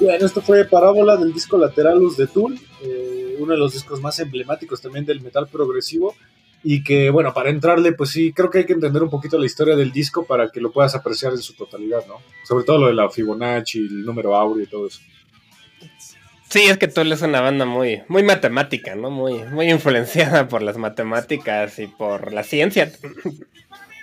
Bien, 0.00 0.24
esto 0.24 0.40
fue 0.40 0.64
Parábola 0.64 1.16
del 1.16 1.34
disco 1.34 1.58
Lateralus 1.58 2.16
de 2.16 2.26
Tool, 2.28 2.58
eh, 2.82 3.36
uno 3.40 3.52
de 3.52 3.58
los 3.58 3.74
discos 3.74 4.00
más 4.00 4.18
emblemáticos 4.20 4.80
también 4.80 5.04
del 5.04 5.20
metal 5.20 5.48
progresivo. 5.48 6.14
Y 6.64 6.82
que, 6.82 7.10
bueno, 7.10 7.32
para 7.32 7.50
entrarle, 7.50 7.92
pues 7.92 8.10
sí, 8.10 8.32
creo 8.32 8.50
que 8.50 8.58
hay 8.58 8.66
que 8.66 8.72
entender 8.72 9.02
un 9.02 9.10
poquito 9.10 9.38
la 9.38 9.46
historia 9.46 9.76
del 9.76 9.92
disco 9.92 10.24
para 10.24 10.50
que 10.50 10.60
lo 10.60 10.72
puedas 10.72 10.94
apreciar 10.94 11.32
en 11.32 11.38
su 11.38 11.54
totalidad, 11.54 12.04
¿no? 12.06 12.16
Sobre 12.44 12.64
todo 12.64 12.78
lo 12.78 12.86
de 12.88 12.94
la 12.94 13.08
Fibonacci, 13.08 13.78
el 13.78 14.04
número 14.04 14.34
áureo 14.34 14.64
y 14.64 14.66
todo 14.66 14.88
eso. 14.88 15.00
Sí, 16.48 16.62
es 16.62 16.78
que 16.78 16.88
Tool 16.88 17.12
es 17.12 17.22
una 17.22 17.42
banda 17.42 17.66
muy, 17.66 18.02
muy 18.08 18.22
matemática, 18.22 18.94
¿no? 18.94 19.10
Muy, 19.10 19.44
muy 19.44 19.70
influenciada 19.70 20.48
por 20.48 20.62
las 20.62 20.78
matemáticas 20.78 21.78
y 21.78 21.86
por 21.86 22.32
la 22.32 22.42
ciencia, 22.42 22.90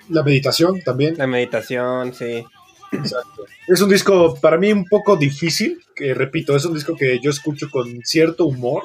La 0.09 0.21
meditación 0.21 0.81
también. 0.81 1.15
la 1.17 1.25
meditación, 1.25 2.13
sí. 2.13 2.45
Exacto. 2.91 3.45
Es 3.67 3.81
un 3.81 3.89
disco 3.89 4.35
para 4.39 4.57
mí 4.57 4.71
un 4.71 4.85
poco 4.85 5.17
difícil, 5.17 5.81
que 5.95 6.13
repito, 6.13 6.55
es 6.55 6.65
un 6.65 6.75
disco 6.75 6.95
que 6.95 7.19
yo 7.19 7.31
escucho 7.31 7.69
con 7.71 8.01
cierto 8.03 8.45
humor, 8.45 8.83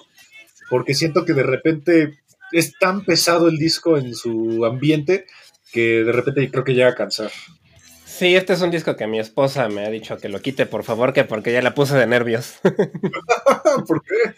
porque 0.71 0.95
siento 0.95 1.27
que 1.27 1.35
de 1.35 1.43
repente 1.43 2.19
es 2.53 2.73
tan 2.79 3.05
pesado 3.05 3.49
el 3.49 3.57
disco 3.59 3.97
en 3.97 4.15
su 4.15 4.65
ambiente 4.65 5.27
que 5.73 6.05
de 6.05 6.13
repente 6.13 6.51
creo 6.51 6.65
que 6.65 6.75
llega 6.75 6.89
a 6.89 6.95
cansar. 6.95 7.31
Sí, 8.05 8.35
este 8.37 8.53
es 8.53 8.61
un 8.61 8.71
disco 8.71 8.97
que 8.97 9.07
mi 9.07 9.19
esposa 9.19 9.69
me 9.69 9.87
ha 9.87 9.91
dicho 9.91 10.19
que 10.19 10.29
lo 10.29 10.41
quite, 10.41 10.67
por 10.67 10.85
favor, 10.85 11.13
que 11.13 11.25
porque 11.25 11.53
ya 11.53 11.63
la 11.63 11.75
puse 11.75 11.97
de 11.97 12.07
nervios. 12.07 12.55
¿Por 13.87 14.03
qué? 14.03 14.35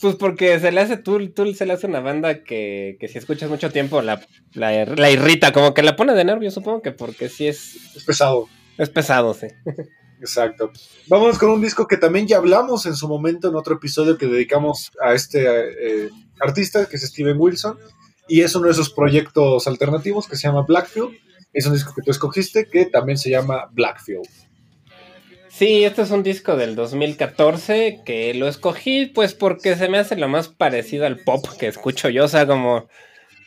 Pues 0.00 0.14
porque 0.16 0.60
se 0.60 0.70
le 0.70 0.80
hace 0.80 0.96
Tool, 0.96 1.32
Tool 1.32 1.56
se 1.56 1.66
le 1.66 1.72
hace 1.72 1.86
una 1.86 2.00
banda 2.00 2.44
que, 2.44 2.96
que 3.00 3.08
si 3.08 3.18
escuchas 3.18 3.50
mucho 3.50 3.70
tiempo 3.70 4.00
la, 4.00 4.20
la, 4.52 4.84
la 4.84 5.10
irrita, 5.10 5.52
como 5.52 5.74
que 5.74 5.82
la 5.82 5.96
pone 5.96 6.14
de 6.14 6.24
nervios, 6.24 6.54
supongo 6.54 6.82
que 6.82 6.92
porque 6.92 7.28
sí 7.28 7.48
es, 7.48 7.96
Es 7.96 8.04
pesado. 8.04 8.46
es 8.76 8.90
pesado, 8.90 9.34
sí. 9.34 9.48
Exacto. 10.20 10.72
Vamos 11.06 11.38
con 11.38 11.50
un 11.50 11.60
disco 11.60 11.86
que 11.86 11.96
también 11.96 12.26
ya 12.26 12.38
hablamos 12.38 12.86
en 12.86 12.94
su 12.94 13.08
momento 13.08 13.48
en 13.48 13.54
otro 13.54 13.76
episodio 13.76 14.18
que 14.18 14.26
dedicamos 14.26 14.90
a 15.00 15.14
este 15.14 15.46
eh, 15.46 16.10
artista, 16.40 16.86
que 16.86 16.96
es 16.96 17.02
Steven 17.02 17.36
Wilson, 17.38 17.78
y 18.28 18.42
es 18.42 18.54
uno 18.54 18.66
de 18.66 18.72
esos 18.72 18.90
proyectos 18.90 19.66
alternativos 19.66 20.28
que 20.28 20.36
se 20.36 20.46
llama 20.48 20.62
Blackfield. 20.62 21.16
Es 21.52 21.66
un 21.66 21.72
disco 21.72 21.94
que 21.94 22.02
tú 22.02 22.10
escogiste 22.10 22.66
que 22.66 22.86
también 22.86 23.16
se 23.16 23.30
llama 23.30 23.68
Blackfield. 23.72 24.28
Sí, 25.48 25.82
este 25.82 26.02
es 26.02 26.10
un 26.12 26.22
disco 26.22 26.56
del 26.56 26.76
2014 26.76 28.02
que 28.04 28.32
lo 28.34 28.46
escogí 28.46 29.06
pues 29.06 29.34
porque 29.34 29.74
se 29.74 29.88
me 29.88 29.98
hace 29.98 30.14
lo 30.14 30.28
más 30.28 30.46
parecido 30.46 31.04
al 31.04 31.18
pop 31.18 31.44
que 31.58 31.66
escucho 31.66 32.08
yo, 32.10 32.26
o 32.26 32.28
sea, 32.28 32.46
como 32.46 32.86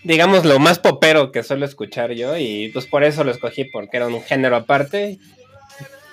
digamos 0.04 0.44
lo 0.44 0.60
más 0.60 0.78
popero 0.80 1.32
que 1.32 1.42
suelo 1.42 1.64
escuchar 1.64 2.12
yo 2.12 2.36
y 2.38 2.70
pues 2.74 2.86
por 2.86 3.06
eso 3.06 3.24
lo 3.24 3.32
escogí 3.32 3.64
porque 3.64 3.96
era 3.96 4.08
un 4.08 4.22
género 4.24 4.58
aparte 4.58 5.20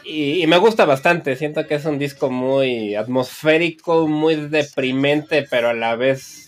y, 0.05 0.41
y 0.41 0.47
me 0.47 0.59
gusta 0.59 0.85
bastante, 0.85 1.35
siento 1.35 1.67
que 1.67 1.75
es 1.75 1.85
un 1.85 1.99
disco 1.99 2.31
muy 2.31 2.95
atmosférico, 2.95 4.07
muy 4.07 4.37
deprimente, 4.37 5.47
pero 5.51 5.71
a 5.71 5.75
la 5.75 5.97
vez 5.97 6.48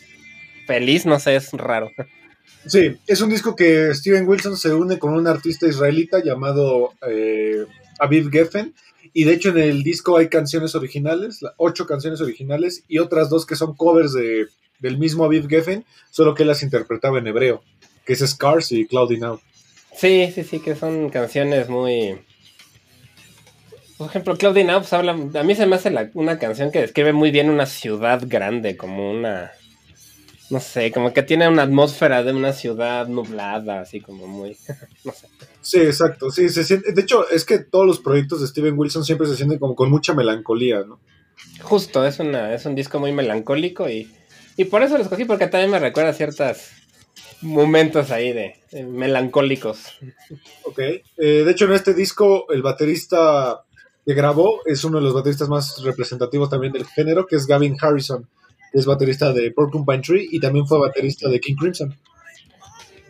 feliz, 0.70 1.04
no 1.04 1.18
sé, 1.18 1.34
es 1.34 1.52
raro. 1.52 1.90
Sí, 2.66 2.96
es 3.06 3.20
un 3.20 3.30
disco 3.30 3.56
que 3.56 3.92
Steven 3.94 4.28
Wilson 4.28 4.56
se 4.56 4.72
une 4.72 4.98
con 4.98 5.14
un 5.14 5.26
artista 5.26 5.66
israelita 5.66 6.22
llamado 6.22 6.92
eh, 7.08 7.64
Aviv 7.98 8.30
Geffen. 8.30 8.74
Y 9.12 9.24
de 9.24 9.32
hecho 9.32 9.48
en 9.48 9.58
el 9.58 9.82
disco 9.82 10.16
hay 10.16 10.28
canciones 10.28 10.76
originales, 10.76 11.40
ocho 11.56 11.86
canciones 11.86 12.20
originales 12.20 12.84
y 12.86 12.98
otras 12.98 13.28
dos 13.28 13.44
que 13.46 13.56
son 13.56 13.74
covers 13.74 14.12
de, 14.12 14.46
del 14.78 14.98
mismo 14.98 15.24
Aviv 15.24 15.48
Geffen, 15.48 15.84
solo 16.10 16.34
que 16.34 16.44
él 16.44 16.48
las 16.48 16.62
interpretaba 16.62 17.18
en 17.18 17.26
hebreo, 17.26 17.64
que 18.04 18.12
es 18.12 18.20
Scars 18.20 18.70
y 18.70 18.86
Cloudy 18.86 19.18
Now. 19.18 19.40
Sí, 19.96 20.30
sí, 20.32 20.44
sí, 20.44 20.60
que 20.60 20.76
son 20.76 21.10
canciones 21.10 21.68
muy... 21.68 22.20
Por 23.98 24.08
ejemplo, 24.08 24.36
Cloudy 24.36 24.62
Now, 24.64 24.78
pues, 24.80 24.92
habla... 24.92 25.12
A 25.12 25.42
mí 25.42 25.54
se 25.56 25.66
me 25.66 25.74
hace 25.76 25.90
la- 25.90 26.10
una 26.14 26.38
canción 26.38 26.70
que 26.70 26.80
describe 26.80 27.12
muy 27.12 27.32
bien 27.32 27.50
una 27.50 27.66
ciudad 27.66 28.22
grande, 28.24 28.76
como 28.76 29.10
una... 29.10 29.50
No 30.50 30.58
sé, 30.58 30.90
como 30.90 31.12
que 31.12 31.22
tiene 31.22 31.48
una 31.48 31.62
atmósfera 31.62 32.24
de 32.24 32.32
una 32.32 32.52
ciudad 32.52 33.06
nublada, 33.06 33.80
así 33.80 34.00
como 34.00 34.26
muy... 34.26 34.56
no 35.04 35.12
sé. 35.12 35.28
Sí, 35.62 35.78
exacto. 35.78 36.30
Sí, 36.30 36.48
se 36.48 36.64
siente, 36.64 36.92
de 36.92 37.02
hecho, 37.02 37.28
es 37.30 37.44
que 37.44 37.58
todos 37.58 37.86
los 37.86 38.00
proyectos 38.00 38.40
de 38.40 38.48
Steven 38.48 38.76
Wilson 38.76 39.04
siempre 39.04 39.28
se 39.28 39.36
sienten 39.36 39.58
como 39.58 39.76
con 39.76 39.90
mucha 39.90 40.12
melancolía, 40.12 40.82
¿no? 40.82 40.98
Justo, 41.62 42.04
es, 42.04 42.18
una, 42.18 42.52
es 42.52 42.66
un 42.66 42.74
disco 42.74 42.98
muy 42.98 43.12
melancólico 43.12 43.88
y, 43.88 44.10
y 44.56 44.64
por 44.64 44.82
eso 44.82 44.96
lo 44.96 45.04
escogí, 45.04 45.24
porque 45.24 45.46
también 45.46 45.70
me 45.70 45.78
recuerda 45.78 46.10
a 46.10 46.14
ciertos 46.14 46.58
momentos 47.42 48.10
ahí 48.10 48.32
de, 48.32 48.56
de 48.72 48.84
melancólicos. 48.84 49.98
Ok. 50.64 50.78
Eh, 50.78 51.02
de 51.16 51.50
hecho, 51.50 51.66
en 51.66 51.72
este 51.72 51.94
disco, 51.94 52.50
el 52.50 52.62
baterista 52.62 53.64
que 54.04 54.14
grabó 54.14 54.60
es 54.66 54.84
uno 54.84 54.98
de 54.98 55.04
los 55.04 55.14
bateristas 55.14 55.48
más 55.48 55.82
representativos 55.82 56.50
también 56.50 56.72
del 56.72 56.86
género, 56.86 57.26
que 57.26 57.36
es 57.36 57.46
Gavin 57.46 57.76
Harrison, 57.80 58.28
es 58.72 58.86
baterista 58.86 59.32
de 59.32 59.50
Porcupine 59.50 60.00
Tree 60.02 60.28
y 60.30 60.40
también 60.40 60.66
fue 60.66 60.78
baterista 60.78 61.28
de 61.28 61.40
King 61.40 61.56
Crimson. 61.56 61.96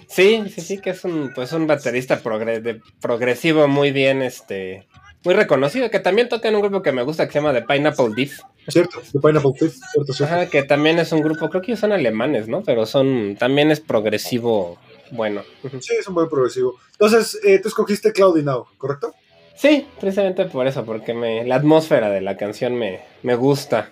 Sí, 0.08 0.42
sí, 0.52 0.60
sí, 0.60 0.78
que 0.78 0.90
es 0.90 1.04
un, 1.04 1.30
pues 1.34 1.52
un 1.52 1.66
baterista 1.66 2.20
progre- 2.22 2.60
de- 2.60 2.80
progresivo 3.00 3.68
muy 3.68 3.92
bien, 3.92 4.22
este, 4.22 4.86
muy 5.24 5.34
reconocido, 5.34 5.88
que 5.90 6.00
también 6.00 6.28
toca 6.28 6.48
en 6.48 6.56
un 6.56 6.62
grupo 6.62 6.82
que 6.82 6.90
me 6.90 7.02
gusta 7.02 7.26
que 7.26 7.32
se 7.32 7.38
llama 7.40 7.52
The 7.52 7.62
Pineapple 7.62 8.10
Diff, 8.16 8.40
¿Cierto? 8.68 9.00
De 9.12 9.20
Pineapple 9.20 9.52
Fifth, 9.58 9.78
¿cierto? 9.92 10.12
cierto. 10.12 10.34
Ajá, 10.34 10.46
que 10.46 10.62
también 10.64 10.98
es 10.98 11.12
un 11.12 11.22
grupo, 11.22 11.48
creo 11.48 11.62
que 11.62 11.70
ellos 11.72 11.80
son 11.80 11.92
alemanes, 11.92 12.46
¿no? 12.48 12.62
Pero 12.62 12.86
son, 12.86 13.36
también 13.38 13.70
es 13.70 13.80
progresivo 13.80 14.78
bueno. 15.12 15.42
Sí, 15.80 15.94
es 15.98 16.06
un 16.08 16.14
buen 16.14 16.28
progresivo. 16.28 16.74
Entonces, 16.92 17.40
eh, 17.44 17.58
tú 17.60 17.68
escogiste 17.68 18.12
Cloudy 18.12 18.42
Now, 18.42 18.66
¿correcto? 18.78 19.12
Sí, 19.56 19.86
precisamente 20.00 20.44
por 20.46 20.66
eso, 20.66 20.84
porque 20.84 21.14
me, 21.14 21.44
la 21.44 21.56
atmósfera 21.56 22.10
de 22.10 22.20
la 22.20 22.36
canción 22.36 22.74
me, 22.74 23.00
me 23.22 23.34
gusta. 23.34 23.90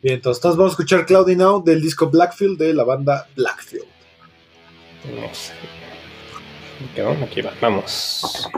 Bien, 0.00 0.14
entonces, 0.14 0.42
vamos 0.42 0.66
a 0.66 0.74
escuchar 0.74 1.06
Cloudy 1.06 1.34
Now 1.34 1.62
del 1.62 1.82
disco 1.82 2.08
Blackfield 2.08 2.58
de 2.58 2.72
la 2.72 2.84
banda 2.84 3.26
Blackfield. 3.34 3.86
¿Qué 6.94 7.02
vamos? 7.02 7.22
Aquí 7.22 7.40
va, 7.40 7.52
vamos. 7.60 8.48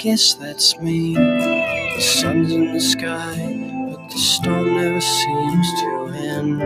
Guess 0.00 0.32
that's 0.32 0.78
me. 0.78 1.14
The 1.14 2.00
sun's 2.00 2.52
in 2.52 2.72
the 2.72 2.80
sky, 2.80 3.36
but 3.90 4.08
the 4.08 4.16
storm 4.16 4.74
never 4.74 4.98
seems 4.98 5.66
to 5.80 6.06
end. 6.14 6.62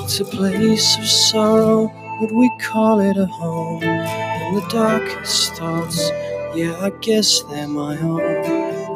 It's 0.00 0.20
a 0.20 0.24
place 0.26 0.96
of 0.98 1.04
sorrow, 1.06 1.92
but 2.20 2.30
we 2.30 2.48
call 2.60 3.00
it 3.00 3.16
a 3.16 3.26
home? 3.26 3.82
And 3.82 4.56
the 4.56 4.68
darkest 4.68 5.54
thoughts, 5.56 6.08
yeah, 6.54 6.78
I 6.80 6.90
guess 7.00 7.42
they're 7.50 7.66
my 7.66 7.98
own. 7.98 8.18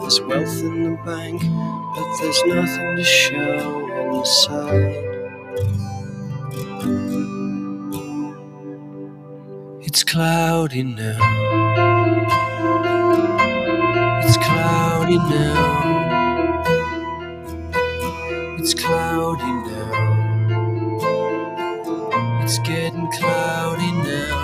There's 0.00 0.20
wealth 0.20 0.60
in 0.60 0.84
the 0.84 1.02
bank, 1.04 1.42
but 1.42 2.18
there's 2.20 2.44
nothing 2.44 2.96
to 2.98 3.04
show 3.04 4.16
inside. 4.16 5.11
It's 9.92 10.04
cloudy 10.04 10.84
now. 10.84 11.18
It's 14.24 14.38
cloudy 14.38 15.18
now. 15.18 15.82
It's 18.58 18.72
cloudy 18.72 19.52
now. 19.68 19.90
It's 22.42 22.58
getting 22.60 23.06
cloudy 23.12 23.92
now. 24.08 24.38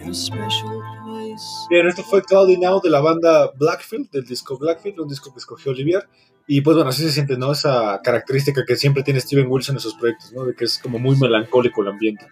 In 0.00 0.10
a 0.10 0.14
special 0.14 0.80
place. 1.04 1.66
Bien, 1.68 1.88
esto 1.88 2.04
fue 2.04 2.22
Cloudy 2.22 2.56
Now 2.56 2.80
de 2.80 2.88
la 2.88 3.00
banda 3.00 3.50
Blackfield, 3.58 4.12
del 4.12 4.24
disco 4.24 4.56
Blackfield, 4.56 5.00
un 5.00 5.08
disco 5.08 5.32
que 5.32 5.40
escogió 5.40 5.72
Olivier. 5.72 6.06
Y 6.50 6.62
pues 6.62 6.76
bueno, 6.76 6.88
así 6.88 7.02
se 7.02 7.12
siente, 7.12 7.36
¿no? 7.36 7.52
Esa 7.52 8.00
característica 8.02 8.64
que 8.64 8.74
siempre 8.74 9.02
tiene 9.02 9.20
Steven 9.20 9.46
Wilson 9.48 9.76
en 9.76 9.80
sus 9.80 9.94
proyectos, 9.96 10.32
¿no? 10.32 10.46
De 10.46 10.54
que 10.54 10.64
es 10.64 10.78
como 10.78 10.98
muy 10.98 11.14
melancólico 11.16 11.82
el 11.82 11.88
ambiente. 11.88 12.24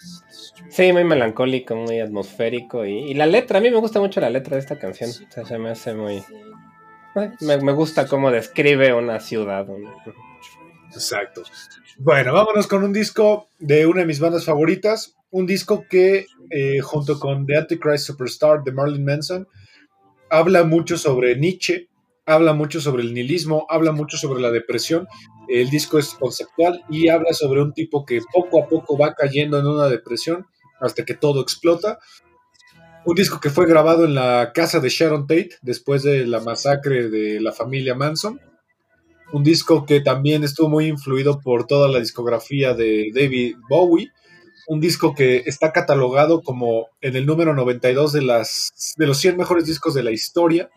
Sí, 0.70 0.90
muy 0.90 1.04
melancólico, 1.04 1.76
muy 1.76 2.00
atmosférico. 2.00 2.86
Y, 2.86 3.10
y 3.10 3.14
la 3.14 3.26
letra, 3.26 3.58
a 3.58 3.60
mí 3.60 3.70
me 3.70 3.76
gusta 3.76 4.00
mucho 4.00 4.22
la 4.22 4.30
letra 4.30 4.56
de 4.56 4.60
esta 4.60 4.78
canción. 4.78 5.10
O 5.10 5.30
sea, 5.30 5.44
se 5.44 5.58
me 5.58 5.68
hace 5.68 5.92
muy. 5.92 6.24
Me, 7.42 7.58
me 7.58 7.72
gusta 7.72 8.06
cómo 8.06 8.30
describe 8.30 8.94
una 8.94 9.20
ciudad. 9.20 9.66
¿no? 9.66 9.76
Exacto. 10.94 11.42
Bueno, 11.98 12.32
vámonos 12.32 12.66
con 12.66 12.84
un 12.84 12.94
disco 12.94 13.50
de 13.58 13.84
una 13.84 14.00
de 14.00 14.06
mis 14.06 14.20
bandas 14.20 14.46
favoritas. 14.46 15.14
Un 15.30 15.44
disco 15.44 15.84
que, 15.90 16.24
eh, 16.48 16.80
junto 16.80 17.20
con 17.20 17.44
The 17.44 17.56
Antichrist 17.56 18.06
Superstar 18.06 18.62
de 18.64 18.72
Marilyn 18.72 19.04
Manson, 19.04 19.48
habla 20.30 20.64
mucho 20.64 20.96
sobre 20.96 21.36
Nietzsche, 21.36 21.88
habla 22.26 22.52
mucho 22.52 22.80
sobre 22.80 23.04
el 23.04 23.14
nihilismo, 23.14 23.66
habla 23.70 23.92
mucho 23.92 24.18
sobre 24.18 24.42
la 24.42 24.50
depresión. 24.50 25.06
El 25.48 25.70
disco 25.70 25.98
es 25.98 26.08
conceptual 26.08 26.84
y 26.90 27.08
habla 27.08 27.32
sobre 27.32 27.62
un 27.62 27.72
tipo 27.72 28.04
que 28.04 28.20
poco 28.32 28.62
a 28.62 28.66
poco 28.66 28.98
va 28.98 29.14
cayendo 29.14 29.58
en 29.58 29.66
una 29.66 29.86
depresión 29.86 30.46
hasta 30.80 31.04
que 31.04 31.14
todo 31.14 31.40
explota. 31.40 31.98
Un 33.04 33.14
disco 33.14 33.40
que 33.40 33.50
fue 33.50 33.66
grabado 33.66 34.04
en 34.04 34.16
la 34.16 34.50
casa 34.52 34.80
de 34.80 34.88
Sharon 34.88 35.28
Tate 35.28 35.50
después 35.62 36.02
de 36.02 36.26
la 36.26 36.40
masacre 36.40 37.08
de 37.08 37.40
la 37.40 37.52
familia 37.52 37.94
Manson. 37.94 38.40
Un 39.32 39.44
disco 39.44 39.86
que 39.86 40.00
también 40.00 40.42
estuvo 40.42 40.68
muy 40.68 40.86
influido 40.86 41.38
por 41.40 41.66
toda 41.66 41.88
la 41.88 42.00
discografía 42.00 42.74
de 42.74 43.12
David 43.14 43.56
Bowie. 43.68 44.10
Un 44.66 44.80
disco 44.80 45.14
que 45.14 45.44
está 45.46 45.70
catalogado 45.70 46.42
como 46.42 46.88
en 47.00 47.14
el 47.14 47.26
número 47.26 47.54
92 47.54 48.12
de, 48.12 48.22
las, 48.22 48.94
de 48.96 49.06
los 49.06 49.18
100 49.18 49.36
mejores 49.36 49.66
discos 49.66 49.94
de 49.94 50.02
la 50.02 50.10
historia. 50.10 50.68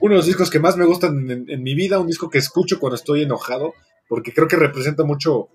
Uno 0.00 0.12
de 0.12 0.18
los 0.18 0.26
discos 0.26 0.50
que 0.50 0.60
más 0.60 0.76
me 0.76 0.84
gustan 0.84 1.46
en, 1.48 1.62
mi 1.62 1.74
vida, 1.74 1.98
un 1.98 2.06
disco 2.06 2.30
que 2.30 2.38
escucho 2.38 2.78
cuando 2.78 2.96
estoy 2.96 3.22
enojado, 3.22 3.74
porque 4.08 4.32
creo 4.32 4.48
que 4.48 4.56
representa 4.56 5.04
mucho 5.04 5.48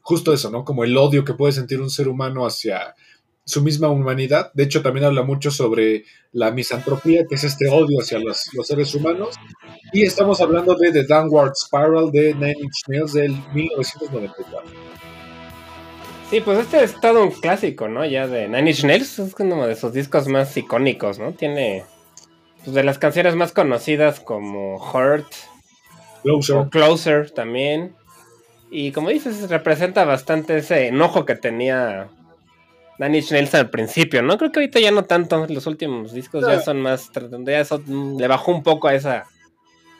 justo 0.00 0.32
eso, 0.32 0.50
¿no? 0.50 0.64
Como 0.64 0.84
el 0.84 0.96
odio 0.96 1.24
que 1.24 1.34
puede 1.34 1.52
sentir 1.52 1.80
un 1.80 1.90
ser 1.90 2.08
humano 2.08 2.46
hacia 2.46 2.94
su 3.44 3.62
misma 3.62 3.88
humanidad. 3.88 4.50
De 4.54 4.64
hecho, 4.64 4.82
también 4.82 5.06
habla 5.06 5.22
mucho 5.22 5.50
sobre 5.50 6.04
la 6.32 6.50
misantropía, 6.50 7.26
que 7.28 7.34
es 7.34 7.44
este 7.44 7.68
odio 7.68 8.00
hacia 8.00 8.18
los, 8.18 8.52
los 8.54 8.66
seres 8.66 8.94
humanos. 8.94 9.36
Y 9.92 10.02
estamos 10.02 10.40
hablando 10.40 10.74
de 10.74 10.92
The 10.92 11.04
Downward 11.04 11.52
Spiral 11.54 12.10
de 12.10 12.34
Nine 12.34 12.56
Inch 12.58 12.88
Nails 12.88 13.12
del 13.12 13.32
1994. 13.52 14.70
Sí, 16.30 16.40
pues 16.40 16.60
este 16.60 16.82
es 16.82 16.98
todo 16.98 17.24
un 17.24 17.30
clásico, 17.30 17.88
¿no? 17.88 18.06
Ya 18.06 18.26
de 18.26 18.48
Nine 18.48 18.70
Inch 18.70 18.84
Nails, 18.84 19.18
es 19.18 19.34
uno 19.38 19.66
de 19.66 19.76
sus 19.76 19.92
discos 19.92 20.28
más 20.28 20.56
icónicos, 20.56 21.18
¿no? 21.18 21.32
Tiene 21.32 21.84
pues, 22.64 22.74
de 22.74 22.84
las 22.84 22.98
canciones 22.98 23.34
más 23.36 23.52
conocidas 23.52 24.20
como 24.20 24.76
Hurt 24.76 25.26
Closer. 26.22 26.56
o 26.56 26.70
Closer 26.70 27.30
también. 27.30 27.94
Y 28.70 28.92
como 28.92 29.10
dices, 29.10 29.50
representa 29.50 30.04
bastante 30.04 30.56
ese 30.56 30.86
enojo 30.86 31.24
que 31.26 31.34
tenía 31.34 32.08
Inch 32.98 33.32
Nails 33.32 33.54
al 33.54 33.68
principio, 33.70 34.22
¿no? 34.22 34.38
Creo 34.38 34.52
que 34.52 34.60
ahorita 34.60 34.80
ya 34.80 34.90
no 34.92 35.04
tanto, 35.04 35.46
los 35.48 35.66
últimos 35.66 36.12
discos 36.12 36.46
ya 36.46 36.60
son 36.60 36.80
más, 36.80 37.10
ya 37.44 37.64
son- 37.64 38.16
le 38.16 38.28
bajó 38.28 38.52
un 38.52 38.62
poco 38.62 38.88
a 38.88 38.94
esa 38.94 39.24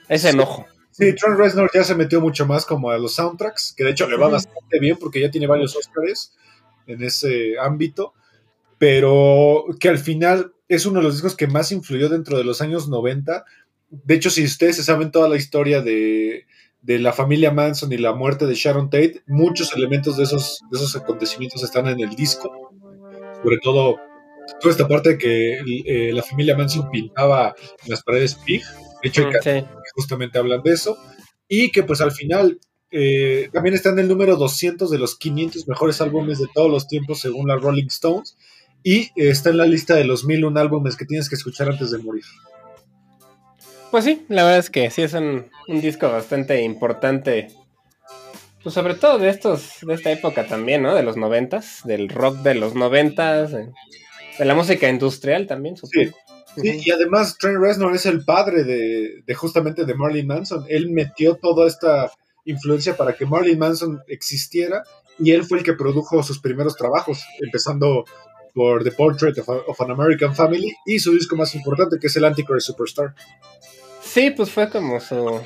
a 0.09 0.15
ese 0.15 0.31
enojo. 0.31 0.67
Sí, 0.91 1.15
Trent 1.15 1.39
Reznor 1.39 1.71
ya 1.73 1.85
se 1.85 1.95
metió 1.95 2.21
mucho 2.21 2.45
más 2.47 2.67
como 2.67 2.91
a 2.91 2.99
los 2.99 3.15
soundtracks, 3.15 3.75
que 3.77 3.83
de 3.85 3.91
hecho 3.91 4.07
le 4.09 4.17
va 4.17 4.29
bastante 4.29 4.79
bien 4.79 4.97
porque 4.99 5.21
ya 5.21 5.31
tiene 5.31 5.47
varios 5.47 5.75
Oscars 5.75 6.35
en 6.87 7.03
ese 7.03 7.59
ámbito, 7.59 8.13
pero 8.79 9.65
que 9.81 9.89
al 9.89 9.99
final 9.99 10.53
es 10.75 10.87
uno 10.87 11.01
de 11.01 11.05
los 11.05 11.15
discos 11.15 11.37
que 11.37 11.47
más 11.47 11.73
influyó 11.73 12.09
dentro 12.09 12.39
de 12.39 12.45
los 12.45 12.61
años 12.61 12.89
90. 12.89 13.45
De 13.91 14.15
hecho, 14.15 14.31
si 14.31 14.45
ustedes 14.45 14.77
se 14.77 14.85
saben 14.85 15.11
toda 15.11 15.29
la 15.29 15.37
historia 15.37 15.83
de, 15.83 16.47
de 16.81 16.99
la 16.99 17.13
familia 17.13 17.51
Manson 17.51 17.93
y 17.93 17.99
la 17.99 18.15
muerte 18.15 18.47
de 18.47 18.55
Sharon 18.55 18.91
Tate, 18.91 19.23
muchos 19.27 19.75
elementos 19.75 20.17
de 20.17 20.25
esos, 20.25 20.61
de 20.71 20.79
esos 20.79 20.97
acontecimientos 20.97 21.63
están 21.63 21.87
en 21.89 22.01
el 22.01 22.11
disco, 22.15 22.73
sobre 23.43 23.59
todo 23.59 23.97
toda 24.61 24.73
esta 24.73 24.89
parte 24.89 25.11
de 25.11 25.19
que 25.19 25.59
eh, 25.87 26.13
la 26.13 26.23
familia 26.23 26.57
Manson 26.57 26.91
pintaba 26.91 27.55
en 27.85 27.91
las 27.91 28.03
paredes 28.03 28.35
pig. 28.35 28.63
De 29.03 29.09
hecho, 29.09 29.29
Mm, 29.29 29.67
justamente 29.95 30.39
hablan 30.39 30.63
de 30.63 30.73
eso. 30.73 30.97
Y 31.49 31.71
que 31.71 31.83
pues 31.83 32.01
al 32.01 32.13
final 32.13 32.59
eh, 32.91 33.49
también 33.53 33.75
está 33.75 33.91
en 33.91 33.99
el 33.99 34.09
número 34.09 34.37
200 34.37 34.91
de 34.91 34.99
los 34.99 35.17
500 35.17 35.67
mejores 35.69 36.01
álbumes 36.01 36.39
de 36.39 36.47
todos 36.55 36.71
los 36.71 36.87
tiempos 36.87 37.21
según 37.21 37.49
la 37.49 37.57
Rolling 37.57 37.87
Stones. 37.87 38.37
Y 38.83 39.01
eh, 39.01 39.11
está 39.17 39.51
en 39.51 39.59
la 39.59 39.67
lista 39.67 39.95
de 39.95 40.05
los 40.05 40.25
1001 40.25 40.59
álbumes 40.59 40.97
que 40.97 41.05
tienes 41.05 41.29
que 41.29 41.37
escuchar 41.37 41.69
antes 41.69 41.91
de 41.91 41.99
morir. 41.99 42.25
Pues 43.91 44.05
sí, 44.05 44.25
la 44.29 44.45
verdad 44.45 44.59
es 44.59 44.71
que 44.71 44.91
sí 44.91 45.03
es 45.03 45.13
un, 45.13 45.47
un 45.69 45.81
disco 45.81 46.11
bastante 46.11 46.63
importante. 46.63 47.49
Pues 48.63 48.75
sobre 48.75 48.95
todo 48.95 49.19
de 49.19 49.29
estos, 49.29 49.79
de 49.83 49.95
esta 49.95 50.11
época 50.11 50.47
también, 50.47 50.83
¿no? 50.83 50.95
De 50.95 51.03
los 51.03 51.17
noventas, 51.17 51.81
del 51.85 52.09
rock 52.09 52.39
de 52.39 52.55
los 52.55 52.75
noventas, 52.75 53.53
de, 53.53 53.69
de 54.39 54.45
la 54.45 54.55
música 54.55 54.89
industrial 54.89 55.47
también, 55.47 55.77
supongo. 55.77 56.17
Sí, 56.57 56.83
y 56.85 56.91
además 56.91 57.39
Trent 57.39 57.59
Reznor 57.59 57.95
es 57.95 58.07
el 58.07 58.25
padre 58.25 58.65
de, 58.65 59.23
de 59.27 59.35
justamente 59.35 59.85
de 59.85 59.95
Marilyn 59.95 60.27
Manson. 60.27 60.65
Él 60.69 60.91
metió 60.91 61.37
toda 61.37 61.67
esta 61.67 62.11
influencia 62.45 62.97
para 62.97 63.15
que 63.15 63.27
Marilyn 63.27 63.59
Manson 63.59 64.01
existiera 64.09 64.83
y 65.19 65.33
él 65.33 65.45
fue 65.45 65.59
el 65.59 65.65
que 65.65 65.75
produjo 65.75 66.23
sus 66.23 66.41
primeros 66.41 66.77
trabajos, 66.77 67.25
empezando 67.41 68.05
por 68.55 68.85
The 68.85 68.93
Portrait 68.93 69.39
of, 69.39 69.49
a- 69.49 69.63
of 69.67 69.81
an 69.81 69.91
American 69.91 70.35
Family 70.35 70.75
y 70.87 70.99
su 70.99 71.13
disco 71.13 71.37
más 71.37 71.55
importante 71.55 71.99
que 72.01 72.07
es 72.09 72.17
el 72.17 72.25
Antichrist 72.25 72.67
Superstar. 72.67 73.15
Sí, 74.01 74.31
pues 74.31 74.51
fue 74.51 74.69
como 74.69 75.01
su, 75.01 75.41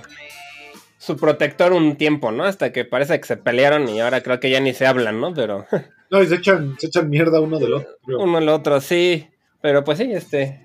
su 0.98 1.16
protector 1.16 1.72
un 1.72 1.96
tiempo, 1.96 2.32
¿no? 2.32 2.44
Hasta 2.44 2.72
que 2.72 2.84
parece 2.84 3.20
que 3.20 3.26
se 3.26 3.36
pelearon 3.36 3.88
y 3.88 4.00
ahora 4.00 4.22
creo 4.22 4.40
que 4.40 4.50
ya 4.50 4.60
ni 4.60 4.72
se 4.74 4.86
hablan, 4.86 5.20
¿no? 5.20 5.32
Pero 5.34 5.66
No, 6.10 6.22
y 6.22 6.26
se 6.26 6.36
echan, 6.36 6.76
se 6.78 6.86
echan 6.86 7.10
mierda 7.10 7.40
uno 7.40 7.58
del 7.58 7.74
otro. 7.74 7.96
creo. 8.04 8.20
uno 8.20 8.38
al 8.38 8.48
otro, 8.48 8.80
sí. 8.80 9.28
Pero 9.60 9.82
pues 9.84 9.98
sí, 9.98 10.10
este. 10.12 10.60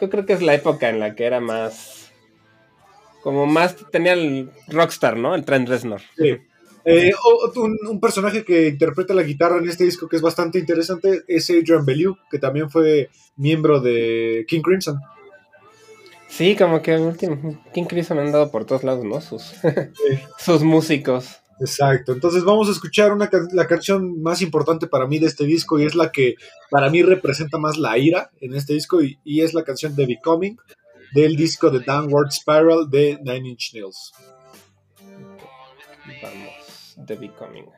Yo 0.00 0.08
creo 0.10 0.24
que 0.26 0.32
es 0.34 0.42
la 0.42 0.54
época 0.54 0.88
en 0.88 1.00
la 1.00 1.14
que 1.16 1.24
era 1.24 1.40
más. 1.40 2.12
Como 3.22 3.46
más 3.46 3.74
tenía 3.90 4.12
el 4.12 4.50
rockstar, 4.68 5.16
¿no? 5.16 5.34
El 5.34 5.44
Trent 5.44 5.68
Reznor. 5.68 6.02
Sí. 6.16 6.36
Eh, 6.88 7.10
un, 7.56 7.76
un 7.88 8.00
personaje 8.00 8.44
que 8.44 8.68
interpreta 8.68 9.12
la 9.12 9.24
guitarra 9.24 9.58
en 9.58 9.68
este 9.68 9.82
disco 9.84 10.08
que 10.08 10.16
es 10.16 10.22
bastante 10.22 10.58
interesante 10.60 11.24
es 11.26 11.50
Adrian 11.50 11.84
Bellew, 11.84 12.16
que 12.30 12.38
también 12.38 12.70
fue 12.70 13.10
miembro 13.36 13.80
de 13.80 14.44
King 14.48 14.62
Crimson. 14.62 15.00
Sí, 16.28 16.54
como 16.56 16.80
que 16.82 16.96
último, 16.96 17.60
King 17.74 17.84
Crimson 17.84 18.18
han 18.18 18.30
dado 18.32 18.50
por 18.50 18.64
todos 18.64 18.84
lados, 18.84 19.04
¿no? 19.04 19.20
Sus, 19.20 19.54
sus 20.38 20.62
músicos. 20.62 21.40
Exacto, 21.58 22.12
entonces 22.12 22.44
vamos 22.44 22.68
a 22.68 22.72
escuchar 22.72 23.12
una 23.12 23.30
can- 23.30 23.48
la 23.52 23.66
canción 23.66 24.20
más 24.22 24.42
importante 24.42 24.86
para 24.86 25.06
mí 25.06 25.18
de 25.18 25.26
este 25.26 25.44
disco 25.46 25.78
y 25.80 25.86
es 25.86 25.94
la 25.94 26.12
que 26.12 26.34
para 26.70 26.90
mí 26.90 27.02
representa 27.02 27.56
más 27.58 27.78
la 27.78 27.96
ira 27.96 28.30
en 28.42 28.54
este 28.54 28.74
disco 28.74 29.02
y, 29.02 29.18
y 29.24 29.40
es 29.40 29.54
la 29.54 29.64
canción 29.64 29.96
de 29.96 30.04
Becoming 30.06 30.58
del 31.14 31.34
disco 31.34 31.70
de 31.70 31.80
Downward 31.80 32.30
Spiral 32.30 32.90
de 32.90 33.18
Nine 33.24 33.48
Inch 33.48 33.72
Nails. 33.72 34.12
Vamos, 36.22 36.50
The 36.96 37.14
Becoming. 37.16 37.70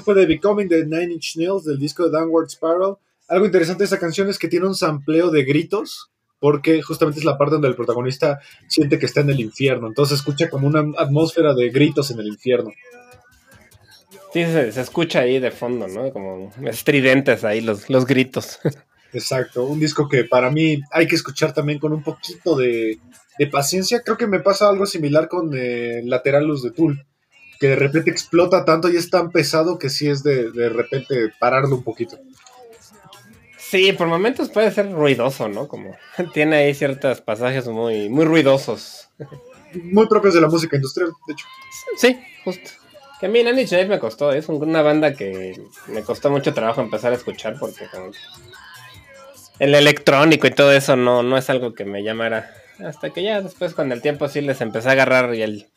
Esto 0.00 0.14
fue 0.14 0.14
The 0.14 0.26
Becoming 0.26 0.68
de 0.68 0.86
Nine 0.86 1.12
Inch 1.14 1.36
Nails 1.36 1.64
del 1.64 1.78
disco 1.78 2.04
de 2.04 2.10
Downward 2.10 2.48
Spiral. 2.48 2.96
Algo 3.28 3.44
interesante 3.44 3.80
de 3.80 3.84
esta 3.84 3.98
canción 3.98 4.30
es 4.30 4.38
que 4.38 4.48
tiene 4.48 4.66
un 4.66 4.74
sampleo 4.74 5.30
de 5.30 5.44
gritos, 5.44 6.10
porque 6.38 6.80
justamente 6.80 7.20
es 7.20 7.24
la 7.26 7.36
parte 7.36 7.52
donde 7.52 7.68
el 7.68 7.76
protagonista 7.76 8.40
siente 8.66 8.98
que 8.98 9.04
está 9.04 9.20
en 9.20 9.30
el 9.30 9.40
infierno. 9.40 9.88
Entonces 9.88 10.18
escucha 10.18 10.48
como 10.48 10.66
una 10.66 10.80
atmósfera 10.96 11.54
de 11.54 11.68
gritos 11.68 12.10
en 12.10 12.20
el 12.20 12.28
infierno. 12.28 12.70
Sí, 14.32 14.44
se, 14.44 14.72
se 14.72 14.80
escucha 14.80 15.20
ahí 15.20 15.38
de 15.38 15.50
fondo, 15.50 15.86
¿no? 15.86 16.10
Como 16.12 16.50
estridentes 16.66 17.44
ahí 17.44 17.60
los, 17.60 17.90
los 17.90 18.06
gritos. 18.06 18.58
Exacto, 19.12 19.64
un 19.64 19.80
disco 19.80 20.08
que 20.08 20.24
para 20.24 20.50
mí 20.50 20.80
hay 20.92 21.06
que 21.08 21.16
escuchar 21.16 21.52
también 21.52 21.78
con 21.78 21.92
un 21.92 22.02
poquito 22.02 22.56
de, 22.56 23.00
de 23.38 23.46
paciencia. 23.48 24.02
Creo 24.02 24.16
que 24.16 24.26
me 24.26 24.40
pasa 24.40 24.68
algo 24.68 24.86
similar 24.86 25.28
con 25.28 25.50
eh, 25.54 26.00
Lateralus 26.04 26.62
de 26.62 26.70
Tool, 26.70 27.04
que 27.60 27.68
de 27.68 27.76
repente 27.76 28.10
explota 28.10 28.64
tanto 28.64 28.88
y 28.88 28.96
es 28.96 29.10
tan 29.10 29.30
pesado 29.30 29.78
que 29.78 29.90
sí 29.90 30.08
es 30.08 30.22
de, 30.22 30.50
de 30.50 30.70
repente 30.70 31.30
pararlo 31.38 31.76
un 31.76 31.84
poquito. 31.84 32.18
Sí, 33.58 33.92
por 33.92 34.08
momentos 34.08 34.48
puede 34.48 34.70
ser 34.72 34.90
ruidoso, 34.90 35.48
¿no? 35.48 35.68
Como 35.68 35.94
tiene 36.32 36.56
ahí 36.56 36.74
ciertos 36.74 37.20
pasajes 37.20 37.68
muy, 37.68 38.08
muy 38.08 38.24
ruidosos. 38.24 39.10
Muy 39.74 40.08
propios 40.08 40.34
de 40.34 40.40
la 40.40 40.48
música 40.48 40.74
industrial, 40.74 41.10
de 41.26 41.32
hecho. 41.34 41.46
Sí, 41.96 42.18
justo. 42.44 42.70
Que 43.20 43.26
a 43.26 43.28
mí 43.28 43.44
Nanny 43.44 43.66
Shave 43.66 43.86
me 43.86 43.98
costó, 43.98 44.32
es 44.32 44.48
una 44.48 44.80
banda 44.80 45.12
que 45.12 45.54
me 45.88 46.02
costó 46.02 46.30
mucho 46.30 46.54
trabajo 46.54 46.80
empezar 46.80 47.12
a 47.12 47.16
escuchar 47.16 47.56
porque 47.60 47.86
como 47.92 48.10
el 49.58 49.74
electrónico 49.74 50.46
y 50.46 50.50
todo 50.52 50.72
eso 50.72 50.96
no, 50.96 51.22
no 51.22 51.36
es 51.36 51.50
algo 51.50 51.74
que 51.74 51.84
me 51.84 52.02
llamara. 52.02 52.54
Hasta 52.82 53.10
que 53.10 53.22
ya 53.22 53.42
después 53.42 53.74
con 53.74 53.92
el 53.92 54.00
tiempo 54.00 54.26
sí 54.28 54.40
les 54.40 54.62
empecé 54.62 54.88
a 54.88 54.92
agarrar 54.92 55.34
y 55.34 55.42
el, 55.42 55.70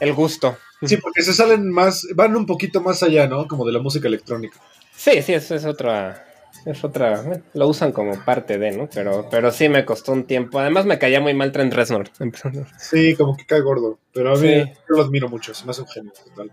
el 0.00 0.12
gusto. 0.14 0.56
Sí, 0.82 0.96
porque 0.98 1.22
se 1.22 1.32
salen 1.32 1.70
más, 1.70 2.06
van 2.14 2.36
un 2.36 2.46
poquito 2.46 2.80
más 2.80 3.02
allá, 3.02 3.26
¿no? 3.26 3.48
Como 3.48 3.66
de 3.66 3.72
la 3.72 3.80
música 3.80 4.06
electrónica. 4.08 4.60
Sí, 4.94 5.22
sí, 5.22 5.32
eso 5.34 5.54
es 5.54 5.64
otra. 5.64 6.24
Es 6.64 6.82
otra. 6.84 7.20
bueno, 7.22 7.42
lo 7.54 7.68
usan 7.68 7.92
como 7.92 8.12
parte 8.24 8.58
de, 8.58 8.70
¿no? 8.72 8.88
Pero, 8.92 9.28
pero 9.30 9.50
sí 9.52 9.68
me 9.68 9.84
costó 9.84 10.12
un 10.12 10.24
tiempo. 10.24 10.58
Además 10.58 10.86
me 10.86 10.98
caía 10.98 11.20
muy 11.20 11.34
mal 11.34 11.52
Trent 11.52 11.72
Reznor. 11.72 12.10
Sí, 12.78 13.14
como 13.16 13.36
que 13.36 13.44
cae 13.46 13.60
gordo. 13.60 13.98
Pero 14.12 14.30
a 14.32 14.36
mí 14.36 14.48
Sí. 14.48 14.72
yo 14.88 14.96
lo 14.96 15.02
admiro 15.02 15.28
mucho, 15.28 15.52
es 15.52 15.64
más 15.64 15.78
un 15.78 15.86
genio 15.88 16.12
total. 16.12 16.50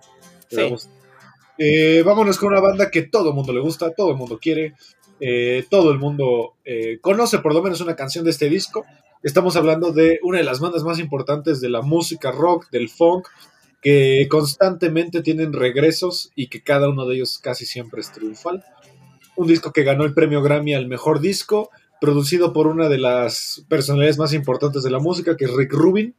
Sí. 0.50 0.76
Eh, 1.58 2.04
vámonos 2.06 2.38
con 2.38 2.50
una 2.52 2.62
banda 2.62 2.92
que 2.92 3.04
todo 3.04 3.30
el 3.30 3.36
mundo 3.36 3.54
le 3.54 3.62
gusta, 3.62 3.94
todo 3.94 4.12
el 4.12 4.18
mundo 4.18 4.38
quiere, 4.42 4.74
eh, 5.20 5.66
todo 5.70 5.92
el 5.92 6.00
mundo 6.00 6.56
eh, 6.66 7.00
conoce 7.02 7.40
por 7.40 7.54
lo 7.54 7.62
menos 7.62 7.80
una 7.82 7.96
canción 7.96 8.26
de 8.26 8.32
este 8.32 8.50
disco. 8.50 8.86
Estamos 9.26 9.56
hablando 9.56 9.92
de 9.92 10.20
una 10.22 10.38
de 10.38 10.44
las 10.44 10.60
bandas 10.60 10.84
más 10.84 11.00
importantes 11.00 11.60
de 11.60 11.68
la 11.68 11.82
música 11.82 12.32
rock, 12.32 12.70
del 12.70 12.90
funk, 12.90 13.28
que 13.82 14.28
constantemente 14.30 15.24
tienen 15.24 15.52
regresos 15.52 16.32
y 16.36 16.46
que 16.46 16.62
cada 16.62 16.90
uno 16.90 17.08
de 17.08 17.16
ellos 17.16 17.40
casi 17.40 17.66
siempre 17.66 18.02
es 18.02 18.12
triunfal. 18.12 18.64
Un 19.36 19.48
disco 19.48 19.74
que 19.74 19.84
ganó 19.84 20.04
el 20.04 20.14
premio 20.14 20.44
Grammy 20.44 20.76
al 20.76 20.88
mejor 20.88 21.22
disco, 21.22 21.72
producido 22.00 22.54
por 22.54 22.68
una 22.68 22.88
de 22.88 23.00
las 23.00 23.66
personalidades 23.68 24.20
más 24.20 24.32
importantes 24.32 24.84
de 24.84 24.92
la 24.92 25.00
música, 25.00 25.36
que 25.36 25.46
es 25.46 25.56
Rick 25.56 25.74
Rubin. 25.74 26.14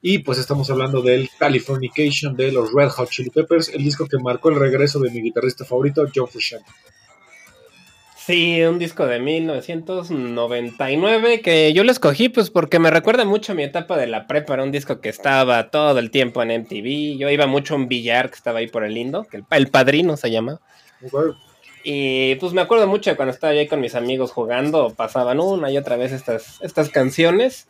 Y 0.00 0.20
pues 0.20 0.38
estamos 0.38 0.70
hablando 0.70 1.02
del 1.02 1.28
Californication 1.38 2.34
de 2.34 2.50
los 2.50 2.72
Red 2.72 2.88
Hot 2.88 3.10
Chili 3.10 3.28
Peppers, 3.28 3.68
el 3.68 3.84
disco 3.84 4.06
que 4.06 4.16
marcó 4.18 4.48
el 4.48 4.58
regreso 4.58 4.98
de 5.00 5.10
mi 5.10 5.20
guitarrista 5.20 5.66
favorito, 5.66 6.06
John 6.14 6.28
Frusciante. 6.28 6.70
Sí, 8.28 8.62
un 8.62 8.78
disco 8.78 9.06
de 9.06 9.18
1999 9.20 11.40
que 11.40 11.72
yo 11.72 11.82
lo 11.82 11.90
escogí 11.90 12.28
pues 12.28 12.50
porque 12.50 12.78
me 12.78 12.90
recuerda 12.90 13.24
mucho 13.24 13.52
a 13.52 13.54
mi 13.54 13.62
etapa 13.62 13.96
de 13.96 14.06
la 14.06 14.26
prepa. 14.26 14.52
Era 14.52 14.64
un 14.64 14.70
disco 14.70 15.00
que 15.00 15.08
estaba 15.08 15.70
todo 15.70 15.98
el 15.98 16.10
tiempo 16.10 16.42
en 16.42 16.50
MTV. 16.50 17.16
Yo 17.16 17.30
iba 17.30 17.46
mucho 17.46 17.72
a 17.72 17.78
un 17.78 17.88
billar 17.88 18.28
que 18.28 18.36
estaba 18.36 18.58
ahí 18.58 18.66
por 18.66 18.84
el 18.84 18.92
lindo, 18.92 19.24
que 19.24 19.38
el, 19.38 19.46
el 19.50 19.68
padrino 19.68 20.18
se 20.18 20.30
llama. 20.30 20.60
Y 21.82 22.34
pues 22.34 22.52
me 22.52 22.60
acuerdo 22.60 22.86
mucho 22.86 23.08
de 23.08 23.16
cuando 23.16 23.32
estaba 23.32 23.54
ahí 23.54 23.66
con 23.66 23.80
mis 23.80 23.94
amigos 23.94 24.30
jugando, 24.30 24.92
pasaban 24.94 25.40
una 25.40 25.70
y 25.70 25.78
otra 25.78 25.96
vez 25.96 26.12
estas, 26.12 26.60
estas 26.60 26.90
canciones. 26.90 27.68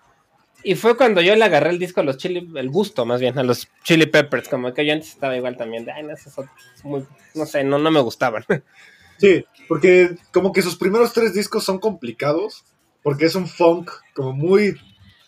Y 0.64 0.74
fue 0.74 0.96
cuando 0.96 1.20
yo 1.20 1.36
le 1.36 1.44
agarré 1.44 1.70
el 1.70 1.78
disco 1.78 2.00
a 2.00 2.02
los 2.02 2.16
Chili, 2.16 2.50
el 2.56 2.68
gusto 2.68 3.06
más 3.06 3.20
bien, 3.20 3.38
a 3.38 3.44
los 3.44 3.68
Chili 3.84 4.06
Peppers, 4.06 4.48
como 4.48 4.74
que 4.74 4.84
yo 4.84 4.92
antes 4.92 5.10
estaba 5.10 5.36
igual 5.36 5.56
también 5.56 5.84
de, 5.84 5.92
ay, 5.92 6.02
no, 6.02 6.16
son 6.16 6.50
muy, 6.82 7.06
no 7.36 7.46
sé, 7.46 7.62
no, 7.62 7.78
no 7.78 7.92
me 7.92 8.00
gustaban. 8.00 8.44
Sí, 9.18 9.44
porque 9.68 10.16
como 10.32 10.52
que 10.52 10.62
sus 10.62 10.76
primeros 10.76 11.12
tres 11.12 11.34
discos 11.34 11.64
son 11.64 11.78
complicados, 11.78 12.64
porque 13.02 13.26
es 13.26 13.34
un 13.34 13.46
funk 13.46 13.90
como 14.14 14.32
muy, 14.32 14.76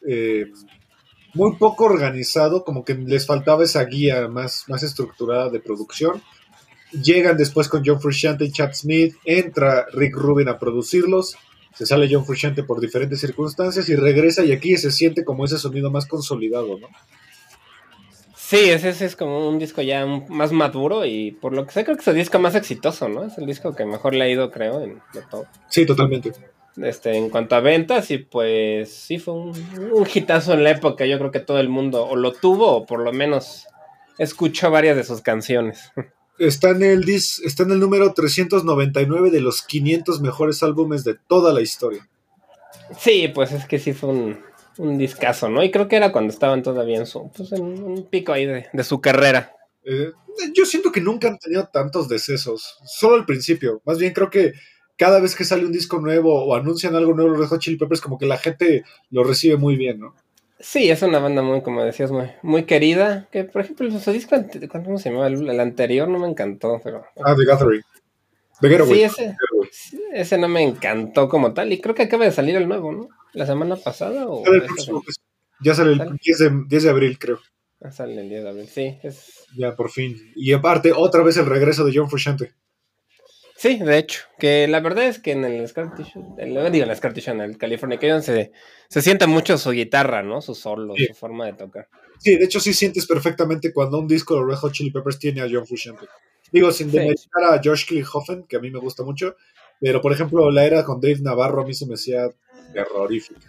eh, 0.06 0.46
muy 1.34 1.56
poco 1.56 1.84
organizado, 1.84 2.64
como 2.64 2.84
que 2.84 2.94
les 2.94 3.26
faltaba 3.26 3.64
esa 3.64 3.84
guía 3.84 4.28
más, 4.28 4.64
más 4.68 4.82
estructurada 4.82 5.50
de 5.50 5.60
producción. 5.60 6.22
Llegan 6.92 7.36
después 7.36 7.68
con 7.68 7.82
John 7.84 8.00
Frusciante 8.00 8.44
y 8.44 8.52
Chad 8.52 8.72
Smith, 8.72 9.14
entra 9.24 9.86
Rick 9.92 10.16
Rubin 10.16 10.48
a 10.48 10.58
producirlos, 10.58 11.36
se 11.74 11.86
sale 11.86 12.08
John 12.10 12.26
Frusciante 12.26 12.64
por 12.64 12.80
diferentes 12.80 13.20
circunstancias 13.20 13.88
y 13.88 13.96
regresa 13.96 14.44
y 14.44 14.52
aquí 14.52 14.76
se 14.76 14.90
siente 14.90 15.24
como 15.24 15.44
ese 15.44 15.58
sonido 15.58 15.90
más 15.90 16.06
consolidado, 16.06 16.78
¿no? 16.78 16.88
Sí, 18.50 18.68
ese, 18.68 18.88
ese 18.88 19.04
es 19.04 19.14
como 19.14 19.48
un 19.48 19.60
disco 19.60 19.80
ya 19.80 20.04
más 20.04 20.50
maduro 20.50 21.06
y 21.06 21.30
por 21.30 21.52
lo 21.52 21.64
que 21.64 21.70
sé 21.70 21.84
creo 21.84 21.94
que 21.94 22.02
es 22.02 22.08
el 22.08 22.16
disco 22.16 22.40
más 22.40 22.56
exitoso, 22.56 23.08
¿no? 23.08 23.22
Es 23.22 23.38
el 23.38 23.46
disco 23.46 23.76
que 23.76 23.84
mejor 23.84 24.12
le 24.12 24.24
ha 24.24 24.28
ido, 24.28 24.50
creo, 24.50 24.82
en, 24.82 25.00
de 25.14 25.22
todo. 25.30 25.46
Sí, 25.68 25.86
totalmente. 25.86 26.32
Este, 26.76 27.16
en 27.16 27.30
cuanto 27.30 27.54
a 27.54 27.60
ventas, 27.60 28.10
y 28.10 28.18
pues 28.18 28.92
sí 28.92 29.20
fue 29.20 29.34
un, 29.34 29.50
un 29.92 30.04
hitazo 30.12 30.54
en 30.54 30.64
la 30.64 30.70
época. 30.70 31.06
Yo 31.06 31.16
creo 31.18 31.30
que 31.30 31.38
todo 31.38 31.60
el 31.60 31.68
mundo 31.68 32.04
o 32.04 32.16
lo 32.16 32.32
tuvo 32.32 32.72
o 32.72 32.86
por 32.86 32.98
lo 32.98 33.12
menos 33.12 33.68
escuchó 34.18 34.68
varias 34.68 34.96
de 34.96 35.04
sus 35.04 35.20
canciones. 35.20 35.92
Está 36.40 36.70
en, 36.70 36.82
el 36.82 37.04
dis, 37.04 37.40
está 37.44 37.62
en 37.62 37.70
el 37.70 37.78
número 37.78 38.14
399 38.14 39.30
de 39.30 39.40
los 39.42 39.62
500 39.62 40.22
mejores 40.22 40.64
álbumes 40.64 41.04
de 41.04 41.14
toda 41.14 41.52
la 41.52 41.60
historia. 41.60 42.08
Sí, 42.98 43.30
pues 43.32 43.52
es 43.52 43.66
que 43.66 43.78
sí 43.78 43.92
fue 43.92 44.08
un, 44.08 44.40
un 44.80 44.98
discazo, 44.98 45.48
¿no? 45.48 45.62
Y 45.62 45.70
creo 45.70 45.88
que 45.88 45.96
era 45.96 46.12
cuando 46.12 46.32
estaban 46.32 46.62
todavía 46.62 46.98
en 46.98 47.06
su, 47.06 47.30
pues 47.30 47.52
en 47.52 47.62
un 47.62 48.08
pico 48.08 48.32
ahí 48.32 48.46
de, 48.46 48.66
de 48.72 48.84
su 48.84 49.00
carrera. 49.00 49.52
Eh, 49.84 50.12
yo 50.54 50.64
siento 50.64 50.90
que 50.92 51.00
nunca 51.00 51.28
han 51.28 51.38
tenido 51.38 51.68
tantos 51.72 52.08
decesos, 52.08 52.78
solo 52.84 53.16
al 53.16 53.26
principio. 53.26 53.82
Más 53.84 53.98
bien 53.98 54.12
creo 54.12 54.30
que 54.30 54.52
cada 54.96 55.20
vez 55.20 55.34
que 55.34 55.44
sale 55.44 55.64
un 55.64 55.72
disco 55.72 55.98
nuevo 55.98 56.44
o 56.44 56.54
anuncian 56.54 56.94
algo 56.94 57.14
nuevo 57.14 57.30
los 57.30 57.40
Red 57.40 57.48
Hot 57.48 57.60
Chili 57.60 57.76
Peppers, 57.76 58.00
como 58.00 58.18
que 58.18 58.26
la 58.26 58.38
gente 58.38 58.84
lo 59.10 59.24
recibe 59.24 59.56
muy 59.56 59.76
bien, 59.76 60.00
¿no? 60.00 60.14
Sí, 60.58 60.90
es 60.90 61.00
una 61.00 61.18
banda 61.18 61.40
muy, 61.40 61.62
como 61.62 61.82
decías, 61.82 62.10
muy, 62.10 62.30
muy 62.42 62.64
querida. 62.64 63.28
Que, 63.32 63.44
por 63.44 63.62
ejemplo, 63.62 63.90
su 63.98 64.12
disco, 64.12 64.36
¿cómo 64.70 64.98
se 64.98 65.08
llamaba? 65.08 65.28
El, 65.28 65.48
el 65.48 65.58
anterior 65.58 66.06
no 66.06 66.18
me 66.18 66.28
encantó, 66.28 66.78
pero... 66.84 67.02
Ah, 67.24 67.34
The 67.34 67.46
Gathering. 67.46 67.82
The 68.60 68.68
Getaway. 68.68 68.94
Sí, 68.94 69.02
ese, 69.04 69.36
ese 70.12 70.36
no 70.36 70.48
me 70.48 70.62
encantó 70.62 71.30
como 71.30 71.54
tal. 71.54 71.72
Y 71.72 71.80
creo 71.80 71.94
que 71.94 72.02
acaba 72.02 72.26
de 72.26 72.32
salir 72.32 72.56
el 72.56 72.68
nuevo, 72.68 72.92
¿no? 72.92 73.08
¿La 73.32 73.46
semana 73.46 73.76
pasada 73.76 74.26
o...? 74.28 74.44
Sale 74.44 74.56
el 74.58 74.62
próximo. 74.64 75.02
Ya 75.62 75.74
sale 75.74 75.92
el 75.92 75.98
¿Sale? 75.98 76.16
10 76.24 76.38
de, 76.38 76.50
10 76.68 76.82
de 76.84 76.90
abril, 76.90 77.18
creo. 77.18 77.38
Ah, 77.82 77.90
sale 77.92 78.20
el 78.20 78.28
10 78.28 78.42
de 78.42 78.48
abril, 78.48 78.68
sí. 78.68 78.98
Es... 79.02 79.46
Ya, 79.56 79.74
por 79.76 79.90
fin. 79.90 80.16
Y 80.36 80.52
aparte, 80.52 80.92
otra 80.94 81.22
vez 81.22 81.36
el 81.36 81.46
regreso 81.46 81.84
de 81.84 81.92
John 81.94 82.08
Frusciante. 82.08 82.52
Sí, 83.56 83.78
de 83.78 83.98
hecho. 83.98 84.22
Que 84.38 84.66
la 84.68 84.80
verdad 84.80 85.04
es 85.06 85.18
que 85.18 85.32
en 85.32 85.44
el 85.44 85.68
Scar 85.68 85.94
Tissue, 85.94 86.34
el- 86.38 86.48
digo, 86.72 86.84
en 86.84 86.90
el 86.90 86.96
Scar 86.96 87.12
Tissue, 87.12 87.32
en 87.32 87.42
el 87.42 87.58
Californication 87.58 88.22
se, 88.22 88.52
se 88.88 89.02
siente 89.02 89.26
mucho 89.26 89.58
su 89.58 89.70
guitarra, 89.72 90.22
¿no? 90.22 90.40
Su 90.40 90.54
solo, 90.54 90.94
Sí. 90.96 91.06
su 91.06 91.14
forma 91.14 91.44
de 91.46 91.52
tocar. 91.52 91.88
Sí, 92.18 92.36
de 92.36 92.44
hecho 92.46 92.58
sí 92.60 92.72
sientes 92.72 93.06
perfectamente 93.06 93.72
cuando 93.72 93.98
un 93.98 94.08
disco 94.08 94.34
de 94.34 94.40
los 94.40 94.48
Red 94.50 94.56
Hot 94.56 94.72
Chili 94.72 94.90
Peppers 94.90 95.18
tiene 95.18 95.42
a 95.42 95.48
John 95.50 95.66
Frusciante. 95.66 96.06
Digo, 96.50 96.72
sin 96.72 96.90
Sí. 96.90 96.96
demeritar 96.98 97.44
a 97.44 97.60
Josh 97.62 97.86
Klinghoffer, 97.86 98.44
que 98.48 98.56
a 98.56 98.60
mí 98.60 98.70
me 98.70 98.78
gusta 98.78 99.02
mucho, 99.04 99.36
pero 99.80 100.00
por 100.00 100.12
ejemplo 100.12 100.50
la 100.50 100.64
era 100.64 100.84
con 100.84 101.00
Dave 101.00 101.20
Navarro 101.20 101.62
a 101.62 101.66
mí 101.66 101.74
se 101.74 101.86
me 101.86 101.94
hacía 101.94 102.28
terrorífica. 102.72 103.48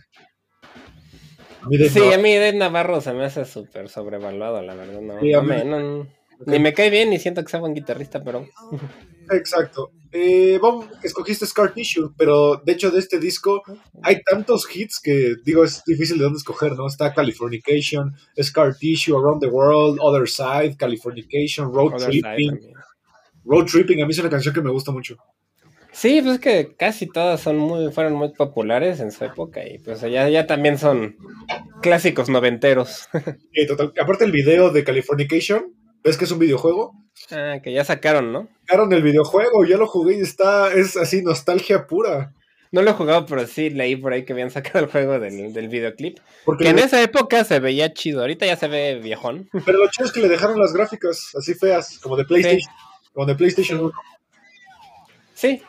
A 1.62 1.68
mí 1.68 1.78
Dave 1.78 1.90
Sí, 1.90 2.00
Navarro- 2.00 2.16
a 2.16 2.18
mí 2.24 2.36
Dave 2.36 2.54
Navarro 2.58 3.02
se 3.02 3.14
me 3.14 3.26
hace 3.26 3.46
súper 3.46 3.90
sobrevaluado, 3.90 4.62
la 4.62 4.74
verdad. 4.76 5.02
No, 5.02 5.20
Sí, 5.20 5.34
a 5.34 5.38
no 5.38 5.44
mí- 5.44 5.50
me- 5.50 5.66
no- 5.66 6.08
ni 6.48 6.58
me 6.58 6.74
cae 6.74 6.90
bien 6.90 7.12
ni 7.12 7.20
siento 7.20 7.44
que 7.44 7.50
sea 7.52 7.60
buen 7.60 7.76
guitarrista, 7.76 8.24
pero 8.24 8.48
Exacto. 9.32 9.92
Eh, 10.14 10.60
vamos, 10.62 10.88
escogiste 11.04 11.46
Scar 11.46 11.74
Tissue, 11.74 12.14
pero 12.18 12.58
de 12.66 12.72
hecho 12.74 12.92
de 12.92 13.00
este 13.00 13.18
disco 13.20 13.62
hay 14.04 14.22
tantos 14.24 14.68
hits 14.76 15.00
que 15.00 15.36
digo 15.46 15.64
es 15.64 15.84
difícil 15.86 16.18
de 16.18 16.24
dónde 16.26 16.38
escoger, 16.38 16.74
¿no? 16.74 16.88
Está 16.88 17.14
Californication, 17.14 18.14
Scar 18.42 18.76
Tissue, 18.76 19.16
Around 19.18 19.40
the 19.42 19.48
World, 19.48 20.00
Other 20.02 20.28
Side, 20.28 20.76
Californication, 20.78 21.72
Road 21.74 21.94
Other 21.94 22.10
Tripping. 22.10 22.74
Road 23.46 23.66
Tripping 23.68 24.02
a 24.02 24.06
mí 24.06 24.12
es 24.12 24.20
una 24.20 24.30
canción 24.30 24.54
que 24.54 24.62
me 24.62 24.70
gusta 24.72 24.92
mucho. 24.92 25.16
Sí, 25.92 26.22
pues 26.22 26.36
es 26.36 26.40
que 26.40 26.76
casi 26.78 27.06
todas 27.06 27.42
son 27.42 27.58
muy, 27.58 27.92
fueron 27.92 28.14
muy 28.14 28.30
populares 28.34 29.00
en 29.02 29.12
su 29.12 29.26
época 29.26 29.68
y 29.68 29.78
pues 29.80 30.02
ya, 30.02 30.30
ya 30.30 30.48
también 30.48 30.78
son 30.78 31.18
clásicos 31.82 32.30
noventeros. 32.30 33.10
Y 33.54 33.68
total, 33.68 33.94
aparte 34.02 34.24
el 34.24 34.32
video 34.32 34.72
de 34.72 34.84
Californication, 34.84 35.74
¿ves 36.04 36.18
que 36.18 36.26
es 36.26 36.32
un 36.32 36.40
videojuego? 36.40 36.94
ah, 37.32 37.60
que 37.62 37.74
ya 37.74 37.84
sacaron, 37.84 38.32
¿no? 38.32 38.48
Sacaron 38.62 38.94
el 38.94 39.04
videojuego, 39.04 39.66
ya 39.66 39.78
lo 39.78 39.88
jugué 39.88 40.18
y 40.18 40.22
está, 40.22 40.74
es 40.74 40.96
así 40.96 41.22
nostalgia 41.22 41.86
pura. 41.88 42.34
No 42.72 42.82
lo 42.82 42.92
he 42.92 42.94
jugado, 42.94 43.26
pero 43.26 43.46
sí 43.48 43.70
leí 43.70 43.98
por 43.98 44.14
ahí 44.14 44.24
que 44.24 44.32
habían 44.32 44.50
sacado 44.50 44.80
el 44.80 44.90
juego 44.90 45.20
del, 45.20 45.52
del 45.52 45.68
videoclip. 45.68 46.20
Porque 46.46 46.64
Que 46.64 46.70
en 46.70 46.80
esa 46.80 47.02
época 47.02 47.44
se 47.44 47.60
veía 47.60 47.94
chido, 47.94 48.22
ahorita 48.22 48.46
ya 48.46 48.56
se 48.56 48.70
ve 48.70 48.98
viejón. 49.04 49.50
Pero 49.66 49.80
lo 49.80 49.90
chido 49.90 50.06
es 50.06 50.14
que 50.14 50.22
le 50.22 50.30
dejaron 50.30 50.58
las 50.58 50.72
gráficas 50.72 51.34
así 51.38 51.54
feas, 51.54 52.00
como 52.00 52.16
de 52.16 52.24
PlayStation. 52.24 52.74
Como 53.12 53.26
de 53.26 53.36
PlayStation 53.36 53.80
1. 53.82 53.92
Sí, 55.34 55.62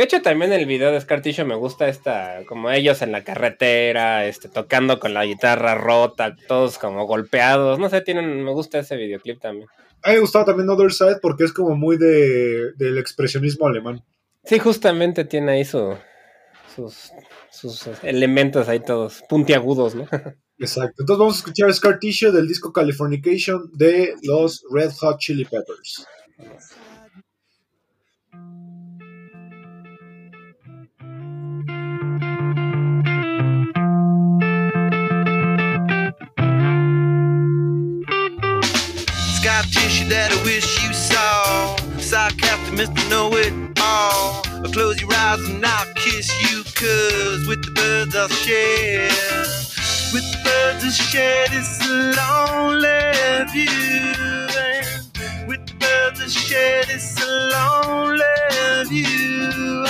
que 0.00 0.16
de 0.16 0.16
hecho 0.16 0.22
también 0.22 0.50
el 0.52 0.64
video 0.64 0.92
de 0.92 1.00
Scar 1.00 1.20
Tissue 1.20 1.44
me 1.44 1.54
gusta 1.54 1.86
esta, 1.86 2.44
como 2.46 2.70
ellos 2.70 3.02
en 3.02 3.12
la 3.12 3.22
carretera, 3.22 4.26
este, 4.26 4.48
tocando 4.48 4.98
con 4.98 5.12
la 5.12 5.26
guitarra 5.26 5.74
rota, 5.74 6.34
todos 6.48 6.78
como 6.78 7.06
golpeados, 7.06 7.78
no 7.78 7.90
sé, 7.90 8.00
tienen, 8.00 8.42
me 8.42 8.50
gusta 8.50 8.78
ese 8.78 8.96
videoclip 8.96 9.40
también. 9.40 9.68
A 10.02 10.08
mí 10.08 10.14
me 10.14 10.20
gustaba 10.20 10.46
también 10.46 10.70
Other 10.70 10.90
Side 10.90 11.18
porque 11.20 11.44
es 11.44 11.52
como 11.52 11.76
muy 11.76 11.98
de, 11.98 12.72
del 12.76 12.96
expresionismo 12.96 13.66
alemán. 13.66 14.02
Sí, 14.44 14.58
justamente 14.58 15.26
tiene 15.26 15.52
ahí 15.52 15.64
su, 15.66 15.94
sus, 16.74 17.12
sus 17.50 17.86
elementos 18.02 18.68
ahí 18.70 18.80
todos 18.80 19.22
puntiagudos, 19.28 19.94
¿no? 19.94 20.08
Exacto. 20.58 21.02
Entonces 21.02 21.18
vamos 21.18 21.34
a 21.34 21.38
escuchar 21.38 21.74
Scar 21.74 21.98
Tissue 21.98 22.32
del 22.32 22.48
disco 22.48 22.72
Californication 22.72 23.70
de 23.74 24.14
los 24.22 24.64
Red 24.72 24.92
Hot 25.00 25.18
Chili 25.18 25.44
Peppers. 25.44 26.06
Scar 39.60 39.72
tissue 39.72 40.08
that 40.08 40.32
I 40.32 40.42
wish 40.44 40.82
you 40.82 40.92
saw. 40.94 41.76
Sarcastic 41.98 42.74
Mr. 42.74 43.10
Know 43.10 43.30
It 43.34 43.52
All. 43.80 44.42
Close 44.72 45.00
your 45.00 45.12
eyes 45.12 45.40
and 45.48 45.64
I'll 45.64 45.92
kiss 45.94 46.30
you, 46.42 46.62
cause 46.64 47.46
with 47.46 47.62
the 47.64 47.72
birds 47.74 48.16
I'll 48.16 48.28
share. 48.28 49.08
With 50.12 50.24
the 50.32 50.38
birds 50.44 50.84
I'll 50.84 50.90
share 50.90 51.48
this 51.48 51.80
lonely 51.88 53.12
view. 53.52 53.68
And 54.56 55.48
with 55.48 55.66
the 55.66 55.74
birds 55.78 56.20
I'll 56.20 56.28
share 56.28 56.84
this 56.84 57.18
lonely 57.52 58.24
view. 58.88 59.84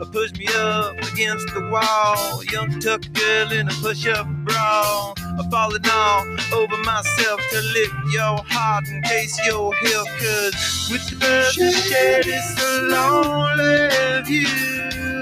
And 0.00 0.12
push 0.12 0.32
me 0.32 0.46
up 0.56 0.96
against 1.12 1.48
the 1.52 1.68
wall. 1.70 2.42
Young 2.44 2.80
tuck 2.80 3.02
girl 3.12 3.52
in 3.52 3.68
a 3.68 3.72
push 3.82 4.06
up 4.06 4.26
bra. 4.44 5.12
I'm 5.38 5.48
falling 5.52 5.86
all 5.92 6.26
over 6.52 6.76
myself 6.78 7.40
to 7.52 7.60
lift 7.62 7.94
your 8.12 8.42
heart 8.48 8.88
in 8.88 9.02
case 9.02 9.38
you're 9.46 9.72
here. 9.82 10.04
Cause 10.18 10.88
with 10.90 11.10
the 11.10 11.16
birds 11.16 11.58
I 11.60 11.70
share 11.70 12.22
this 12.24 12.58
lonely 12.90 13.88
view. 14.24 14.46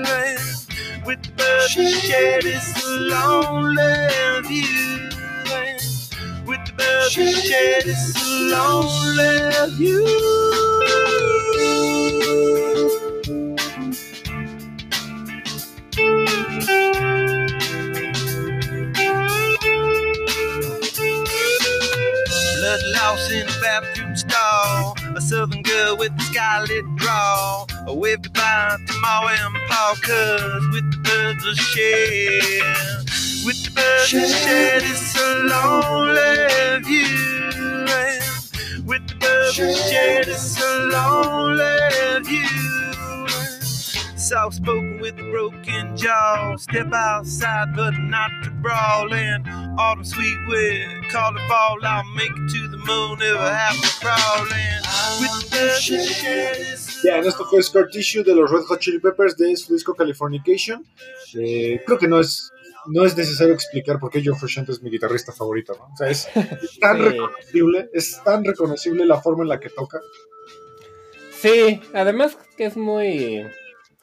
And 0.09 0.41
with 1.07 1.23
the 1.23 1.33
birds 1.37 1.77
I 1.79 1.91
share 2.01 2.41
this 2.41 2.87
lonely 2.87 4.09
view. 4.49 5.11
And 5.53 5.81
with 6.49 6.65
the 6.65 6.73
birds 6.79 7.19
I 7.19 7.33
share 7.33 7.83
this 7.83 8.17
lonely 8.51 9.77
view. 9.77 10.07
Lost 22.85 23.31
in 23.33 23.49
a 23.49 23.61
bathroom 23.61 24.17
stall. 24.17 24.97
A 25.15 25.21
southern 25.21 25.63
girl 25.63 25.97
with 25.97 26.13
a 26.19 26.23
scarlet 26.23 26.85
draw. 26.97 27.67
I 27.87 27.93
waved 27.93 28.25
goodbye 28.25 28.77
to 28.87 28.95
Ma 29.01 29.27
and 29.29 29.57
Pa, 29.69 29.95
cause 30.03 30.67
with 30.73 30.91
the 30.93 30.99
birds 31.05 31.45
I 31.47 31.55
share. 31.55 32.75
With 33.47 33.63
the 33.65 33.71
birds 33.71 34.15
I 34.15 34.27
share 34.27 34.81
this 34.81 35.17
a 35.17 35.19
lonely 35.51 36.83
view. 36.85 37.87
With 38.85 39.07
the 39.09 39.15
birds 39.15 39.61
I 39.61 39.73
share 39.73 40.25
this 40.25 40.61
a 40.63 40.79
lonely 40.93 42.23
view. 42.25 42.66
Soft 44.27 44.57
spoken 44.57 44.99
with 45.01 45.15
a 45.21 45.31
broken 45.31 45.97
jaw. 45.97 46.57
Step 46.57 46.93
outside, 46.93 47.69
but 47.77 47.93
not 47.99 48.31
to 48.43 48.51
brawl. 48.63 49.13
And 49.15 49.47
autumn 49.79 50.05
sweet 50.05 50.37
with 50.49 51.13
call 51.13 51.37
it 51.37 51.43
fall. 51.49 51.79
I'll 51.85 52.03
make 52.17 52.31
it 52.31 52.49
to 52.55 52.69
the 52.69 52.77
moon 52.79 53.19
if 53.23 53.39
I 53.39 53.53
have 53.55 53.77
to 53.81 53.91
crawl. 54.01 54.47
And 54.53 54.85
with 55.21 55.51
the 55.51 56.77
Bien, 57.05 57.25
esto 57.25 57.45
fue 57.45 57.63
Scar 57.63 57.89
Tissue 57.89 58.25
de 58.25 58.35
los 58.35 58.51
Red 58.51 58.63
Hot 58.69 58.81
Chili 58.81 58.99
Peppers 58.99 59.37
de 59.37 59.57
su 59.57 59.73
disco 59.73 59.95
Californication. 59.95 60.85
Eh, 61.39 61.81
creo 61.87 61.99
que 61.99 62.09
no 62.09 62.19
es, 62.19 62.51
no 62.87 63.05
es 63.05 63.17
necesario 63.17 63.55
explicar 63.55 64.01
por 64.01 64.11
qué 64.11 64.23
John 64.25 64.37
Frusciante 64.37 64.73
es 64.73 64.83
mi 64.83 64.91
guitarrista 64.91 65.33
favorito, 65.33 65.75
¿no? 65.79 65.85
O 65.93 65.97
sea, 65.97 66.09
es 66.09 66.27
tan 66.81 66.97
Sí. 66.99 67.03
reconocible, 67.05 67.91
es 67.95 68.21
tan 68.25 68.45
reconocible 68.45 69.07
la 69.07 69.21
forma 69.23 69.45
en 69.45 69.51
la 69.51 69.61
que 69.61 69.71
toca. 69.71 70.01
Sí, 71.31 71.81
además 71.95 72.37
que 72.57 72.65
es 72.65 72.77
muy. 72.77 73.47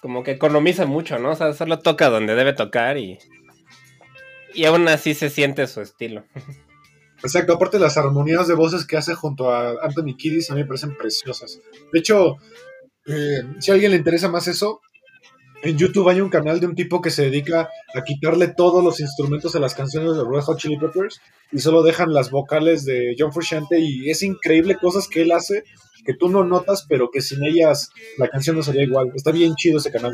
Como 0.03 0.21
que 0.21 0.31
economiza 0.31 0.85
mucho, 0.85 1.17
¿no? 1.17 1.31
O 1.31 1.35
sea, 1.35 1.53
solo 1.53 1.79
toca 1.79 2.09
donde 2.09 2.35
debe 2.35 2.51
tocar 2.51 2.97
y. 2.97 3.19
Y 4.53 4.65
aún 4.65 4.85
así 4.89 5.13
se 5.13 5.29
siente 5.29 5.65
su 5.65 5.79
estilo. 5.79 6.25
Exacto, 7.23 7.53
aparte 7.53 7.79
las 7.79 7.95
armonías 7.95 8.49
de 8.49 8.53
voces 8.53 8.85
que 8.85 8.97
hace 8.97 9.15
junto 9.15 9.49
a 9.49 9.81
Anthony 9.81 10.17
Kiddis 10.17 10.51
a 10.51 10.55
mí 10.55 10.61
me 10.63 10.67
parecen 10.67 10.97
preciosas. 10.97 11.61
De 11.93 11.99
hecho, 11.99 12.35
eh, 13.07 13.43
si 13.59 13.71
a 13.71 13.75
alguien 13.75 13.91
le 13.91 13.97
interesa 13.97 14.27
más 14.27 14.49
eso, 14.49 14.81
en 15.63 15.77
YouTube 15.77 16.09
hay 16.09 16.19
un 16.19 16.29
canal 16.29 16.59
de 16.59 16.67
un 16.67 16.75
tipo 16.75 17.01
que 17.01 17.09
se 17.09 17.23
dedica 17.23 17.69
a 17.95 18.03
quitarle 18.03 18.49
todos 18.49 18.83
los 18.83 18.99
instrumentos 18.99 19.55
a 19.55 19.59
las 19.59 19.73
canciones 19.73 20.17
de 20.17 20.23
Red 20.29 20.41
Hot 20.41 20.59
Chili 20.59 20.77
Peppers 20.77 21.21
y 21.53 21.59
solo 21.59 21.81
dejan 21.81 22.13
las 22.13 22.29
vocales 22.29 22.83
de 22.83 23.15
John 23.17 23.31
Frusciante 23.31 23.79
y 23.79 24.09
es 24.09 24.21
increíble 24.21 24.75
cosas 24.75 25.07
que 25.07 25.21
él 25.21 25.31
hace 25.31 25.63
que 26.03 26.13
tú 26.13 26.29
no 26.29 26.43
notas, 26.43 26.85
pero 26.87 27.09
que 27.11 27.21
sin 27.21 27.43
ellas 27.43 27.89
la 28.17 28.27
canción 28.27 28.55
no 28.55 28.63
sería 28.63 28.83
igual. 28.83 29.11
Está 29.15 29.31
bien 29.31 29.55
chido 29.55 29.77
ese 29.77 29.91
canal. 29.91 30.13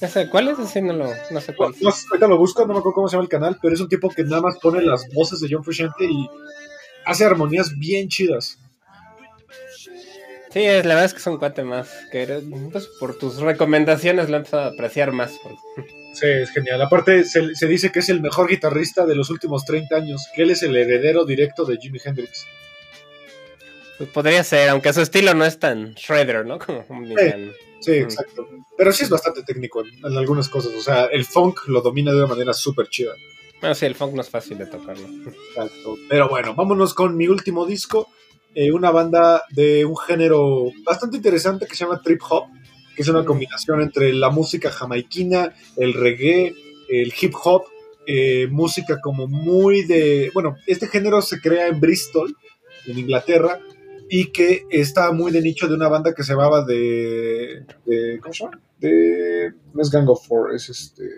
¿Ese, 0.00 0.28
¿Cuál 0.28 0.48
es? 0.48 0.58
Ese 0.58 0.82
no 0.82 0.92
lo. 0.92 1.08
no 1.30 1.40
sé 1.40 1.54
cuál. 1.54 1.74
no 1.80 1.90
ahorita 1.90 2.26
lo 2.26 2.38
busco, 2.38 2.66
no 2.66 2.74
me 2.74 2.80
acuerdo 2.80 2.94
cómo 2.94 3.08
se 3.08 3.12
llama 3.16 3.24
el 3.24 3.28
canal, 3.28 3.58
pero 3.62 3.74
es 3.74 3.80
un 3.80 3.88
tipo 3.88 4.08
que 4.08 4.24
nada 4.24 4.42
más 4.42 4.58
pone 4.58 4.82
las 4.82 5.08
voces 5.14 5.40
de 5.40 5.48
John 5.50 5.62
Frusciante 5.62 6.04
y 6.04 6.28
hace 7.04 7.24
armonías 7.24 7.78
bien 7.78 8.08
chidas. 8.08 8.58
Sí, 10.50 10.60
es, 10.60 10.84
la 10.84 10.94
verdad 10.94 11.06
es 11.06 11.12
que 11.14 11.20
es 11.20 11.26
un 11.26 11.38
cuate 11.38 11.62
más. 11.64 11.88
Que 12.10 12.42
pues, 12.72 12.86
por 13.00 13.16
tus 13.16 13.38
recomendaciones 13.38 14.28
lo 14.28 14.34
he 14.34 14.38
empezado 14.38 14.64
a 14.64 14.66
apreciar 14.66 15.12
más. 15.12 15.32
Sí, 16.14 16.26
es 16.26 16.50
genial. 16.50 16.82
Aparte, 16.82 17.24
se, 17.24 17.54
se 17.54 17.66
dice 17.66 17.90
que 17.90 18.00
es 18.00 18.08
el 18.10 18.20
mejor 18.20 18.48
guitarrista 18.48 19.06
de 19.06 19.14
los 19.14 19.30
últimos 19.30 19.64
30 19.64 19.96
años, 19.96 20.26
que 20.34 20.42
él 20.42 20.50
es 20.50 20.62
el 20.62 20.76
heredero 20.76 21.24
directo 21.24 21.64
de 21.64 21.78
Jimi 21.78 21.98
Hendrix. 22.04 22.46
Pues 24.02 24.10
podría 24.10 24.42
ser, 24.42 24.68
aunque 24.70 24.92
su 24.92 25.00
estilo 25.00 25.32
no 25.32 25.44
es 25.44 25.60
tan 25.60 25.94
shredder, 25.94 26.44
¿no? 26.44 26.58
Como 26.66 26.84
Sí. 27.80 27.92
Mm. 27.92 27.94
exacto. 28.02 28.48
Pero 28.76 28.92
sí 28.92 29.04
es 29.04 29.10
bastante 29.10 29.42
técnico 29.44 29.80
en, 29.84 29.92
en 30.04 30.18
algunas 30.18 30.48
cosas. 30.48 30.72
O 30.74 30.80
sea, 30.80 31.04
el 31.04 31.24
funk 31.24 31.68
lo 31.68 31.80
domina 31.82 32.10
de 32.10 32.18
una 32.18 32.26
manera 32.26 32.52
súper 32.52 32.88
chida. 32.88 33.12
Bueno, 33.60 33.76
sí, 33.76 33.86
el 33.86 33.94
funk 33.94 34.14
no 34.14 34.22
es 34.22 34.28
fácil 34.28 34.58
de 34.58 34.66
tocarlo. 34.66 35.06
Exacto. 35.48 35.96
Pero 36.08 36.28
bueno, 36.28 36.52
vámonos 36.56 36.94
con 36.94 37.16
mi 37.16 37.28
último 37.28 37.64
disco. 37.64 38.08
eh, 38.56 38.72
una 38.72 38.90
banda 38.90 39.44
de 39.50 39.84
un 39.84 39.96
género 39.96 40.70
bastante 40.84 41.16
interesante 41.18 41.66
que 41.66 41.76
se 41.76 41.84
llama 41.84 42.02
Trip 42.02 42.20
Hop, 42.28 42.46
que 42.96 43.02
es 43.02 43.08
una 43.08 43.24
combinación 43.24 43.80
entre 43.80 44.12
la 44.12 44.30
música 44.30 44.70
jamaiquina, 44.70 45.54
el 45.76 45.94
reggae, 45.94 46.54
el 46.88 47.14
hip 47.20 47.34
hop, 47.44 47.64
eh, 48.06 48.48
música 48.50 49.00
como 49.00 49.26
muy 49.28 49.84
de... 49.84 50.30
Bueno, 50.34 50.56
este 50.66 50.88
género 50.88 51.22
se 51.22 51.40
crea 51.40 51.68
en 51.68 51.80
Bristol, 51.80 52.36
en 52.86 52.98
Inglaterra, 52.98 53.60
y 54.14 54.30
que 54.30 54.66
está 54.68 55.10
muy 55.10 55.32
de 55.32 55.40
nicho 55.40 55.66
de 55.66 55.74
una 55.74 55.88
banda 55.88 56.12
que 56.12 56.22
se 56.22 56.34
llamaba 56.34 56.62
de... 56.66 57.64
de 57.86 58.20
¿Cómo 58.20 58.34
se 58.34 58.44
llama? 58.44 58.60
De... 58.78 59.54
No 59.72 59.80
es 59.80 59.90
Gang 59.90 60.06
of 60.10 60.26
Four, 60.26 60.54
es 60.54 60.68
este... 60.68 61.08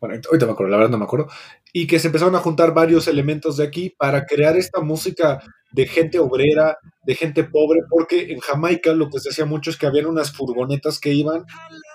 bueno, 0.00 0.18
ahorita 0.26 0.46
me 0.46 0.52
acuerdo, 0.52 0.70
la 0.70 0.78
verdad 0.78 0.92
no 0.92 0.96
me 0.96 1.04
acuerdo, 1.04 1.28
y 1.74 1.86
que 1.86 1.98
se 1.98 2.06
empezaron 2.06 2.34
a 2.36 2.38
juntar 2.38 2.72
varios 2.72 3.06
elementos 3.06 3.58
de 3.58 3.64
aquí 3.64 3.90
para 3.90 4.24
crear 4.24 4.56
esta 4.56 4.80
música 4.80 5.42
de 5.72 5.86
gente 5.86 6.18
obrera, 6.18 6.78
de 7.04 7.14
gente 7.14 7.44
pobre, 7.44 7.80
porque 7.90 8.32
en 8.32 8.40
Jamaica 8.40 8.94
lo 8.94 9.10
que 9.10 9.20
se 9.20 9.28
hacía 9.28 9.44
mucho 9.44 9.68
es 9.68 9.76
que 9.76 9.84
habían 9.84 10.06
unas 10.06 10.32
furgonetas 10.32 10.98
que 10.98 11.12
iban, 11.12 11.44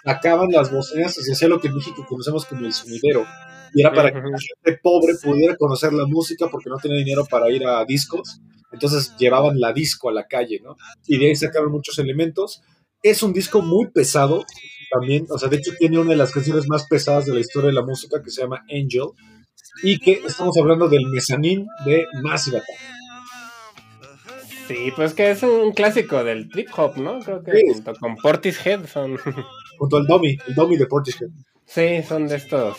sacaban 0.03 0.51
las 0.51 0.71
bocinas 0.71 1.17
y 1.17 1.23
se 1.23 1.31
hacía 1.31 1.47
lo 1.47 1.59
que 1.59 1.69
en 1.69 1.77
México 1.77 2.05
conocemos 2.07 2.45
como 2.45 2.63
el 2.63 2.73
sumidero, 2.73 3.25
y 3.75 3.81
era 3.81 3.93
para 3.93 4.09
que 4.11 4.17
la 4.19 4.37
gente 4.39 4.79
pobre 4.81 5.13
pudiera 5.21 5.55
conocer 5.57 5.93
la 5.93 6.05
música 6.07 6.47
porque 6.49 6.69
no 6.69 6.77
tenía 6.77 6.97
dinero 6.97 7.25
para 7.29 7.51
ir 7.51 7.65
a 7.67 7.85
discos, 7.85 8.39
entonces 8.71 9.13
llevaban 9.19 9.59
la 9.59 9.71
disco 9.73 10.09
a 10.09 10.13
la 10.13 10.25
calle, 10.27 10.59
¿no? 10.63 10.75
Y 11.07 11.17
de 11.19 11.27
ahí 11.27 11.35
sacaron 11.35 11.71
muchos 11.71 11.99
elementos. 11.99 12.61
Es 13.03 13.21
un 13.21 13.33
disco 13.33 13.61
muy 13.61 13.87
pesado, 13.91 14.43
también, 14.91 15.27
o 15.29 15.37
sea, 15.37 15.49
de 15.49 15.57
hecho 15.57 15.71
tiene 15.77 15.99
una 15.99 16.11
de 16.11 16.15
las 16.15 16.31
canciones 16.31 16.67
más 16.67 16.87
pesadas 16.87 17.25
de 17.25 17.33
la 17.33 17.39
historia 17.41 17.67
de 17.67 17.75
la 17.75 17.83
música 17.85 18.21
que 18.23 18.31
se 18.31 18.41
llama 18.41 18.63
Angel 18.71 19.09
y 19.83 19.99
que 19.99 20.21
estamos 20.25 20.57
hablando 20.57 20.87
del 20.89 21.05
mezanín 21.07 21.67
de 21.85 22.05
Massive 22.23 22.57
Attack. 22.57 22.75
Sí, 24.67 24.91
pues 24.95 25.13
que 25.13 25.29
es 25.31 25.43
un 25.43 25.73
clásico 25.73 26.23
del 26.23 26.49
trip 26.49 26.69
hop, 26.77 26.97
¿no? 26.97 27.19
Creo 27.19 27.43
que 27.43 27.51
Sí. 27.51 27.63
junto 27.73 27.93
con 27.99 28.15
Portishead 28.15 28.85
son. 28.87 29.17
Junto 29.77 29.97
al 29.97 30.07
Domi, 30.07 30.37
el 30.47 30.55
Domi 30.55 30.77
de 30.77 30.85
Portishead. 30.87 31.27
sí, 31.65 32.01
son 32.07 32.27
de 32.27 32.37
estos 32.37 32.77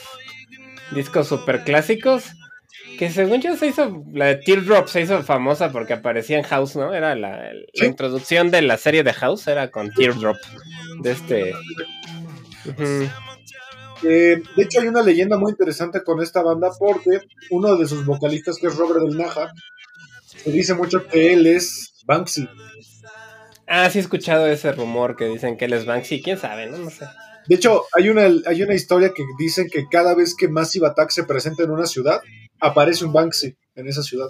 discos 0.93 1.29
super 1.29 1.65
clásicos. 1.65 2.25
Que 2.99 3.11
según 3.11 3.43
yo 3.43 3.57
se 3.57 3.67
hizo. 3.67 4.05
La 4.13 4.27
de 4.27 4.37
Teardrop 4.37 4.89
se 4.89 5.03
hizo 5.03 5.23
famosa 5.23 5.71
porque 5.71 5.93
aparecía 5.93 6.39
en 6.39 6.45
House, 6.45 6.77
¿no? 6.77 6.95
Era 6.95 7.15
la, 7.15 7.53
la 7.53 7.61
Sí. 7.75 7.85
introducción 7.85 8.51
de 8.51 8.63
la 8.63 8.79
serie 8.79 9.03
de 9.03 9.13
House, 9.13 9.47
era 9.49 9.71
con 9.71 9.91
Teardrop. 9.93 10.37
De 11.03 11.11
este. 11.13 11.53
Eh, 14.03 14.43
de 14.57 14.63
hecho, 14.63 14.81
hay 14.81 14.89
una 14.89 15.03
leyenda 15.03 15.37
muy 15.39 15.51
interesante 15.53 16.03
con 16.05 16.23
esta 16.23 16.43
banda 16.43 16.71
porque 16.79 17.21
uno 17.51 17.77
de 17.77 17.87
sus 17.87 18.05
vocalistas, 18.05 18.59
que 18.59 18.67
es 18.69 18.77
Robert 18.77 19.01
Del 19.05 19.17
Naja, 19.17 19.53
se 20.27 20.51
dice 20.51 20.75
mucho 20.75 21.07
que 21.07 21.33
él 21.33 21.47
es 21.47 21.95
Banksy. 22.07 22.49
Ah, 23.67 23.91
sí 23.91 23.99
he 23.99 24.03
escuchado 24.03 24.47
ese 24.47 24.73
rumor 24.73 25.17
que 25.17 25.25
dicen 25.27 25.57
que 25.57 25.65
él 25.65 25.73
es 25.73 25.87
Banksy. 25.87 26.23
¿Quién 26.23 26.39
sabe? 26.39 26.67
No, 26.67 26.79
no 26.79 26.91
sé. 26.91 27.07
De 27.49 27.55
hecho, 27.55 27.85
hay 27.93 28.09
una, 28.09 28.29
hay 28.47 28.63
una 28.63 28.75
historia 28.75 29.13
que 29.15 29.23
dicen 29.39 29.69
que 29.71 29.87
cada 29.89 30.15
vez 30.15 30.35
que 30.35 30.49
Massive 30.49 30.87
Attack 30.87 31.11
se 31.11 31.25
presenta 31.25 31.63
en 31.63 31.71
una 31.71 31.87
ciudad, 31.87 32.21
aparece 32.61 33.05
un 33.05 33.13
Banksy 33.13 33.57
en 33.75 33.89
esa 33.89 34.03
ciudad. 34.03 34.29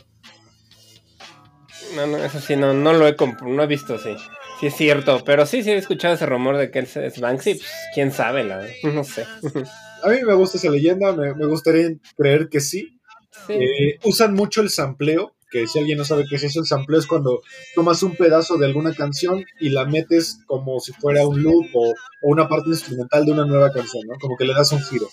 No, 1.94 2.06
no, 2.06 2.18
eso 2.18 2.40
sí, 2.40 2.56
no, 2.56 2.74
no 2.74 2.92
lo 2.92 3.06
he 3.06 3.16
no 3.42 3.62
he 3.62 3.66
visto, 3.66 3.98
sí. 3.98 4.16
Sí 4.60 4.66
es 4.66 4.74
cierto, 4.74 5.22
pero 5.24 5.44
sí, 5.44 5.62
sí 5.62 5.70
he 5.70 5.76
escuchado 5.76 6.14
ese 6.14 6.26
rumor 6.26 6.56
de 6.56 6.70
que 6.70 6.78
él 6.80 6.88
es 6.94 7.20
Banksy, 7.20 7.54
pues, 7.54 7.70
quién 7.94 8.10
sabe, 8.10 8.44
la 8.44 8.56
verdad, 8.58 8.74
no 8.84 9.04
sé. 9.04 9.26
A 10.02 10.08
mí 10.08 10.18
me 10.26 10.34
gusta 10.34 10.58
esa 10.58 10.70
leyenda, 10.70 11.12
me, 11.12 11.34
me 11.34 11.46
gustaría 11.46 11.90
creer 12.16 12.48
que 12.48 12.60
sí. 12.60 13.00
Sí. 13.46 13.52
Eh, 13.52 13.98
usan 14.04 14.34
mucho 14.34 14.60
el 14.62 14.70
sampleo, 14.70 15.35
que 15.50 15.66
si 15.66 15.78
alguien 15.78 15.98
no 15.98 16.04
sabe 16.04 16.24
qué 16.28 16.36
es 16.36 16.44
eso, 16.44 16.60
el 16.60 16.66
sampleo 16.66 16.98
es 16.98 17.06
cuando 17.06 17.42
tomas 17.74 18.02
un 18.02 18.16
pedazo 18.16 18.56
de 18.56 18.66
alguna 18.66 18.94
canción 18.94 19.44
y 19.60 19.70
la 19.70 19.84
metes 19.84 20.40
como 20.46 20.80
si 20.80 20.92
fuera 20.92 21.26
un 21.26 21.42
loop 21.42 21.66
o, 21.74 21.90
o 21.90 21.94
una 22.22 22.48
parte 22.48 22.68
instrumental 22.70 23.24
de 23.24 23.32
una 23.32 23.44
nueva 23.44 23.72
canción, 23.72 24.02
¿no? 24.06 24.16
Como 24.18 24.36
que 24.36 24.44
le 24.44 24.54
das 24.54 24.72
un 24.72 24.80
giro. 24.82 25.08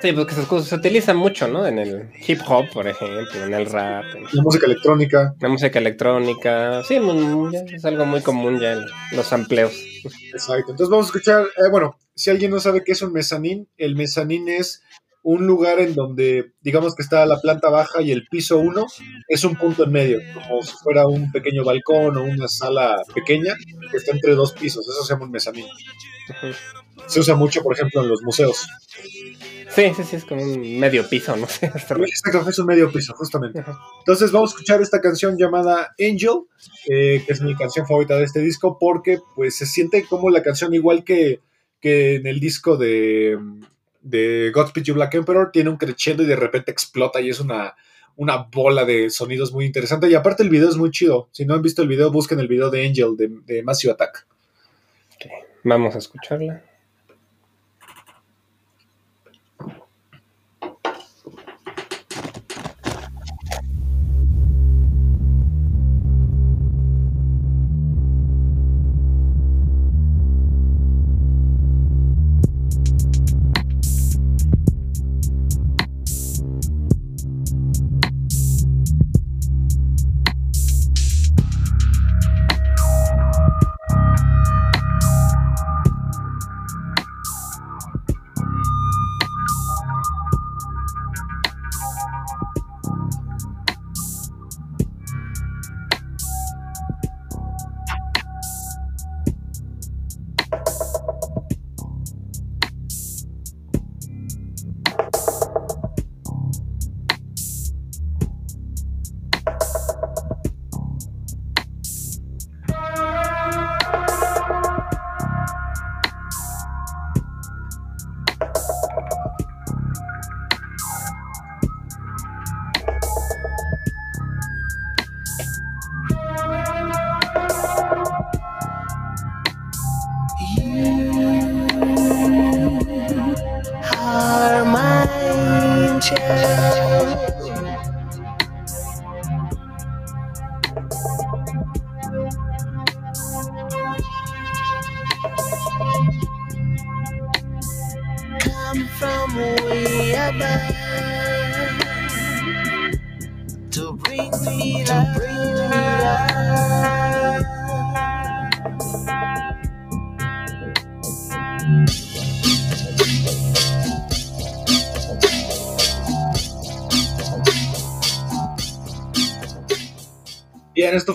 Sí, 0.00 0.12
porque 0.12 0.34
se, 0.34 0.62
se 0.62 0.74
utiliza 0.74 1.14
mucho, 1.14 1.48
¿no? 1.48 1.66
En 1.66 1.78
el 1.78 2.10
hip 2.26 2.40
hop, 2.46 2.66
por 2.72 2.86
ejemplo, 2.86 3.44
en 3.44 3.54
el 3.54 3.66
rap, 3.66 4.04
en 4.14 4.24
La 4.24 4.42
música 4.42 4.66
electrónica, 4.66 5.34
la 5.40 5.48
música 5.48 5.78
electrónica. 5.78 6.82
Sí, 6.84 6.98
es 7.72 7.84
algo 7.84 8.04
muy 8.04 8.20
común 8.20 8.60
ya, 8.60 8.78
los 9.12 9.32
amplios. 9.32 9.72
exacto. 10.32 10.72
Entonces 10.72 10.90
vamos 10.90 11.06
a 11.06 11.08
escuchar, 11.08 11.44
eh, 11.44 11.70
bueno, 11.70 11.98
si 12.14 12.30
alguien 12.30 12.50
no 12.50 12.60
sabe 12.60 12.84
qué 12.84 12.92
es 12.92 13.02
un 13.02 13.12
mezanín, 13.12 13.68
el 13.78 13.96
mezanín 13.96 14.48
es 14.48 14.82
un 15.26 15.44
lugar 15.44 15.80
en 15.80 15.92
donde, 15.92 16.52
digamos 16.60 16.94
que 16.94 17.02
está 17.02 17.26
la 17.26 17.40
planta 17.40 17.68
baja 17.68 18.00
y 18.00 18.12
el 18.12 18.28
piso 18.28 18.58
1 18.58 18.86
es 19.26 19.42
un 19.42 19.56
punto 19.56 19.82
en 19.82 19.90
medio, 19.90 20.20
como 20.32 20.62
si 20.62 20.72
fuera 20.76 21.04
un 21.04 21.32
pequeño 21.32 21.64
balcón 21.64 22.16
o 22.16 22.22
una 22.22 22.46
sala 22.46 23.02
pequeña 23.12 23.56
que 23.90 23.96
está 23.96 24.12
entre 24.12 24.36
dos 24.36 24.52
pisos, 24.52 24.88
eso 24.88 25.02
se 25.02 25.12
llama 25.12 25.24
un 25.24 25.32
mezanín. 25.32 25.64
Ujú. 25.64 26.54
Se 27.08 27.18
usa 27.18 27.34
mucho, 27.34 27.60
por 27.60 27.74
ejemplo, 27.74 28.02
en 28.02 28.08
los 28.08 28.22
museos. 28.22 28.68
Sí, 29.68 29.92
sí, 29.96 30.04
sí, 30.04 30.14
es 30.14 30.24
como 30.24 30.42
un 30.42 30.78
medio 30.78 31.08
piso, 31.08 31.36
no 31.36 31.48
sé. 31.48 31.66
Exacto, 31.66 32.48
es 32.48 32.58
un 32.60 32.66
medio 32.66 32.92
piso, 32.92 33.12
justamente. 33.14 33.64
Entonces 33.98 34.30
vamos 34.30 34.50
a 34.50 34.54
escuchar 34.54 34.80
esta 34.80 35.00
canción 35.00 35.36
llamada 35.36 35.92
Angel, 35.98 36.42
eh, 36.88 37.24
que 37.26 37.32
es 37.32 37.40
mi 37.40 37.56
canción 37.56 37.84
favorita 37.84 38.16
de 38.16 38.24
este 38.24 38.38
disco, 38.38 38.78
porque 38.78 39.18
pues 39.34 39.56
se 39.56 39.66
siente 39.66 40.04
como 40.04 40.30
la 40.30 40.44
canción 40.44 40.72
igual 40.72 41.02
que, 41.02 41.40
que 41.80 42.14
en 42.14 42.28
el 42.28 42.38
disco 42.38 42.76
de, 42.76 43.36
de 44.06 44.50
Godspeed 44.52 44.84
You 44.84 44.94
Black 44.94 45.14
Emperor, 45.14 45.50
tiene 45.52 45.70
un 45.70 45.76
crescendo 45.76 46.22
y 46.22 46.26
de 46.26 46.36
repente 46.36 46.70
explota 46.70 47.20
y 47.20 47.30
es 47.30 47.40
una, 47.40 47.74
una 48.16 48.48
bola 48.52 48.84
de 48.84 49.10
sonidos 49.10 49.52
muy 49.52 49.64
interesante. 49.64 50.08
Y 50.08 50.14
aparte 50.14 50.42
el 50.42 50.50
video 50.50 50.68
es 50.68 50.76
muy 50.76 50.90
chido. 50.90 51.28
Si 51.32 51.44
no 51.44 51.54
han 51.54 51.62
visto 51.62 51.82
el 51.82 51.88
video, 51.88 52.10
busquen 52.10 52.38
el 52.38 52.48
video 52.48 52.70
de 52.70 52.86
Angel 52.86 53.16
de, 53.16 53.28
de 53.44 53.62
Massive 53.62 53.92
Attack. 53.92 54.26
Vamos 55.64 55.94
a 55.94 55.98
escucharla. 55.98 56.62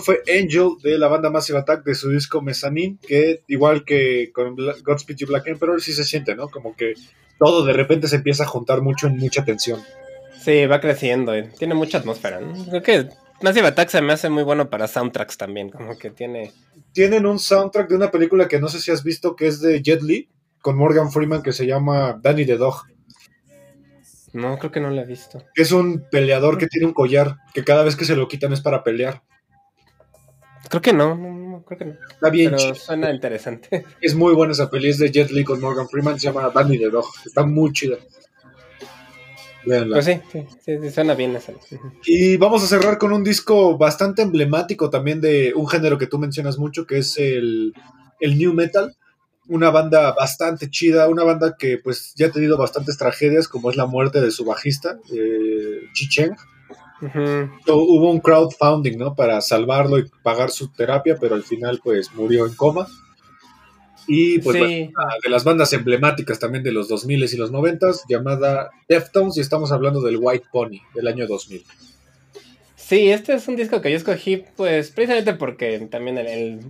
Fue 0.02 0.22
Angel 0.28 0.70
de 0.82 0.98
la 0.98 1.08
banda 1.08 1.30
Massive 1.30 1.58
Attack 1.60 1.84
de 1.84 1.94
su 1.94 2.10
disco 2.10 2.42
Mezzanine, 2.42 2.98
que 3.06 3.42
igual 3.48 3.84
que 3.84 4.30
con 4.34 4.54
Godspeed 4.56 5.16
You 5.16 5.26
Black 5.28 5.46
Emperor 5.46 5.80
sí 5.80 5.92
se 5.92 6.04
siente, 6.04 6.34
¿no? 6.34 6.48
Como 6.48 6.76
que 6.76 6.94
todo 7.38 7.64
de 7.64 7.72
repente 7.72 8.08
se 8.08 8.16
empieza 8.16 8.44
a 8.44 8.48
juntar 8.48 8.82
mucho 8.82 9.06
en 9.06 9.16
mucha 9.16 9.44
tensión. 9.44 9.80
Sí, 10.40 10.66
va 10.66 10.80
creciendo. 10.80 11.34
eh. 11.34 11.50
Tiene 11.58 11.74
mucha 11.74 11.98
atmósfera. 11.98 12.40
¿no? 12.40 12.52
Creo 12.66 12.82
que 12.82 13.08
Massive 13.42 13.68
Attack 13.68 13.88
se 13.88 14.02
me 14.02 14.12
hace 14.12 14.28
muy 14.28 14.42
bueno 14.42 14.68
para 14.70 14.88
soundtracks 14.88 15.36
también. 15.38 15.70
Como 15.70 15.96
que 15.96 16.10
tiene. 16.10 16.52
Tienen 16.92 17.26
un 17.26 17.38
soundtrack 17.38 17.88
de 17.88 17.96
una 17.96 18.10
película 18.10 18.48
que 18.48 18.60
no 18.60 18.68
sé 18.68 18.80
si 18.80 18.90
has 18.90 19.02
visto 19.04 19.34
que 19.36 19.46
es 19.46 19.60
de 19.60 19.80
Jet 19.82 20.02
Li, 20.02 20.28
con 20.60 20.76
Morgan 20.76 21.10
Freeman 21.10 21.42
que 21.42 21.52
se 21.52 21.66
llama 21.66 22.18
Danny 22.22 22.44
the 22.44 22.56
Dog. 22.56 22.82
No, 24.32 24.58
creo 24.58 24.70
que 24.72 24.80
no 24.80 24.90
la 24.90 25.02
he 25.02 25.06
visto. 25.06 25.44
Es 25.54 25.72
un 25.72 26.06
peleador 26.10 26.56
que 26.58 26.66
tiene 26.66 26.86
un 26.86 26.94
collar 26.94 27.36
que 27.52 27.64
cada 27.64 27.82
vez 27.84 27.96
que 27.96 28.04
se 28.04 28.16
lo 28.16 28.28
quitan 28.28 28.52
es 28.52 28.60
para 28.62 28.82
pelear. 28.82 29.22
Creo 30.72 30.80
que 30.80 30.94
no, 30.94 31.62
creo 31.66 31.78
que 31.78 31.84
no. 31.84 31.92
Está 32.10 32.30
bien 32.30 32.52
Pero 32.52 32.62
chido. 32.62 32.74
suena 32.74 33.10
interesante. 33.10 33.84
Es 34.00 34.14
muy 34.14 34.32
buena 34.32 34.54
esa 34.54 34.70
peli, 34.70 34.88
es 34.88 34.96
de 34.96 35.10
Jet 35.10 35.30
Li 35.30 35.44
con 35.44 35.60
Morgan 35.60 35.86
Freeman, 35.86 36.18
se 36.18 36.28
llama 36.28 36.48
Danny 36.48 36.78
the 36.78 36.88
Dog. 36.88 37.04
Está 37.26 37.44
muy 37.44 37.74
chida. 37.74 37.98
Véanla. 39.66 39.96
Pues 39.96 40.06
sí, 40.06 40.18
sí, 40.32 40.78
sí, 40.80 40.90
suena 40.90 41.12
bien 41.12 41.36
esa. 41.36 41.52
Y 42.06 42.38
vamos 42.38 42.64
a 42.64 42.66
cerrar 42.66 42.96
con 42.96 43.12
un 43.12 43.22
disco 43.22 43.76
bastante 43.76 44.22
emblemático 44.22 44.88
también 44.88 45.20
de 45.20 45.52
un 45.54 45.68
género 45.68 45.98
que 45.98 46.06
tú 46.06 46.18
mencionas 46.18 46.56
mucho, 46.56 46.86
que 46.86 46.96
es 46.98 47.18
el, 47.18 47.74
el 48.20 48.38
New 48.38 48.54
Metal. 48.54 48.96
Una 49.48 49.68
banda 49.68 50.12
bastante 50.12 50.70
chida, 50.70 51.06
una 51.06 51.22
banda 51.22 51.54
que 51.58 51.76
pues 51.76 52.14
ya 52.16 52.28
ha 52.28 52.32
tenido 52.32 52.56
bastantes 52.56 52.96
tragedias, 52.96 53.46
como 53.46 53.70
es 53.70 53.76
la 53.76 53.84
muerte 53.84 54.22
de 54.22 54.30
su 54.30 54.46
bajista, 54.46 54.98
eh, 55.12 55.80
Chi 55.92 56.08
Cheng. 56.08 56.34
Hubo 57.66 58.10
un 58.10 58.20
crowdfunding, 58.20 58.96
¿no? 58.98 59.14
Para 59.14 59.40
salvarlo 59.40 59.98
y 59.98 60.04
pagar 60.22 60.50
su 60.50 60.68
terapia, 60.72 61.16
pero 61.20 61.34
al 61.34 61.42
final 61.42 61.80
pues 61.82 62.12
murió 62.14 62.46
en 62.46 62.54
coma. 62.54 62.86
Y 64.08 64.38
pues 64.40 64.56
Sí. 64.56 64.90
una 64.96 65.14
de 65.22 65.28
las 65.30 65.44
bandas 65.44 65.72
emblemáticas 65.72 66.38
también 66.38 66.64
de 66.64 66.72
los 66.72 66.88
2000 66.88 67.22
y 67.22 67.36
los 67.36 67.52
90 67.52 67.88
llamada 68.08 68.70
Deftones 68.88 69.36
y 69.36 69.40
estamos 69.40 69.70
hablando 69.70 70.00
del 70.00 70.16
White 70.20 70.46
Pony 70.52 70.80
del 70.94 71.06
año 71.06 71.26
2000. 71.26 71.64
Sí, 72.74 73.10
este 73.10 73.34
es 73.34 73.46
un 73.46 73.56
disco 73.56 73.80
que 73.80 73.90
yo 73.90 73.96
escogí, 73.96 74.44
pues, 74.56 74.90
precisamente 74.90 75.34
porque 75.34 75.78
también 75.90 76.18
el, 76.18 76.26
el 76.26 76.60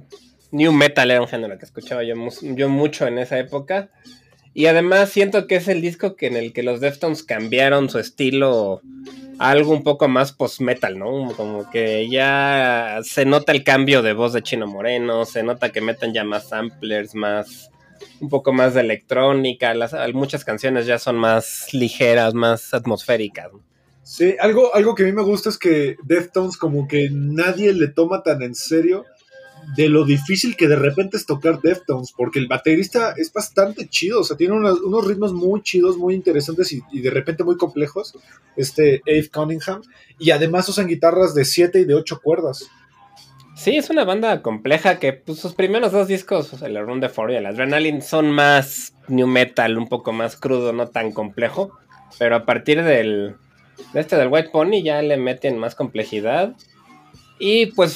New 0.50 0.72
Metal 0.72 1.10
era 1.10 1.22
un 1.22 1.26
género 1.26 1.58
que 1.58 1.64
escuchaba 1.64 2.02
yo 2.04 2.14
mucho 2.68 3.06
en 3.06 3.18
esa 3.18 3.38
época. 3.38 3.88
Y 4.54 4.66
además 4.66 5.10
siento 5.10 5.46
que 5.46 5.56
es 5.56 5.68
el 5.68 5.80
disco 5.80 6.14
que 6.14 6.26
en 6.26 6.36
el 6.36 6.52
que 6.52 6.62
los 6.62 6.80
Deftones 6.80 7.22
cambiaron 7.22 7.88
su 7.88 7.98
estilo 7.98 8.82
a 9.38 9.50
algo 9.50 9.72
un 9.72 9.82
poco 9.82 10.08
más 10.08 10.32
post-metal, 10.32 10.98
¿no? 10.98 11.32
Como 11.36 11.70
que 11.70 12.08
ya 12.10 13.00
se 13.02 13.24
nota 13.24 13.52
el 13.52 13.64
cambio 13.64 14.02
de 14.02 14.12
voz 14.12 14.34
de 14.34 14.42
Chino 14.42 14.66
Moreno, 14.66 15.24
se 15.24 15.42
nota 15.42 15.72
que 15.72 15.80
meten 15.80 16.12
ya 16.12 16.24
más 16.24 16.48
samplers, 16.48 17.14
más 17.14 17.70
un 18.20 18.28
poco 18.28 18.52
más 18.52 18.74
de 18.74 18.80
electrónica, 18.80 19.74
las, 19.74 19.94
muchas 20.12 20.44
canciones 20.44 20.86
ya 20.86 20.98
son 20.98 21.16
más 21.16 21.72
ligeras, 21.72 22.34
más 22.34 22.74
atmosféricas. 22.74 23.50
Sí, 24.04 24.34
algo, 24.40 24.74
algo 24.74 24.94
que 24.94 25.04
a 25.04 25.06
mí 25.06 25.12
me 25.12 25.22
gusta 25.22 25.48
es 25.48 25.58
que 25.58 25.96
Deftones 26.04 26.56
como 26.56 26.88
que 26.88 27.08
nadie 27.10 27.72
le 27.72 27.88
toma 27.88 28.22
tan 28.22 28.42
en 28.42 28.54
serio 28.54 29.04
de 29.76 29.88
lo 29.88 30.04
difícil 30.04 30.56
que 30.56 30.68
de 30.68 30.76
repente 30.76 31.16
es 31.16 31.26
tocar 31.26 31.60
Deftones, 31.60 32.12
porque 32.12 32.38
el 32.38 32.46
baterista 32.46 33.14
es 33.16 33.32
bastante 33.32 33.88
chido, 33.88 34.20
o 34.20 34.24
sea, 34.24 34.36
tiene 34.36 34.54
unos, 34.54 34.80
unos 34.80 35.06
ritmos 35.06 35.32
muy 35.32 35.62
chidos, 35.62 35.96
muy 35.96 36.14
interesantes 36.14 36.72
y, 36.72 37.00
de 37.00 37.10
repente 37.10 37.44
muy 37.44 37.56
complejos, 37.56 38.14
este 38.56 39.02
Ave 39.06 39.28
Cunningham, 39.28 39.82
y 40.18 40.30
además 40.30 40.68
usan 40.68 40.88
guitarras 40.88 41.34
de 41.34 41.44
7 41.44 41.80
y 41.80 41.84
de 41.84 41.94
8 41.94 42.20
cuerdas. 42.22 42.68
Sí, 43.56 43.76
es 43.76 43.90
una 43.90 44.04
banda 44.04 44.42
compleja 44.42 44.98
que 44.98 45.12
pues, 45.12 45.38
sus 45.38 45.54
primeros 45.54 45.92
dos 45.92 46.08
discos, 46.08 46.62
el 46.62 46.78
Run 46.84 47.00
de 47.00 47.08
Four 47.08 47.30
y 47.30 47.36
el 47.36 47.46
Adrenaline, 47.46 48.02
son 48.02 48.30
más 48.30 48.94
new 49.08 49.26
metal, 49.26 49.78
un 49.78 49.88
poco 49.88 50.12
más 50.12 50.36
crudo, 50.36 50.72
no 50.72 50.88
tan 50.88 51.12
complejo. 51.12 51.70
Pero 52.18 52.36
a 52.36 52.44
partir 52.44 52.82
del 52.82 53.36
de 53.92 54.00
este 54.00 54.16
del 54.16 54.28
White 54.28 54.50
Pony 54.50 54.82
ya 54.82 55.02
le 55.02 55.16
meten 55.16 55.58
más 55.58 55.74
complejidad. 55.74 56.54
Y 57.44 57.66
pues 57.66 57.92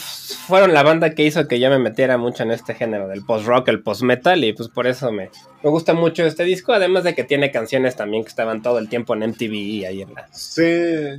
fueron 0.49 0.75
la 0.75 0.83
banda 0.83 1.11
que 1.11 1.25
hizo 1.25 1.47
que 1.47 1.61
yo 1.61 1.71
me 1.71 1.79
metiera 1.79 2.19
mucho 2.19 2.43
en 2.43 2.51
este 2.51 2.75
género 2.75 3.07
del 3.07 3.25
post-rock, 3.25 3.69
el 3.69 3.81
post-metal, 3.81 4.43
y 4.43 4.53
pues 4.53 4.69
por 4.69 4.89
eso 4.89 5.13
me, 5.13 5.31
me 5.63 5.71
gusta 5.71 5.95
mucho 5.95 6.27
este 6.27 6.43
disco, 6.43 6.73
además 6.73 7.05
de 7.05 7.15
que 7.15 7.23
tiene 7.23 7.53
canciones 7.53 7.95
también 7.95 8.25
que 8.25 8.29
estaban 8.31 8.61
todo 8.61 8.81
el 8.81 8.89
tiempo 8.89 9.15
en 9.15 9.23
MTV 9.23 9.53
y 9.55 9.85
ahí 9.85 10.03
en 10.03 10.13
la... 10.15 10.27
Sí, 10.33 10.65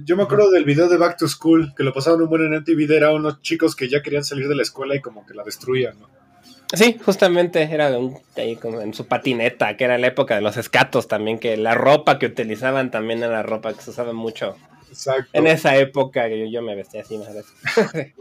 yo 0.04 0.18
me 0.18 0.24
acuerdo 0.24 0.52
del 0.52 0.66
video 0.66 0.90
de 0.90 0.98
Back 0.98 1.16
to 1.20 1.28
School, 1.30 1.74
que 1.74 1.84
lo 1.84 1.94
pasaban 1.94 2.22
un 2.22 2.28
buen 2.28 2.42
en 2.44 2.54
MTV, 2.60 2.92
era 2.94 3.14
unos 3.14 3.42
chicos 3.42 3.78
que 3.78 3.88
ya 3.88 4.02
querían 4.02 4.26
salir 4.26 4.50
de 4.50 4.56
la 4.56 4.64
escuela 4.64 4.94
y 4.94 5.00
como 5.00 5.26
que 5.26 5.34
la 5.34 5.46
destruían, 5.46 5.98
¿no? 5.98 6.10
Sí, 6.74 6.98
justamente 7.06 7.64
era 7.64 7.98
un- 7.98 8.18
ahí 8.36 8.58
como 8.58 8.82
en 8.82 8.94
su 8.94 9.08
patineta, 9.08 9.78
que 9.78 9.86
era 9.86 9.98
la 9.98 10.08
época 10.08 10.36
de 10.36 10.42
los 10.42 10.58
escatos 10.58 11.08
también, 11.08 11.40
que 11.40 11.56
la 11.56 11.76
ropa 11.76 12.20
que 12.20 12.26
utilizaban 12.26 12.92
también 12.92 13.24
era 13.24 13.42
ropa 13.42 13.72
que 13.74 13.82
se 13.82 13.92
usaba 13.92 14.12
mucho 14.12 14.58
Exacto. 14.90 15.30
en 15.34 15.48
esa 15.48 15.76
época, 15.78 16.28
que 16.28 16.40
yo, 16.40 16.46
yo 16.52 16.62
me 16.62 16.76
vestía 16.76 17.02
así 17.02 17.18
más 17.18 17.34
veces. 17.34 17.54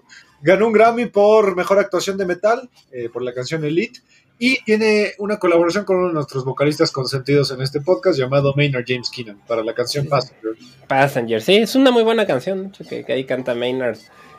Ganó 0.43 0.67
un 0.67 0.73
Grammy 0.73 1.07
por 1.07 1.57
mejor 1.57 1.79
actuación 1.79 2.17
de 2.19 2.27
metal, 2.27 2.69
eh, 2.93 3.09
por 3.13 3.23
la 3.23 3.33
canción 3.33 3.65
Elite, 3.65 4.01
y 4.39 4.63
tiene 4.65 5.13
una 5.19 5.39
colaboración 5.39 5.85
con 5.87 5.97
uno 5.97 6.09
de 6.09 6.15
nuestros 6.15 6.45
vocalistas 6.45 6.93
consentidos 6.93 7.51
en 7.53 7.63
este 7.63 7.81
podcast 7.81 8.19
llamado 8.19 8.53
Maynard 8.55 8.85
James 8.87 9.09
Keenan 9.11 9.41
para 9.47 9.65
la 9.65 9.73
canción 9.75 10.05
Sí. 10.05 10.11
Passenger. 10.11 10.53
Passenger, 10.87 11.41
sí, 11.43 11.57
es 11.57 11.75
una 11.75 11.91
muy 11.91 12.03
buena 12.03 12.27
canción, 12.27 12.71
que, 12.89 13.05
que 13.05 13.13
ahí 13.15 13.25
canta 13.25 13.55
Maynard. 13.55 13.97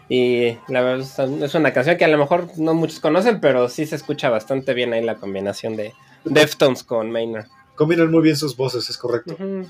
Y 0.10 0.56
la 0.70 0.82
verdad 0.82 1.42
es- 1.44 1.56
una 1.56 1.74
canción 1.74 1.98
que 1.98 2.06
a 2.06 2.10
lo 2.10 2.18
mejor 2.20 2.48
no 2.58 2.74
muchos 2.76 3.00
conocen, 3.00 3.42
pero 3.42 3.68
sí 3.68 3.86
se 3.88 3.96
escucha 3.96 4.30
bastante 4.30 4.74
bien 4.76 4.94
ahí 4.94 5.04
la 5.04 5.16
combinación 5.16 5.76
de 5.76 5.94
Deftones 6.26 6.84
con 6.84 7.10
Maynard. 7.12 7.48
Combinan 7.76 8.12
muy 8.12 8.22
bien 8.22 8.36
sus 8.38 8.56
voces, 8.56 8.88
es 8.90 8.98
correcto. 8.98 9.34
Ujú. 9.34 9.68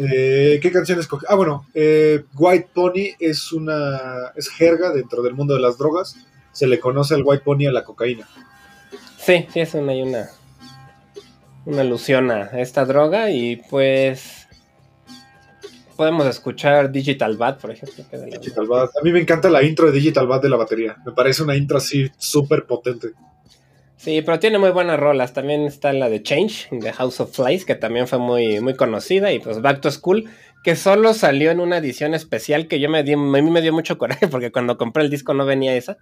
Eh, 0.00 0.60
¿Qué 0.62 0.70
canción 0.70 1.00
escogí? 1.00 1.26
Ah, 1.28 1.34
bueno, 1.34 1.66
eh, 1.74 2.22
White 2.36 2.68
Pony 2.72 3.16
es 3.18 3.52
una 3.52 4.32
es 4.36 4.48
jerga 4.48 4.92
dentro 4.92 5.22
del 5.22 5.34
mundo 5.34 5.54
de 5.54 5.60
las 5.60 5.76
drogas. 5.76 6.14
Se 6.52 6.68
le 6.68 6.78
conoce 6.78 7.16
al 7.16 7.22
White 7.24 7.42
Pony 7.44 7.66
a 7.66 7.72
la 7.72 7.82
cocaína. 7.82 8.28
Sí, 9.16 9.46
sí, 9.52 9.58
es 9.58 9.74
una, 9.74 9.90
hay 9.90 10.02
una, 10.02 10.28
una 11.66 11.80
alusión 11.80 12.30
a 12.30 12.44
esta 12.60 12.84
droga 12.84 13.30
y 13.32 13.56
pues 13.68 14.46
podemos 15.96 16.28
escuchar 16.28 16.92
Digital 16.92 17.36
Bad, 17.36 17.58
por 17.58 17.72
ejemplo. 17.72 18.04
que 18.08 18.18
Digital 18.38 18.68
Bad. 18.68 18.90
A 19.00 19.02
mí 19.02 19.10
me 19.10 19.20
encanta 19.20 19.50
la 19.50 19.64
intro 19.64 19.86
de 19.86 19.92
Digital 19.92 20.28
Bad 20.28 20.42
de 20.42 20.48
la 20.48 20.56
batería. 20.56 20.96
Me 21.04 21.10
parece 21.10 21.42
una 21.42 21.56
intro 21.56 21.78
así 21.78 22.08
súper 22.16 22.66
potente. 22.66 23.08
Sí, 23.98 24.22
pero 24.22 24.38
tiene 24.38 24.58
muy 24.58 24.70
buenas 24.70 24.98
rolas. 24.98 25.32
También 25.34 25.62
está 25.62 25.92
la 25.92 26.08
de 26.08 26.22
Change, 26.22 26.68
de 26.70 26.92
House 26.92 27.20
of 27.20 27.34
Flies, 27.34 27.64
que 27.64 27.74
también 27.74 28.06
fue 28.06 28.18
muy, 28.18 28.60
muy 28.60 28.74
conocida. 28.74 29.32
Y 29.32 29.40
pues 29.40 29.60
Back 29.60 29.80
to 29.80 29.90
School, 29.90 30.24
que 30.62 30.76
solo 30.76 31.14
salió 31.14 31.50
en 31.50 31.58
una 31.60 31.78
edición 31.78 32.14
especial 32.14 32.68
que 32.68 32.78
yo 32.80 32.88
me 32.88 33.02
di, 33.02 33.12
a 33.14 33.16
mí 33.16 33.42
me 33.42 33.60
dio 33.60 33.72
mucho 33.72 33.98
coraje 33.98 34.28
porque 34.28 34.52
cuando 34.52 34.78
compré 34.78 35.02
el 35.02 35.10
disco 35.10 35.34
no 35.34 35.44
venía 35.44 35.74
esa. 35.74 35.98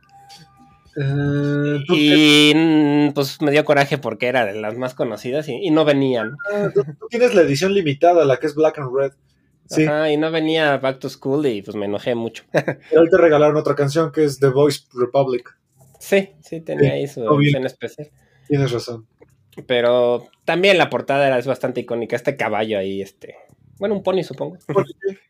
Eh, 0.98 1.80
¿tú, 1.86 1.94
Y 1.96 3.10
pues 3.14 3.40
me 3.42 3.50
dio 3.50 3.64
coraje 3.64 3.98
porque 3.98 4.26
era 4.28 4.46
de 4.46 4.54
las 4.60 4.76
más 4.76 4.94
conocidas 4.94 5.48
y, 5.48 5.54
y 5.54 5.70
no 5.70 5.84
venían. 5.84 6.36
tú- 6.74 6.84
tú 6.84 7.06
tienes 7.08 7.34
la 7.34 7.42
edición 7.42 7.74
limitada, 7.74 8.24
la 8.24 8.36
que 8.38 8.46
es 8.46 8.54
Black 8.54 8.78
and 8.78 8.94
Red. 8.94 9.12
Sí, 9.68 9.84
Ajá, 9.84 10.10
y 10.10 10.16
no 10.16 10.30
venía 10.30 10.76
Back 10.78 11.00
to 11.00 11.08
School 11.10 11.44
y 11.46 11.60
pues 11.62 11.76
me 11.76 11.86
enojé 11.86 12.14
mucho. 12.14 12.44
pero 12.52 13.04
te 13.10 13.16
regalaron 13.18 13.56
otra 13.56 13.74
canción 13.74 14.12
que 14.12 14.24
es 14.24 14.38
The 14.38 14.48
Voice 14.48 14.84
Republic. 14.94 15.50
Sí, 16.06 16.30
sí, 16.42 16.60
tenía 16.60 16.90
Sí, 16.90 16.96
ahí 16.96 17.06
su 17.08 17.22
obvio. 17.24 17.58
especial. 17.64 18.10
Tienes 18.48 18.70
razón. 18.72 19.06
Pero 19.66 20.26
también 20.44 20.78
la 20.78 20.90
portada 20.90 21.26
era 21.26 21.38
es 21.38 21.46
bastante 21.46 21.80
icónica. 21.80 22.14
Este 22.16 22.36
caballo 22.36 22.78
ahí, 22.78 23.00
este. 23.00 23.34
Bueno, 23.78 23.94
un 23.94 24.02
pony, 24.02 24.22
supongo. 24.22 24.56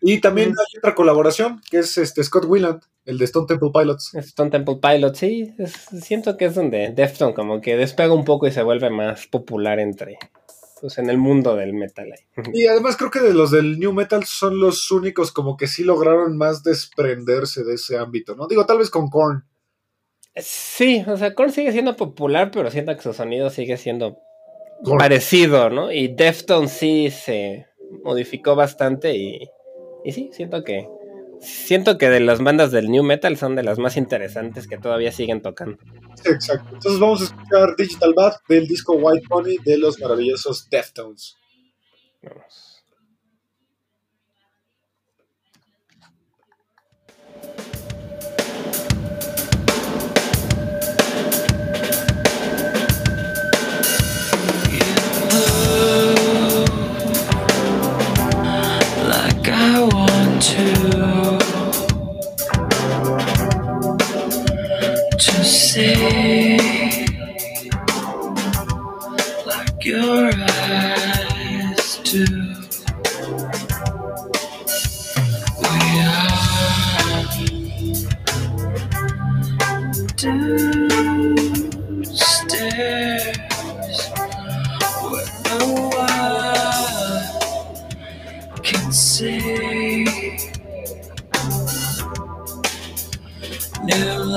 Y 0.03 0.21
también 0.21 0.49
hay 0.59 0.79
otra 0.79 0.95
colaboración 0.95 1.61
que 1.71 1.79
es 1.79 1.97
este 1.99 2.23
Scott 2.23 2.45
Weiland, 2.47 2.81
el 3.05 3.19
de 3.19 3.25
Stone 3.25 3.47
Temple 3.47 3.71
Pilots. 3.73 4.15
Stone 4.15 4.51
Temple 4.51 4.79
Pilot, 4.83 5.15
sí. 5.15 5.55
es- 5.59 5.73
siento 6.03 6.37
que 6.37 6.47
es 6.47 6.55
donde 6.55 6.91
Defton 6.91 7.33
como 7.33 7.61
que 7.61 7.77
despega 7.77 8.13
un 8.13 8.25
poco 8.25 8.47
y 8.47 8.53
se 8.53 8.63
vuelve 8.63 8.91
más 8.91 9.27
popular 9.27 9.79
entre. 9.81 10.19
Pues 10.81 10.99
en 10.99 11.09
el 11.09 11.17
mundo 11.19 11.57
del 11.57 11.73
metal 11.73 12.07
ahí. 12.13 12.43
Y 12.53 12.67
además 12.67 12.97
creo 12.97 13.11
que 13.11 13.21
de 13.21 13.33
los 13.33 13.51
del 13.51 13.79
New 13.79 13.93
Metal 13.93 14.25
son 14.25 14.61
los 14.61 14.91
únicos 14.91 15.33
como 15.33 15.57
que 15.57 15.67
sí 15.69 15.85
lograron 15.85 16.37
más 16.37 16.63
desprenderse 16.63 17.65
de 17.65 17.75
ese 17.75 17.97
ámbito, 17.97 18.35
¿no? 18.37 18.47
Digo, 18.47 18.67
tal 18.67 18.79
vez 18.79 18.91
con 18.91 19.09
Korn. 19.09 19.45
Sí, 20.37 21.05
o 21.07 21.17
sea, 21.17 21.35
Korn 21.35 21.51
sigue 21.51 21.73
siendo 21.73 21.97
popular, 21.97 22.51
pero 22.51 22.71
siento 22.71 22.95
que 22.95 23.03
su 23.03 23.13
sonido 23.15 23.51
sigue 23.51 23.77
siendo 23.77 24.19
Korn. 24.85 24.99
parecido, 24.99 25.71
¿no? 25.71 25.91
Y 25.91 26.09
Defton 26.09 26.69
sí 26.69 27.11
se 27.11 27.67
modificó 28.05 28.55
bastante 28.55 29.17
y, 29.17 29.49
y 30.05 30.13
sí, 30.13 30.31
siento 30.33 30.63
que 30.63 30.89
siento 31.41 31.99
que 31.99 32.09
de 32.11 32.21
las 32.21 32.43
bandas 32.43 32.71
del 32.71 32.91
new 32.91 33.03
metal 33.03 33.37
son 33.37 33.57
de 33.57 33.63
las 33.63 33.79
más 33.79 33.97
interesantes 33.97 34.67
que 34.67 34.79
todavía 34.79 35.13
siguen 35.13 35.43
tocando. 35.43 35.79
Exacto. 36.25 36.69
Entonces 36.73 37.01
vamos 37.01 37.21
a 37.21 37.25
escuchar 37.25 37.77
Digital 37.77 38.15
Bad 38.15 38.35
del 38.49 38.67
disco 38.67 38.95
White 38.95 39.27
Pony 39.29 39.57
de 39.65 39.79
los 39.79 39.99
maravillosos 40.01 40.69
Deftones. 40.71 41.37
Vamos. 42.23 42.66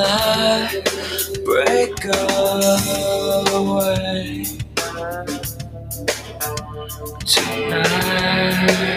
Light 0.10 0.73
break 1.45 2.03
away 3.53 4.45
tonight. 7.26 8.90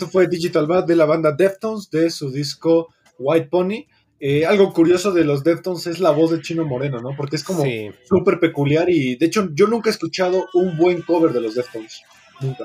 Esto 0.00 0.10
fue 0.10 0.28
Digital 0.28 0.66
Bad 0.66 0.84
de 0.86 0.96
la 0.96 1.04
banda 1.04 1.32
Deftones 1.32 1.90
de 1.90 2.08
su 2.10 2.30
disco 2.32 2.88
White 3.18 3.48
Pony. 3.50 3.84
Eh, 4.18 4.46
algo 4.46 4.72
curioso 4.72 5.12
de 5.12 5.24
los 5.24 5.44
Deftones 5.44 5.86
es 5.86 6.00
la 6.00 6.10
voz 6.10 6.30
de 6.30 6.40
Chino 6.40 6.64
Moreno, 6.64 7.00
¿no? 7.00 7.10
Porque 7.14 7.36
es 7.36 7.44
como 7.44 7.64
Sí. 7.64 7.90
súper 8.08 8.40
peculiar 8.40 8.88
y 8.88 9.16
de 9.16 9.26
hecho 9.26 9.50
yo 9.52 9.66
nunca 9.66 9.90
he 9.90 9.92
escuchado 9.92 10.48
un 10.54 10.78
buen 10.78 11.02
cover 11.02 11.32
de 11.34 11.42
los 11.42 11.54
Deftones. 11.54 12.00
Nunca. 12.40 12.64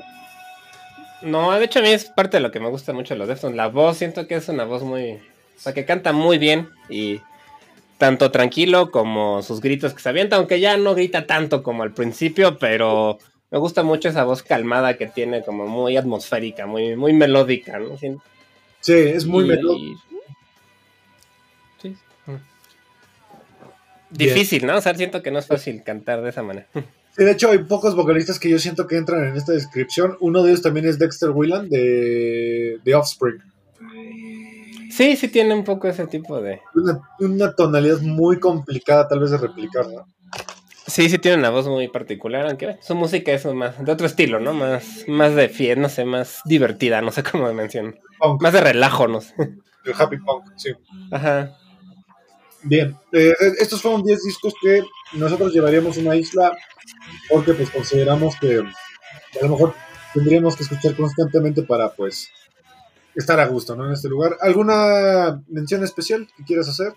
No, 1.20 1.52
de 1.52 1.66
hecho 1.66 1.80
a 1.80 1.82
mí 1.82 1.90
es 1.90 2.06
parte 2.06 2.38
de 2.38 2.40
lo 2.42 2.50
que 2.50 2.58
me 2.60 2.70
gusta 2.70 2.94
mucho 2.94 3.12
de 3.12 3.18
los 3.18 3.28
Deftones. 3.28 3.54
La 3.56 3.68
voz, 3.68 3.98
siento 3.98 4.26
que 4.26 4.36
es 4.36 4.48
una 4.48 4.64
voz 4.64 4.82
muy... 4.82 5.12
O 5.12 5.58
sea, 5.58 5.74
que 5.74 5.84
canta 5.84 6.12
muy 6.14 6.38
bien 6.38 6.70
y 6.88 7.20
tanto 7.98 8.30
tranquilo 8.30 8.90
como 8.90 9.42
sus 9.42 9.60
gritos 9.60 9.92
que 9.92 10.00
se 10.00 10.08
avienta, 10.08 10.36
aunque 10.36 10.58
ya 10.60 10.78
no 10.78 10.94
grita 10.94 11.26
tanto 11.26 11.62
como 11.62 11.82
al 11.82 11.92
principio, 11.92 12.58
pero 12.58 13.18
me 13.56 13.60
gusta 13.60 13.82
mucho 13.82 14.10
esa 14.10 14.24
voz 14.24 14.42
calmada 14.42 14.98
que 14.98 15.06
tiene, 15.06 15.42
como 15.42 15.66
muy 15.66 15.96
atmosférica, 15.96 16.66
muy, 16.66 16.94
muy 16.94 17.14
melódica, 17.14 17.78
¿no? 17.78 17.96
Sí, 17.96 18.14
Sí, 18.80 18.92
es 18.92 19.24
muy 19.24 19.44
y- 19.44 19.48
melódico. 19.48 20.02
Sí. 21.80 21.96
Difícil, 24.10 24.66
¿no? 24.66 24.76
O 24.76 24.80
sea, 24.82 24.94
siento 24.94 25.22
que 25.22 25.30
no 25.30 25.38
es 25.38 25.46
fácil 25.46 25.82
cantar 25.82 26.20
de 26.22 26.28
esa 26.30 26.42
manera. 26.42 26.66
Sí, 27.16 27.24
de 27.24 27.30
hecho, 27.30 27.50
hay 27.50 27.60
pocos 27.60 27.96
vocalistas 27.96 28.38
que 28.38 28.50
yo 28.50 28.58
siento 28.58 28.86
que 28.86 28.98
entran 28.98 29.24
en 29.24 29.36
esta 29.36 29.52
descripción. 29.52 30.18
Uno 30.20 30.42
de 30.42 30.50
ellos 30.50 30.60
también 30.60 30.84
es 30.86 30.98
Dexter 30.98 31.30
Whelan 31.30 31.70
de, 31.70 32.78
de 32.84 32.94
Offspring. 32.94 33.38
Sí, 34.90 35.16
sí 35.16 35.28
tiene 35.28 35.54
un 35.54 35.64
poco 35.64 35.88
ese 35.88 36.06
tipo 36.06 36.42
de... 36.42 36.60
Una, 36.74 37.00
una 37.20 37.52
tonalidad 37.54 38.00
muy 38.02 38.38
complicada 38.38 39.08
tal 39.08 39.20
vez 39.20 39.30
de 39.30 39.38
replicar, 39.38 39.86
¿no? 39.88 40.06
Sí, 40.86 41.08
sí 41.08 41.18
tiene 41.18 41.38
una 41.38 41.50
voz 41.50 41.66
muy 41.66 41.88
particular, 41.88 42.46
aunque 42.46 42.66
bueno, 42.66 42.80
su 42.82 42.94
música 42.94 43.32
es 43.32 43.44
más 43.46 43.84
de 43.84 43.90
otro 43.90 44.06
estilo, 44.06 44.38
¿no? 44.38 44.52
Más, 44.54 45.04
más 45.08 45.34
de 45.34 45.48
fiesta, 45.48 45.80
no 45.80 45.88
sé, 45.88 46.04
más 46.04 46.40
divertida, 46.44 47.02
no 47.02 47.10
sé 47.10 47.22
cómo 47.24 47.52
menciono. 47.52 47.94
Punk, 48.18 48.40
Más 48.40 48.52
de 48.52 48.60
relajo, 48.60 49.08
no 49.08 49.20
sé. 49.20 49.34
el 49.84 49.94
happy 49.96 50.18
punk, 50.18 50.44
sí. 50.56 50.70
Ajá. 51.10 51.56
Bien, 52.62 52.96
eh, 53.12 53.34
estos 53.58 53.82
fueron 53.82 54.02
10 54.02 54.22
discos 54.22 54.54
que 54.60 54.82
nosotros 55.12 55.52
llevaríamos 55.52 55.96
a 55.96 56.00
una 56.00 56.16
isla 56.16 56.56
porque 57.28 57.52
pues 57.54 57.70
consideramos 57.70 58.36
que 58.40 58.58
a 58.58 59.44
lo 59.44 59.48
mejor 59.48 59.74
tendríamos 60.14 60.56
que 60.56 60.62
escuchar 60.62 60.96
constantemente 60.96 61.62
para 61.62 61.90
pues 61.92 62.30
estar 63.14 63.38
a 63.40 63.46
gusto, 63.46 63.74
¿no? 63.76 63.86
En 63.86 63.92
este 63.92 64.08
lugar. 64.08 64.36
¿Alguna 64.40 65.42
mención 65.48 65.82
especial 65.84 66.28
que 66.36 66.44
quieras 66.44 66.68
hacer? 66.68 66.94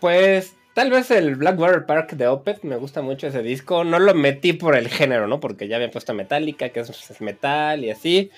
Pues 0.00 0.54
tal 0.76 0.90
vez 0.90 1.10
el 1.10 1.36
Blackwater 1.36 1.86
Park 1.86 2.12
de 2.12 2.28
Opeth, 2.28 2.62
me 2.62 2.76
gusta 2.76 3.00
mucho 3.00 3.26
ese 3.28 3.42
disco. 3.42 3.82
No 3.82 3.98
lo 3.98 4.12
metí 4.14 4.52
por 4.52 4.76
el 4.76 4.88
género, 4.88 5.26
¿no? 5.26 5.40
Porque 5.40 5.68
ya 5.68 5.76
había 5.76 5.90
puesto 5.90 6.12
Metallica, 6.12 6.68
que 6.68 6.80
es, 6.80 6.90
es 7.10 7.20
metal 7.22 7.82
y 7.82 7.90
así. 7.90 8.30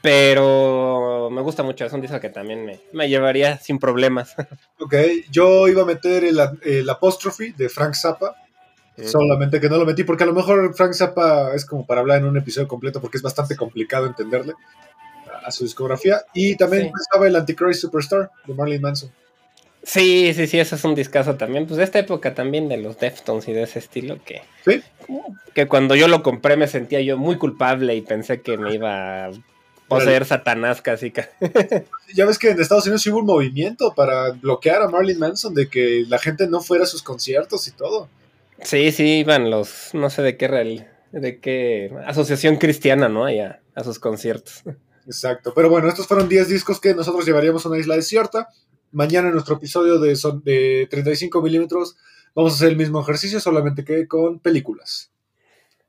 Pero 0.00 1.28
me 1.30 1.42
gusta 1.42 1.62
mucho, 1.62 1.84
es 1.84 1.92
un 1.92 2.00
disco 2.00 2.18
que 2.18 2.30
también 2.30 2.64
me, 2.64 2.80
me 2.92 3.08
llevaría 3.08 3.58
sin 3.58 3.78
problemas. 3.78 4.34
Ok, 4.80 4.94
yo 5.30 5.68
iba 5.68 5.82
a 5.82 5.84
meter 5.84 6.24
el, 6.24 6.38
el 6.62 6.88
apóstrofe 6.88 7.52
de 7.56 7.68
Frank 7.68 7.94
Zappa, 7.94 8.36
solamente 9.04 9.60
que 9.60 9.68
no 9.68 9.76
lo 9.78 9.84
metí 9.84 10.04
porque 10.04 10.22
a 10.24 10.26
lo 10.26 10.32
mejor 10.32 10.74
Frank 10.74 10.94
Zappa 10.94 11.54
es 11.54 11.64
como 11.66 11.84
para 11.86 12.00
hablar 12.00 12.18
en 12.18 12.26
un 12.26 12.36
episodio 12.36 12.68
completo 12.68 13.00
porque 13.00 13.16
es 13.18 13.22
bastante 13.22 13.56
complicado 13.56 14.06
entenderle 14.06 14.54
a, 15.30 15.46
a 15.46 15.50
su 15.50 15.64
discografía. 15.64 16.22
Y 16.32 16.56
también 16.56 16.84
Sí. 16.84 16.92
estaba 17.00 17.26
el 17.26 17.36
Antichrist 17.36 17.80
Superstar 17.82 18.30
de 18.46 18.54
Marilyn 18.54 18.80
Manson. 18.82 19.10
Sí, 19.88 20.32
sí, 20.34 20.48
sí, 20.48 20.58
eso 20.58 20.74
es 20.74 20.82
un 20.84 20.96
discazo 20.96 21.36
también. 21.36 21.66
Pues 21.66 21.78
de 21.78 21.84
esta 21.84 22.00
época 22.00 22.34
también 22.34 22.68
de 22.68 22.76
los 22.76 22.98
Deftones 22.98 23.46
y 23.46 23.52
de 23.52 23.62
ese 23.62 23.78
estilo 23.78 24.18
que, 24.24 24.42
Sí. 24.64 24.82
que 25.54 25.68
cuando 25.68 25.94
yo 25.94 26.08
lo 26.08 26.24
compré 26.24 26.56
me 26.56 26.66
sentía 26.66 27.00
yo 27.02 27.16
muy 27.16 27.36
culpable 27.38 27.94
y 27.94 28.00
pensé 28.00 28.40
que 28.40 28.58
me 28.58 28.74
iba 28.74 29.26
a 29.26 29.30
poseer 29.86 30.24
Satanás 30.24 30.82
casi. 30.82 31.12
ca- 31.12 31.30
Ya 32.16 32.26
ves 32.26 32.36
que 32.40 32.50
en 32.50 32.60
Estados 32.60 32.86
Unidos 32.86 33.06
hubo 33.06 33.18
un 33.20 33.26
movimiento 33.26 33.94
para 33.94 34.30
bloquear 34.32 34.82
a 34.82 34.88
Marilyn 34.88 35.20
Manson 35.20 35.54
de 35.54 35.68
que 35.68 36.04
la 36.08 36.18
gente 36.18 36.48
no 36.48 36.60
fuera 36.60 36.82
a 36.82 36.88
sus 36.88 37.04
conciertos 37.04 37.68
y 37.68 37.70
todo. 37.70 38.08
Sí, 38.62 38.90
sí, 38.90 39.18
iban 39.18 39.50
los, 39.50 39.90
no 39.92 40.10
sé 40.10 40.22
de 40.22 40.36
qué 40.36 40.48
real, 40.48 40.88
de 41.12 41.38
qué 41.38 41.92
asociación 42.08 42.56
cristiana, 42.56 43.08
¿no? 43.08 43.24
Allá 43.24 43.60
a 43.76 43.84
sus 43.84 44.00
conciertos. 44.00 44.62
Exacto. 45.06 45.52
Pero 45.54 45.70
bueno, 45.70 45.86
estos 45.88 46.08
fueron 46.08 46.28
10 46.28 46.48
discos 46.48 46.80
que 46.80 46.92
nosotros 46.92 47.24
llevaríamos 47.24 47.64
a 47.64 47.68
una 47.68 47.78
isla 47.78 47.94
desierta. 47.94 48.48
Mañana 48.92 49.28
en 49.28 49.34
nuestro 49.34 49.56
episodio 49.56 49.98
de, 49.98 50.16
son, 50.16 50.42
de 50.44 50.86
35 50.90 51.42
milímetros 51.42 51.96
vamos 52.34 52.52
a 52.52 52.56
hacer 52.56 52.68
el 52.68 52.76
mismo 52.76 53.00
ejercicio, 53.00 53.40
solamente 53.40 53.84
que 53.84 54.06
con 54.06 54.38
películas. 54.38 55.10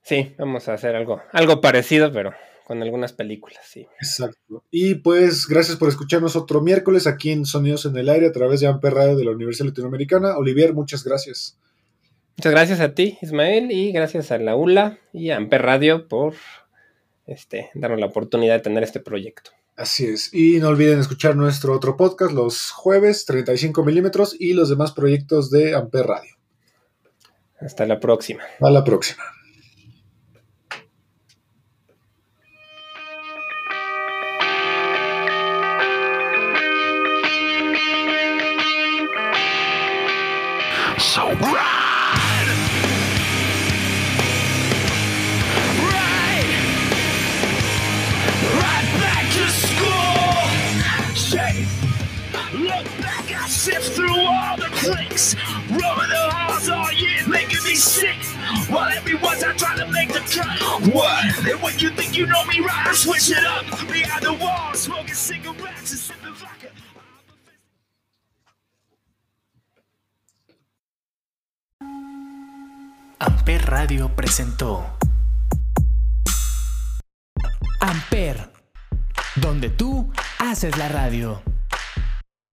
Sí, 0.01 0.33
vamos 0.39 0.67
a 0.69 0.73
hacer 0.73 0.95
algo, 0.95 1.21
algo 1.33 1.59
parecido, 1.59 2.11
pero 2.11 2.33
con 2.65 2.81
algunas 2.81 3.13
películas, 3.13 3.59
sí. 3.63 3.85
Exacto. 4.01 4.63
Y 4.71 4.95
pues 4.95 5.47
gracias 5.47 5.77
por 5.77 5.89
escucharnos 5.89 6.35
otro 6.35 6.61
miércoles 6.61 7.07
aquí 7.07 7.31
en 7.31 7.45
Sonidos 7.45 7.85
en 7.85 7.95
el 7.97 8.09
Aire 8.09 8.27
a 8.27 8.31
través 8.31 8.61
de 8.61 8.67
Amper 8.67 8.93
Radio 8.93 9.15
de 9.15 9.25
la 9.25 9.31
Universidad 9.31 9.67
Latinoamericana. 9.67 10.37
Olivier, 10.37 10.73
muchas 10.73 11.03
gracias. 11.03 11.59
Muchas 12.37 12.51
gracias 12.51 12.79
a 12.79 12.93
ti, 12.93 13.17
Ismael, 13.21 13.71
y 13.71 13.91
gracias 13.91 14.31
a 14.31 14.37
la 14.37 14.55
ULA 14.55 14.99
y 15.11 15.31
a 15.31 15.37
Amper 15.37 15.61
Radio 15.61 16.07
por 16.07 16.35
este, 17.25 17.69
darnos 17.73 17.99
la 17.99 18.05
oportunidad 18.05 18.55
de 18.55 18.61
tener 18.61 18.83
este 18.83 18.99
proyecto. 18.99 19.51
Así 19.77 20.07
es. 20.07 20.33
Y 20.33 20.59
no 20.59 20.69
olviden 20.69 20.99
escuchar 20.99 21.35
nuestro 21.35 21.73
otro 21.73 21.95
podcast 21.95 22.33
los 22.33 22.71
jueves, 22.71 23.25
35 23.25 23.85
milímetros, 23.85 24.35
y 24.37 24.53
los 24.53 24.69
demás 24.69 24.91
proyectos 24.91 25.51
de 25.51 25.75
Amper 25.75 26.07
Radio. 26.07 26.35
Hasta 27.61 27.85
la 27.85 27.99
próxima. 27.99 28.41
A 28.59 28.71
la 28.71 28.83
próxima. 28.83 29.23
Clicks, 54.97 55.35
rubbing 55.69 56.09
the 56.09 56.23
halls 56.31 56.69
all 56.69 56.91
year, 56.93 57.27
making 57.27 57.63
me 57.63 57.75
sick. 57.75 58.15
While 58.69 58.89
everyone's 58.89 59.43
out 59.43 59.57
trying 59.57 59.79
to 59.79 59.87
make 59.91 60.09
the 60.09 60.19
cut. 60.19 60.93
What? 60.93 61.23
And 61.47 61.61
when 61.61 61.77
you 61.79 61.89
think 61.89 62.17
you 62.17 62.25
know 62.25 62.43
me 62.45 62.59
right, 62.59 62.87
I 62.87 62.93
switch 62.93 63.31
it 63.31 63.43
up. 63.45 63.65
Behind 63.87 64.23
the 64.23 64.33
wall, 64.33 64.73
smoking 64.73 65.13
cigarettes 65.13 65.91
and 65.91 65.99
sipping 65.99 66.33
vodka. 66.33 66.69
Amper 73.19 73.65
Radio 73.65 74.09
presentó 74.15 74.85
Amper, 77.79 78.51
donde 79.35 79.69
tú 79.69 80.11
haces 80.39 80.77
la 80.77 80.87
radio. 80.87 81.41